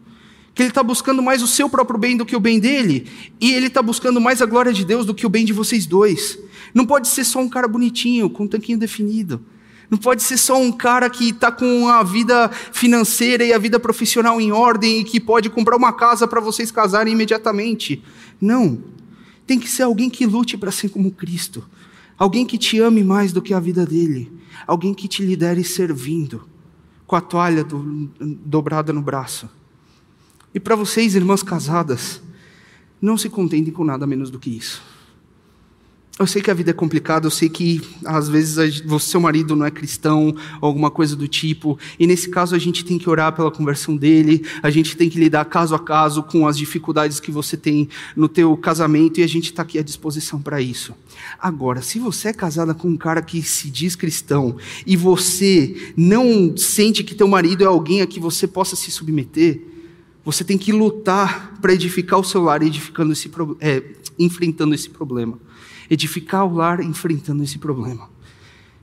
que 0.53 0.61
ele 0.61 0.69
está 0.69 0.83
buscando 0.83 1.21
mais 1.21 1.41
o 1.41 1.47
seu 1.47 1.69
próprio 1.69 1.99
bem 1.99 2.17
do 2.17 2.25
que 2.25 2.35
o 2.35 2.39
bem 2.39 2.59
dele, 2.59 3.07
e 3.39 3.53
ele 3.53 3.67
está 3.67 3.81
buscando 3.81 4.19
mais 4.19 4.41
a 4.41 4.45
glória 4.45 4.73
de 4.73 4.83
Deus 4.83 5.05
do 5.05 5.13
que 5.13 5.25
o 5.25 5.29
bem 5.29 5.45
de 5.45 5.53
vocês 5.53 5.85
dois. 5.85 6.37
Não 6.73 6.85
pode 6.85 7.07
ser 7.07 7.23
só 7.23 7.39
um 7.39 7.49
cara 7.49 7.67
bonitinho, 7.67 8.29
com 8.29 8.43
um 8.43 8.47
tanquinho 8.47 8.77
definido. 8.77 9.41
Não 9.89 9.97
pode 9.97 10.23
ser 10.23 10.37
só 10.37 10.57
um 10.57 10.71
cara 10.71 11.09
que 11.09 11.29
está 11.29 11.51
com 11.51 11.89
a 11.89 12.01
vida 12.01 12.49
financeira 12.71 13.43
e 13.43 13.51
a 13.51 13.57
vida 13.57 13.77
profissional 13.77 14.39
em 14.39 14.49
ordem 14.49 15.01
e 15.01 15.03
que 15.03 15.19
pode 15.19 15.49
comprar 15.49 15.75
uma 15.75 15.91
casa 15.91 16.25
para 16.25 16.39
vocês 16.39 16.71
casarem 16.71 17.11
imediatamente. 17.11 18.01
Não. 18.39 18.81
Tem 19.45 19.59
que 19.59 19.69
ser 19.69 19.83
alguém 19.83 20.09
que 20.09 20.25
lute 20.25 20.57
para 20.57 20.71
ser 20.71 20.87
como 20.87 21.11
Cristo. 21.11 21.67
Alguém 22.17 22.45
que 22.45 22.57
te 22.57 22.79
ame 22.79 23.03
mais 23.03 23.33
do 23.33 23.41
que 23.41 23.53
a 23.53 23.59
vida 23.59 23.85
dele. 23.85 24.31
Alguém 24.65 24.93
que 24.93 25.09
te 25.09 25.25
lidere 25.25 25.61
servindo, 25.61 26.47
com 27.05 27.17
a 27.17 27.21
toalha 27.21 27.61
do, 27.61 28.09
dobrada 28.45 28.93
no 28.93 29.01
braço. 29.01 29.49
E 30.53 30.59
para 30.59 30.75
vocês, 30.75 31.15
irmãs 31.15 31.41
casadas, 31.41 32.21
não 33.01 33.17
se 33.17 33.29
contentem 33.29 33.73
com 33.73 33.83
nada 33.83 34.05
menos 34.05 34.29
do 34.29 34.37
que 34.37 34.49
isso. 34.49 34.81
Eu 36.19 36.27
sei 36.27 36.39
que 36.39 36.51
a 36.51 36.53
vida 36.53 36.69
é 36.69 36.73
complicada, 36.73 37.25
eu 37.25 37.31
sei 37.31 37.49
que 37.49 37.81
às 38.05 38.29
vezes 38.29 38.81
você, 38.81 39.09
seu 39.09 39.19
marido 39.19 39.55
não 39.55 39.65
é 39.65 39.71
cristão, 39.71 40.35
alguma 40.59 40.91
coisa 40.91 41.15
do 41.15 41.27
tipo, 41.27 41.79
e 41.97 42.05
nesse 42.05 42.29
caso 42.29 42.53
a 42.53 42.59
gente 42.59 42.85
tem 42.85 42.99
que 42.99 43.09
orar 43.09 43.33
pela 43.33 43.49
conversão 43.49 43.95
dele, 43.95 44.45
a 44.61 44.69
gente 44.69 44.95
tem 44.95 45.09
que 45.09 45.17
lidar 45.17 45.45
caso 45.45 45.73
a 45.73 45.79
caso 45.79 46.21
com 46.21 46.45
as 46.45 46.57
dificuldades 46.57 47.19
que 47.19 47.31
você 47.31 47.57
tem 47.57 47.89
no 48.15 48.27
teu 48.27 48.55
casamento, 48.55 49.19
e 49.19 49.23
a 49.23 49.27
gente 49.27 49.45
está 49.45 49.63
aqui 49.63 49.79
à 49.79 49.81
disposição 49.81 50.39
para 50.39 50.61
isso. 50.61 50.93
Agora, 51.39 51.81
se 51.81 51.97
você 51.97 52.27
é 52.27 52.33
casada 52.33 52.75
com 52.75 52.89
um 52.89 52.97
cara 52.97 53.21
que 53.23 53.41
se 53.41 53.71
diz 53.71 53.95
cristão, 53.95 54.57
e 54.85 54.95
você 54.95 55.93
não 55.97 56.55
sente 56.55 57.03
que 57.03 57.15
teu 57.15 57.27
marido 57.27 57.63
é 57.63 57.67
alguém 57.67 58.01
a 58.01 58.05
que 58.05 58.19
você 58.19 58.45
possa 58.45 58.75
se 58.75 58.91
submeter, 58.91 59.70
você 60.23 60.43
tem 60.43 60.57
que 60.57 60.71
lutar 60.71 61.57
para 61.61 61.73
edificar 61.73 62.19
o 62.19 62.23
seu 62.23 62.43
lar, 62.43 62.61
edificando 62.61 63.11
esse, 63.13 63.29
é, 63.59 63.83
enfrentando 64.19 64.75
esse 64.75 64.89
problema 64.89 65.39
edificar 65.91 66.45
o 66.45 66.55
lar 66.55 66.81
enfrentando 66.81 67.43
esse 67.43 67.57
problema. 67.57 68.09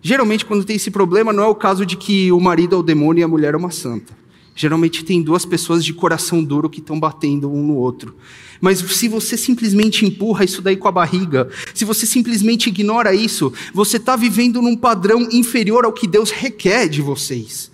Geralmente, 0.02 0.44
quando 0.44 0.62
tem 0.62 0.76
esse 0.76 0.90
problema, 0.90 1.32
não 1.32 1.42
é 1.42 1.46
o 1.46 1.54
caso 1.54 1.86
de 1.86 1.96
que 1.96 2.30
o 2.30 2.38
marido 2.38 2.76
é 2.76 2.78
o 2.78 2.82
demônio 2.82 3.22
e 3.22 3.24
a 3.24 3.28
mulher 3.28 3.54
é 3.54 3.56
uma 3.56 3.70
santa. 3.70 4.16
Geralmente 4.54 5.04
tem 5.04 5.22
duas 5.22 5.46
pessoas 5.46 5.84
de 5.84 5.94
coração 5.94 6.44
duro 6.44 6.68
que 6.68 6.80
estão 6.80 7.00
batendo 7.00 7.50
um 7.50 7.66
no 7.66 7.76
outro. 7.76 8.14
Mas 8.60 8.78
se 8.78 9.08
você 9.08 9.36
simplesmente 9.36 10.04
empurra 10.04 10.44
isso 10.44 10.60
daí 10.60 10.76
com 10.76 10.88
a 10.88 10.92
barriga, 10.92 11.48
se 11.72 11.84
você 11.84 12.04
simplesmente 12.04 12.68
ignora 12.68 13.14
isso, 13.14 13.52
você 13.72 13.96
está 13.96 14.14
vivendo 14.14 14.60
num 14.60 14.76
padrão 14.76 15.28
inferior 15.32 15.84
ao 15.84 15.92
que 15.92 16.06
Deus 16.06 16.30
requer 16.30 16.88
de 16.88 17.00
vocês. 17.00 17.70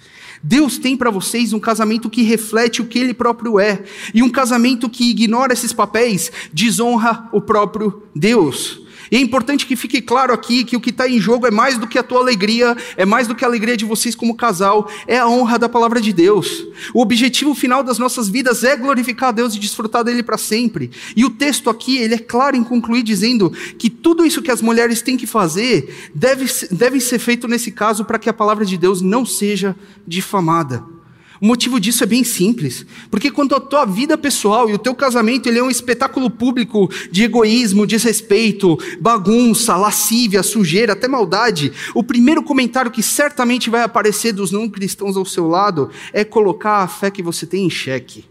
Deus 0.47 0.77
tem 0.77 0.95
para 0.95 1.11
vocês 1.11 1.55
um 1.55 1.59
casamento 1.59 2.11
que 2.11 2.23
reflete 2.23 2.83
o 2.83 2.85
que 2.85 2.99
Ele 2.99 3.15
próprio 3.15 3.59
é. 3.59 3.83
E 4.13 4.23
um 4.23 4.29
casamento 4.29 4.91
que 4.91 5.09
ignora 5.09 5.55
esses 5.55 5.73
papéis 5.73 6.31
desonra 6.53 7.31
o 7.33 7.41
próprio 7.41 8.03
Deus. 8.15 8.84
E 9.11 9.17
é 9.17 9.21
importante 9.21 9.67
que 9.67 9.77
fique 9.77 10.01
claro 10.01 10.33
aqui 10.33 10.65
que 10.65 10.77
o 10.77 10.81
que 10.81 10.91
está 10.91 11.09
em 11.09 11.19
jogo 11.19 11.47
é 11.47 11.51
mais 11.51 11.79
do 11.79 11.87
que 11.87 11.99
a 11.99 12.03
tua 12.03 12.21
alegria, 12.21 12.77
é 12.97 13.05
mais 13.05 13.27
do 13.27 13.35
que 13.35 13.45
a 13.45 13.49
alegria 13.49 13.77
de 13.77 13.85
vocês 13.85 14.15
como 14.15 14.35
casal, 14.35 14.91
é 15.07 15.19
a 15.19 15.29
honra 15.29 15.59
da 15.59 15.69
palavra 15.69 16.01
de 16.01 16.13
Deus. 16.13 16.67
O 16.93 17.01
objetivo 17.01 17.55
final 17.55 17.83
das 17.83 17.99
nossas 17.99 18.29
vidas 18.29 18.65
é 18.65 18.77
glorificar 18.77 19.31
a 19.31 19.33
Deus 19.33 19.55
e 19.55 19.59
desfrutar 19.59 20.05
dele 20.05 20.23
para 20.23 20.39
sempre. 20.39 20.91
E 21.17 21.25
o 21.25 21.31
texto 21.31 21.71
aqui, 21.71 21.99
ele 21.99 22.15
é 22.15 22.19
claro 22.19 22.57
em 22.57 22.65
concluir 22.65 23.03
dizendo 23.03 23.51
que 23.79 23.91
tudo 23.91 24.25
isso 24.25 24.43
que 24.43 24.51
as 24.51 24.63
mulheres 24.63 25.03
têm 25.03 25.17
que 25.17 25.27
fazer 25.27 26.11
deve, 26.15 26.47
deve 26.71 27.01
ser 27.01 27.19
feito 27.19 27.49
nesse 27.49 27.71
caso 27.71 28.05
para 28.05 28.19
que 28.19 28.29
a 28.29 28.33
palavra 28.33 28.65
de 28.65 28.77
Deus 28.77 29.01
não 29.01 29.25
seja 29.27 29.77
difamada. 30.07 30.94
O 31.41 31.47
motivo 31.47 31.81
disso 31.81 32.05
é 32.05 32.07
bem 32.07 32.23
simples, 32.23 32.87
porque 33.11 33.31
quando 33.31 33.55
a 33.55 33.61
tua 33.61 33.85
vida 33.85 34.17
pessoal 34.17 34.71
e 34.71 34.75
o 34.75 34.79
teu 34.79 34.95
casamento 34.95 35.49
ele 35.49 35.59
é 35.59 35.63
um 35.63 35.71
espetáculo 35.71 36.31
público 36.31 36.89
de 37.11 37.25
egoísmo, 37.25 37.87
desrespeito, 37.87 38.79
bagunça, 39.01 39.77
lascívia, 39.77 40.43
sujeira, 40.43 40.93
até 40.93 41.09
maldade, 41.09 41.73
o 41.95 42.05
primeiro 42.05 42.43
comentário 42.43 42.91
que 42.91 43.03
certamente 43.03 43.69
vai 43.69 43.83
aparecer 43.83 44.33
dos 44.33 44.53
não 44.53 44.69
cristãos 44.69 45.17
ao 45.17 45.25
seu 45.25 45.49
lado 45.49 45.91
é 46.13 46.25
colocar 46.25 46.79
a 46.79 46.89
fé 46.89 47.11
que 47.11 47.23
você 47.23 47.47
tem 47.47 47.67
em 47.67 47.71
xeque. 47.71 48.25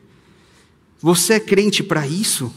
Você 1.01 1.34
é 1.34 1.39
crente 1.39 1.84
para 1.84 2.08
isso? 2.08 2.54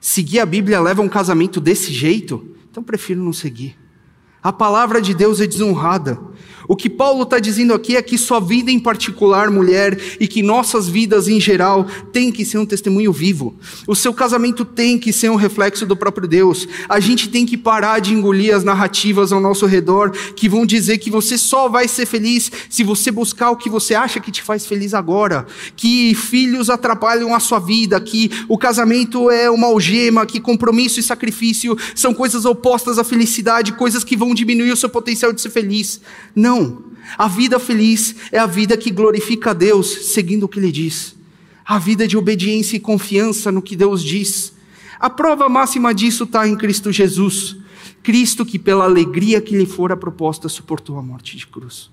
Seguir 0.00 0.40
a 0.40 0.46
Bíblia 0.46 0.80
leva 0.80 1.02
um 1.02 1.08
casamento 1.08 1.60
desse 1.60 1.92
jeito? 1.92 2.56
Então 2.70 2.82
prefiro 2.82 3.22
não 3.22 3.32
seguir. 3.32 3.76
A 4.42 4.52
palavra 4.52 5.02
de 5.02 5.12
Deus 5.12 5.40
é 5.40 5.46
desonrada. 5.46 6.18
O 6.68 6.76
que 6.76 6.90
Paulo 6.90 7.22
está 7.22 7.38
dizendo 7.38 7.72
aqui 7.72 7.96
é 7.96 8.02
que 8.02 8.18
sua 8.18 8.38
vida 8.38 8.70
em 8.70 8.78
particular, 8.78 9.50
mulher, 9.50 9.98
e 10.20 10.28
que 10.28 10.42
nossas 10.42 10.86
vidas 10.86 11.26
em 11.26 11.40
geral, 11.40 11.86
tem 12.12 12.30
que 12.30 12.44
ser 12.44 12.58
um 12.58 12.66
testemunho 12.66 13.10
vivo. 13.10 13.56
O 13.86 13.96
seu 13.96 14.12
casamento 14.12 14.66
tem 14.66 14.98
que 14.98 15.10
ser 15.10 15.30
um 15.30 15.36
reflexo 15.36 15.86
do 15.86 15.96
próprio 15.96 16.28
Deus. 16.28 16.68
A 16.86 17.00
gente 17.00 17.30
tem 17.30 17.46
que 17.46 17.56
parar 17.56 18.00
de 18.00 18.12
engolir 18.12 18.54
as 18.54 18.64
narrativas 18.64 19.32
ao 19.32 19.40
nosso 19.40 19.64
redor 19.64 20.10
que 20.36 20.46
vão 20.46 20.66
dizer 20.66 20.98
que 20.98 21.10
você 21.10 21.38
só 21.38 21.70
vai 21.70 21.88
ser 21.88 22.04
feliz 22.04 22.52
se 22.68 22.84
você 22.84 23.10
buscar 23.10 23.50
o 23.50 23.56
que 23.56 23.70
você 23.70 23.94
acha 23.94 24.20
que 24.20 24.30
te 24.30 24.42
faz 24.42 24.66
feliz 24.66 24.92
agora. 24.92 25.46
Que 25.74 26.14
filhos 26.14 26.68
atrapalham 26.68 27.34
a 27.34 27.40
sua 27.40 27.58
vida, 27.58 27.98
que 27.98 28.30
o 28.46 28.58
casamento 28.58 29.30
é 29.30 29.50
uma 29.50 29.68
algema, 29.68 30.26
que 30.26 30.38
compromisso 30.38 31.00
e 31.00 31.02
sacrifício 31.02 31.78
são 31.94 32.12
coisas 32.12 32.44
opostas 32.44 32.98
à 32.98 33.04
felicidade, 33.04 33.72
coisas 33.72 34.04
que 34.04 34.16
vão 34.16 34.34
diminuir 34.34 34.72
o 34.72 34.76
seu 34.76 34.90
potencial 34.90 35.32
de 35.32 35.40
ser 35.40 35.50
feliz. 35.50 36.00
Não. 36.36 36.57
Não. 36.58 36.82
A 37.16 37.28
vida 37.28 37.58
feliz 37.58 38.14
é 38.30 38.38
a 38.38 38.46
vida 38.46 38.76
que 38.76 38.90
glorifica 38.90 39.50
a 39.50 39.54
Deus, 39.54 40.12
seguindo 40.12 40.44
o 40.44 40.48
que 40.48 40.58
Ele 40.58 40.72
diz. 40.72 41.16
A 41.64 41.78
vida 41.78 42.06
de 42.06 42.16
obediência 42.16 42.76
e 42.76 42.80
confiança 42.80 43.50
no 43.50 43.62
que 43.62 43.76
Deus 43.76 44.02
diz. 44.02 44.54
A 44.98 45.08
prova 45.08 45.48
máxima 45.48 45.94
disso 45.94 46.24
está 46.24 46.46
em 46.46 46.56
Cristo 46.56 46.92
Jesus. 46.92 47.56
Cristo 48.02 48.44
que, 48.44 48.58
pela 48.58 48.84
alegria 48.84 49.40
que 49.40 49.56
lhe 49.56 49.66
fora 49.66 49.96
proposta, 49.96 50.48
suportou 50.48 50.98
a 50.98 51.02
morte 51.02 51.36
de 51.36 51.46
cruz 51.46 51.90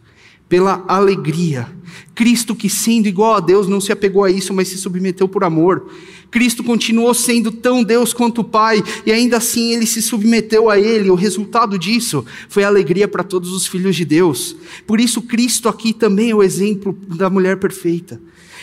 pela 0.48 0.84
alegria. 0.88 1.68
Cristo, 2.14 2.56
que 2.56 2.70
sendo 2.70 3.08
igual 3.08 3.36
a 3.36 3.40
Deus, 3.40 3.68
não 3.68 3.82
se 3.82 3.92
apegou 3.92 4.24
a 4.24 4.32
isso, 4.32 4.54
mas 4.54 4.68
se 4.68 4.78
submeteu 4.78 5.28
por 5.28 5.44
amor. 5.44 5.88
Cristo 6.32 6.64
continuou 6.64 7.14
sendo 7.14 7.52
tão 7.52 7.84
Deus 7.84 8.14
quanto 8.14 8.42
o 8.42 8.44
Pai, 8.44 8.84
e 9.06 9.12
ainda 9.12 9.38
assim 9.38 9.74
ele 9.74 9.86
se 9.86 10.02
submeteu 10.02 10.70
a 10.70 10.80
Ele. 10.80 11.10
O 11.10 11.16
resultado 11.16 11.78
disso 11.78 12.26
foi 12.50 12.64
alegria 12.64 13.08
para 13.08 13.24
todos 13.24 13.52
os 13.52 13.68
filhos 13.68 13.96
de 13.96 14.06
Deus. 14.06 14.56
Por 14.86 15.00
isso, 15.00 15.22
Cristo 15.22 15.70
aqui 15.70 15.94
também 15.94 16.32
é 16.32 16.36
o 16.36 16.44
exemplo 16.44 16.98
da 17.08 17.30
mulher 17.30 17.58
perfeita. 17.58 18.20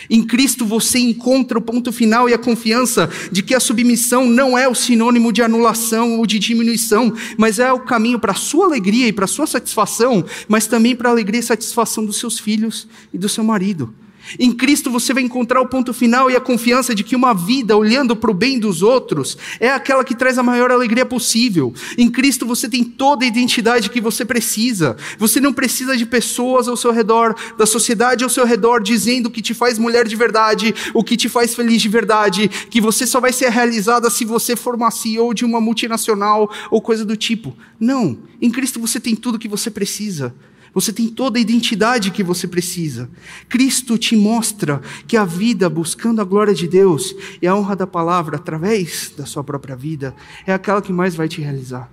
Em 0.09 0.23
Cristo 0.23 0.65
você 0.65 0.99
encontra 0.99 1.57
o 1.57 1.61
ponto 1.61 1.91
final 1.91 2.29
e 2.29 2.33
a 2.33 2.37
confiança 2.37 3.09
de 3.31 3.41
que 3.41 3.55
a 3.55 3.59
submissão 3.59 4.25
não 4.25 4.57
é 4.57 4.67
o 4.67 4.75
sinônimo 4.75 5.31
de 5.31 5.41
anulação 5.41 6.17
ou 6.17 6.25
de 6.25 6.39
diminuição, 6.39 7.13
mas 7.37 7.59
é 7.59 7.71
o 7.71 7.79
caminho 7.79 8.19
para 8.19 8.31
a 8.31 8.35
sua 8.35 8.65
alegria 8.65 9.07
e 9.07 9.13
para 9.13 9.25
a 9.25 9.27
sua 9.27 9.47
satisfação, 9.47 10.23
mas 10.47 10.67
também 10.67 10.95
para 10.95 11.09
a 11.09 11.11
alegria 11.11 11.39
e 11.39 11.43
satisfação 11.43 12.05
dos 12.05 12.17
seus 12.17 12.39
filhos 12.39 12.87
e 13.13 13.17
do 13.17 13.29
seu 13.29 13.43
marido. 13.43 13.93
Em 14.39 14.51
Cristo 14.51 14.89
você 14.89 15.13
vai 15.13 15.23
encontrar 15.23 15.61
o 15.61 15.67
ponto 15.67 15.93
final 15.93 16.29
e 16.29 16.35
a 16.35 16.41
confiança 16.41 16.95
de 16.95 17.03
que 17.03 17.15
uma 17.15 17.33
vida 17.33 17.75
olhando 17.75 18.15
para 18.15 18.31
o 18.31 18.33
bem 18.33 18.59
dos 18.59 18.81
outros 18.81 19.37
é 19.59 19.69
aquela 19.69 20.03
que 20.03 20.15
traz 20.15 20.37
a 20.37 20.43
maior 20.43 20.71
alegria 20.71 21.05
possível. 21.05 21.73
Em 21.97 22.09
Cristo 22.09 22.45
você 22.45 22.69
tem 22.69 22.83
toda 22.83 23.25
a 23.25 23.27
identidade 23.27 23.89
que 23.89 24.01
você 24.01 24.25
precisa. 24.25 24.95
Você 25.17 25.39
não 25.39 25.53
precisa 25.53 25.95
de 25.95 26.05
pessoas 26.05 26.67
ao 26.67 26.77
seu 26.77 26.91
redor, 26.91 27.35
da 27.57 27.65
sociedade 27.65 28.23
ao 28.23 28.29
seu 28.29 28.45
redor, 28.45 28.81
dizendo 28.81 29.27
o 29.27 29.31
que 29.31 29.41
te 29.41 29.53
faz 29.53 29.77
mulher 29.77 30.07
de 30.07 30.15
verdade, 30.15 30.73
o 30.93 31.03
que 31.03 31.17
te 31.17 31.29
faz 31.29 31.53
feliz 31.53 31.81
de 31.81 31.89
verdade, 31.89 32.47
que 32.47 32.81
você 32.81 33.05
só 33.05 33.19
vai 33.19 33.33
ser 33.33 33.49
realizada 33.49 34.09
se 34.09 34.25
você 34.25 34.55
for 34.55 34.75
uma 34.75 34.91
CEO 34.91 35.33
de 35.33 35.45
uma 35.45 35.59
multinacional 35.61 36.51
ou 36.71 36.81
coisa 36.81 37.05
do 37.05 37.17
tipo. 37.17 37.55
Não. 37.79 38.17
Em 38.41 38.49
Cristo 38.49 38.79
você 38.79 38.99
tem 38.99 39.15
tudo 39.15 39.39
que 39.39 39.47
você 39.47 39.69
precisa. 39.69 40.33
Você 40.73 40.91
tem 40.91 41.07
toda 41.07 41.37
a 41.37 41.41
identidade 41.41 42.09
que 42.09 42.23
você 42.23 42.47
precisa. 42.47 43.09
Cristo 43.47 43.97
te 43.97 44.15
mostra 44.15 44.81
que 45.07 45.15
a 45.15 45.23
vida 45.23 45.69
buscando 45.69 46.19
a 46.19 46.23
glória 46.23 46.53
de 46.53 46.67
Deus 46.67 47.15
e 47.41 47.45
a 47.45 47.55
honra 47.55 47.75
da 47.75 47.85
palavra 47.85 48.37
através 48.37 49.13
da 49.15 49.25
sua 49.25 49.43
própria 49.43 49.75
vida 49.75 50.15
é 50.47 50.53
aquela 50.53 50.81
que 50.81 50.91
mais 50.91 51.15
vai 51.15 51.27
te 51.27 51.41
realizar. 51.41 51.91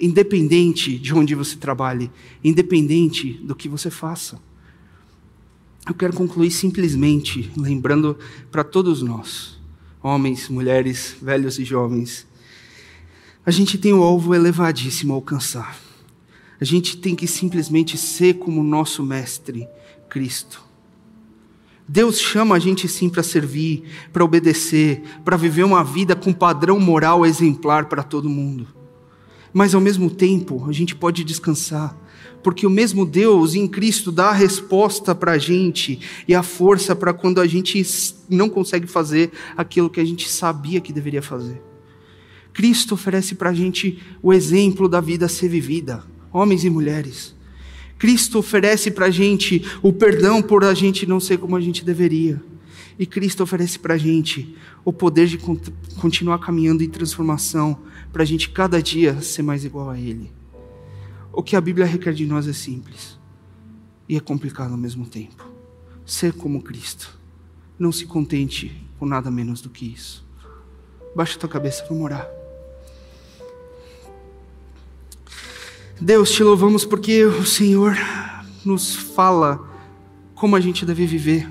Independente 0.00 0.98
de 0.98 1.14
onde 1.14 1.34
você 1.34 1.56
trabalhe, 1.56 2.10
independente 2.42 3.34
do 3.44 3.54
que 3.54 3.68
você 3.68 3.90
faça. 3.90 4.40
Eu 5.86 5.94
quero 5.94 6.14
concluir 6.14 6.50
simplesmente 6.50 7.52
lembrando 7.56 8.16
para 8.50 8.64
todos 8.64 9.02
nós, 9.02 9.58
homens, 10.02 10.48
mulheres, 10.48 11.16
velhos 11.20 11.58
e 11.58 11.64
jovens, 11.64 12.26
a 13.44 13.50
gente 13.50 13.76
tem 13.76 13.92
o 13.92 14.02
alvo 14.02 14.34
elevadíssimo 14.34 15.12
a 15.12 15.16
alcançar. 15.16 15.91
A 16.62 16.64
gente 16.64 16.96
tem 16.96 17.16
que 17.16 17.26
simplesmente 17.26 17.98
ser 17.98 18.34
como 18.34 18.62
nosso 18.62 19.02
Mestre, 19.02 19.66
Cristo. 20.08 20.62
Deus 21.88 22.20
chama 22.20 22.54
a 22.54 22.58
gente 22.60 22.86
sim 22.86 23.08
para 23.08 23.24
servir, 23.24 23.82
para 24.12 24.24
obedecer, 24.24 25.02
para 25.24 25.36
viver 25.36 25.64
uma 25.64 25.82
vida 25.82 26.14
com 26.14 26.32
padrão 26.32 26.78
moral 26.78 27.26
exemplar 27.26 27.86
para 27.86 28.04
todo 28.04 28.28
mundo. 28.28 28.68
Mas 29.52 29.74
ao 29.74 29.80
mesmo 29.80 30.08
tempo, 30.08 30.64
a 30.68 30.70
gente 30.70 30.94
pode 30.94 31.24
descansar, 31.24 31.96
porque 32.44 32.64
o 32.64 32.70
mesmo 32.70 33.04
Deus 33.04 33.56
em 33.56 33.66
Cristo 33.66 34.12
dá 34.12 34.28
a 34.28 34.32
resposta 34.32 35.16
para 35.16 35.32
a 35.32 35.38
gente 35.38 35.98
e 36.28 36.32
a 36.32 36.44
força 36.44 36.94
para 36.94 37.12
quando 37.12 37.40
a 37.40 37.46
gente 37.48 37.84
não 38.30 38.48
consegue 38.48 38.86
fazer 38.86 39.32
aquilo 39.56 39.90
que 39.90 39.98
a 39.98 40.04
gente 40.04 40.28
sabia 40.28 40.80
que 40.80 40.92
deveria 40.92 41.22
fazer. 41.22 41.60
Cristo 42.52 42.94
oferece 42.94 43.34
para 43.34 43.50
a 43.50 43.52
gente 43.52 44.00
o 44.22 44.32
exemplo 44.32 44.88
da 44.88 45.00
vida 45.00 45.26
a 45.26 45.28
ser 45.28 45.48
vivida 45.48 46.11
homens 46.32 46.64
e 46.64 46.70
mulheres. 46.70 47.34
Cristo 47.98 48.38
oferece 48.38 48.90
para 48.90 49.06
a 49.06 49.10
gente 49.10 49.64
o 49.82 49.92
perdão 49.92 50.42
por 50.42 50.64
a 50.64 50.74
gente 50.74 51.06
não 51.06 51.20
ser 51.20 51.38
como 51.38 51.56
a 51.56 51.60
gente 51.60 51.84
deveria. 51.84 52.42
E 52.98 53.06
Cristo 53.06 53.42
oferece 53.42 53.78
para 53.78 53.94
a 53.94 53.98
gente 53.98 54.56
o 54.84 54.92
poder 54.92 55.26
de 55.26 55.38
continuar 56.00 56.38
caminhando 56.38 56.82
em 56.82 56.88
transformação, 56.88 57.78
para 58.12 58.22
a 58.22 58.26
gente 58.26 58.50
cada 58.50 58.82
dia 58.82 59.20
ser 59.20 59.42
mais 59.42 59.64
igual 59.64 59.88
a 59.88 59.98
Ele. 59.98 60.32
O 61.32 61.42
que 61.42 61.56
a 61.56 61.60
Bíblia 61.60 61.86
requer 61.86 62.12
de 62.12 62.26
nós 62.26 62.46
é 62.46 62.52
simples 62.52 63.18
e 64.08 64.16
é 64.16 64.20
complicado 64.20 64.72
ao 64.72 64.76
mesmo 64.76 65.06
tempo. 65.06 65.50
Ser 66.04 66.32
como 66.32 66.60
Cristo. 66.60 67.18
Não 67.78 67.90
se 67.90 68.04
contente 68.04 68.84
com 68.98 69.06
nada 69.06 69.30
menos 69.30 69.60
do 69.60 69.70
que 69.70 69.86
isso. 69.86 70.26
Baixa 71.14 71.38
tua 71.38 71.48
cabeça, 71.48 71.84
vamos 71.88 72.04
orar. 72.04 72.41
Deus, 76.00 76.30
te 76.30 76.42
louvamos 76.42 76.84
porque 76.84 77.24
o 77.24 77.44
Senhor 77.44 77.96
nos 78.64 78.94
fala 78.94 79.60
como 80.34 80.56
a 80.56 80.60
gente 80.60 80.84
deve 80.84 81.06
viver. 81.06 81.48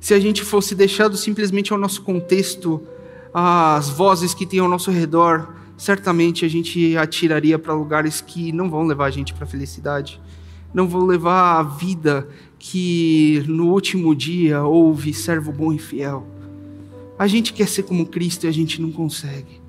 Se 0.00 0.14
a 0.14 0.20
gente 0.20 0.44
fosse 0.44 0.74
deixado 0.74 1.16
simplesmente 1.16 1.72
ao 1.72 1.78
nosso 1.78 2.02
contexto, 2.02 2.80
às 3.32 3.88
vozes 3.88 4.34
que 4.34 4.46
tem 4.46 4.60
ao 4.60 4.68
nosso 4.68 4.90
redor, 4.90 5.54
certamente 5.76 6.44
a 6.44 6.48
gente 6.48 6.96
atiraria 6.96 7.58
para 7.58 7.74
lugares 7.74 8.20
que 8.20 8.52
não 8.52 8.70
vão 8.70 8.86
levar 8.86 9.06
a 9.06 9.10
gente 9.10 9.34
para 9.34 9.44
a 9.44 9.48
felicidade, 9.48 10.20
não 10.72 10.86
vão 10.86 11.04
levar 11.06 11.58
a 11.58 11.62
vida 11.62 12.28
que 12.58 13.42
no 13.48 13.70
último 13.72 14.14
dia 14.14 14.62
houve 14.62 15.12
servo 15.12 15.50
bom 15.50 15.72
e 15.72 15.78
fiel. 15.78 16.26
A 17.18 17.26
gente 17.26 17.52
quer 17.52 17.66
ser 17.66 17.84
como 17.84 18.06
Cristo 18.06 18.44
e 18.44 18.48
a 18.48 18.52
gente 18.52 18.80
não 18.80 18.92
consegue. 18.92 19.63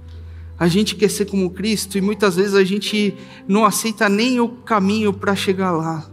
A 0.58 0.68
gente 0.68 0.96
quer 0.96 1.10
ser 1.10 1.26
como 1.26 1.50
Cristo 1.50 1.98
e 1.98 2.02
muitas 2.02 2.38
vezes 2.38 2.54
a 2.54 2.64
gente 2.64 3.14
não 3.48 3.66
aceita 3.66 4.08
nem 4.08 4.40
o 4.40 4.48
caminho 4.48 5.12
para 5.12 5.36
chegar 5.36 5.72
lá. 5.72 6.10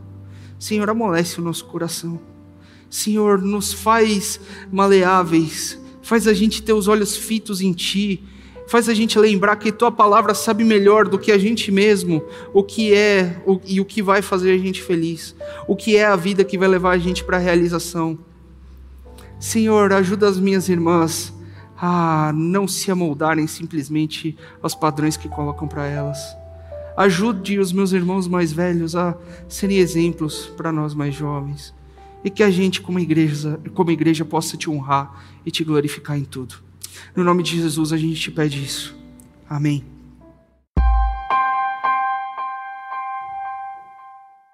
Senhor, 0.59 0.89
amolece 0.91 1.41
o 1.41 1.45
nosso 1.45 1.65
coração. 1.65 2.21
Senhor, 2.91 3.41
nos 3.41 3.73
faz 3.73 4.41
maleáveis, 4.71 5.79
faz 6.03 6.27
a 6.27 6.35
gente 6.35 6.63
ter 6.63 6.73
os 6.73 6.89
olhos 6.89 7.17
fitos 7.17 7.61
em 7.61 7.73
Ti, 7.73 8.23
faz 8.67 8.89
a 8.89 8.95
gente 8.95 9.19
lembrar 9.19 9.57
que 9.57 9.73
Tua 9.73 9.93
palavra 9.93 10.35
sabe 10.35 10.65
melhor 10.65 11.09
do 11.09 11.19
que 11.19 11.31
a 11.31 11.39
gente 11.39 11.71
mesmo 11.71 12.23
o 12.53 12.63
que 12.63 12.93
é 12.93 13.43
e 13.65 13.81
o 13.81 13.85
que 13.85 14.03
vai 14.03 14.23
fazer 14.23 14.53
a 14.53 14.59
gente 14.59 14.83
feliz, 14.83 15.35
o 15.69 15.77
que 15.77 15.97
é 15.97 16.05
a 16.05 16.17
vida 16.17 16.45
que 16.45 16.59
vai 16.59 16.69
levar 16.69 16.91
a 16.91 16.99
gente 16.99 17.25
para 17.25 17.37
a 17.37 17.41
realização. 17.41 18.19
Senhor, 19.39 19.93
ajuda 19.93 20.29
as 20.29 20.39
minhas 20.39 20.69
irmãs 20.69 21.33
a 21.85 22.33
não 22.33 22.69
se 22.69 22.93
amoldarem 22.93 23.49
simplesmente 23.49 24.37
aos 24.63 24.73
padrões 24.73 25.17
que 25.17 25.29
colocam 25.29 25.67
para 25.67 25.85
elas. 25.85 26.37
Ajude 26.97 27.59
os 27.59 27.73
meus 27.73 27.91
irmãos 27.91 28.29
mais 28.29 28.53
velhos 28.53 28.95
a 28.95 29.17
serem 29.49 29.79
exemplos 29.79 30.47
para 30.57 30.71
nós 30.71 30.95
mais 30.95 31.13
jovens. 31.13 31.75
E 32.23 32.31
que 32.31 32.45
a 32.45 32.51
gente, 32.53 32.81
como 32.81 33.01
igreja, 33.01 33.59
como 33.75 33.91
igreja, 33.91 34.25
possa 34.25 34.57
te 34.57 34.71
honrar 34.71 35.25
e 35.45 35.51
te 35.51 35.65
glorificar 35.65 36.17
em 36.17 36.25
tudo. 36.25 36.55
No 37.17 37.25
nome 37.25 37.43
de 37.43 37.61
Jesus, 37.61 37.93
a 37.93 37.97
gente 37.97 38.21
te 38.21 38.31
pede 38.31 38.63
isso. 38.63 38.97
Amém. 39.51 39.92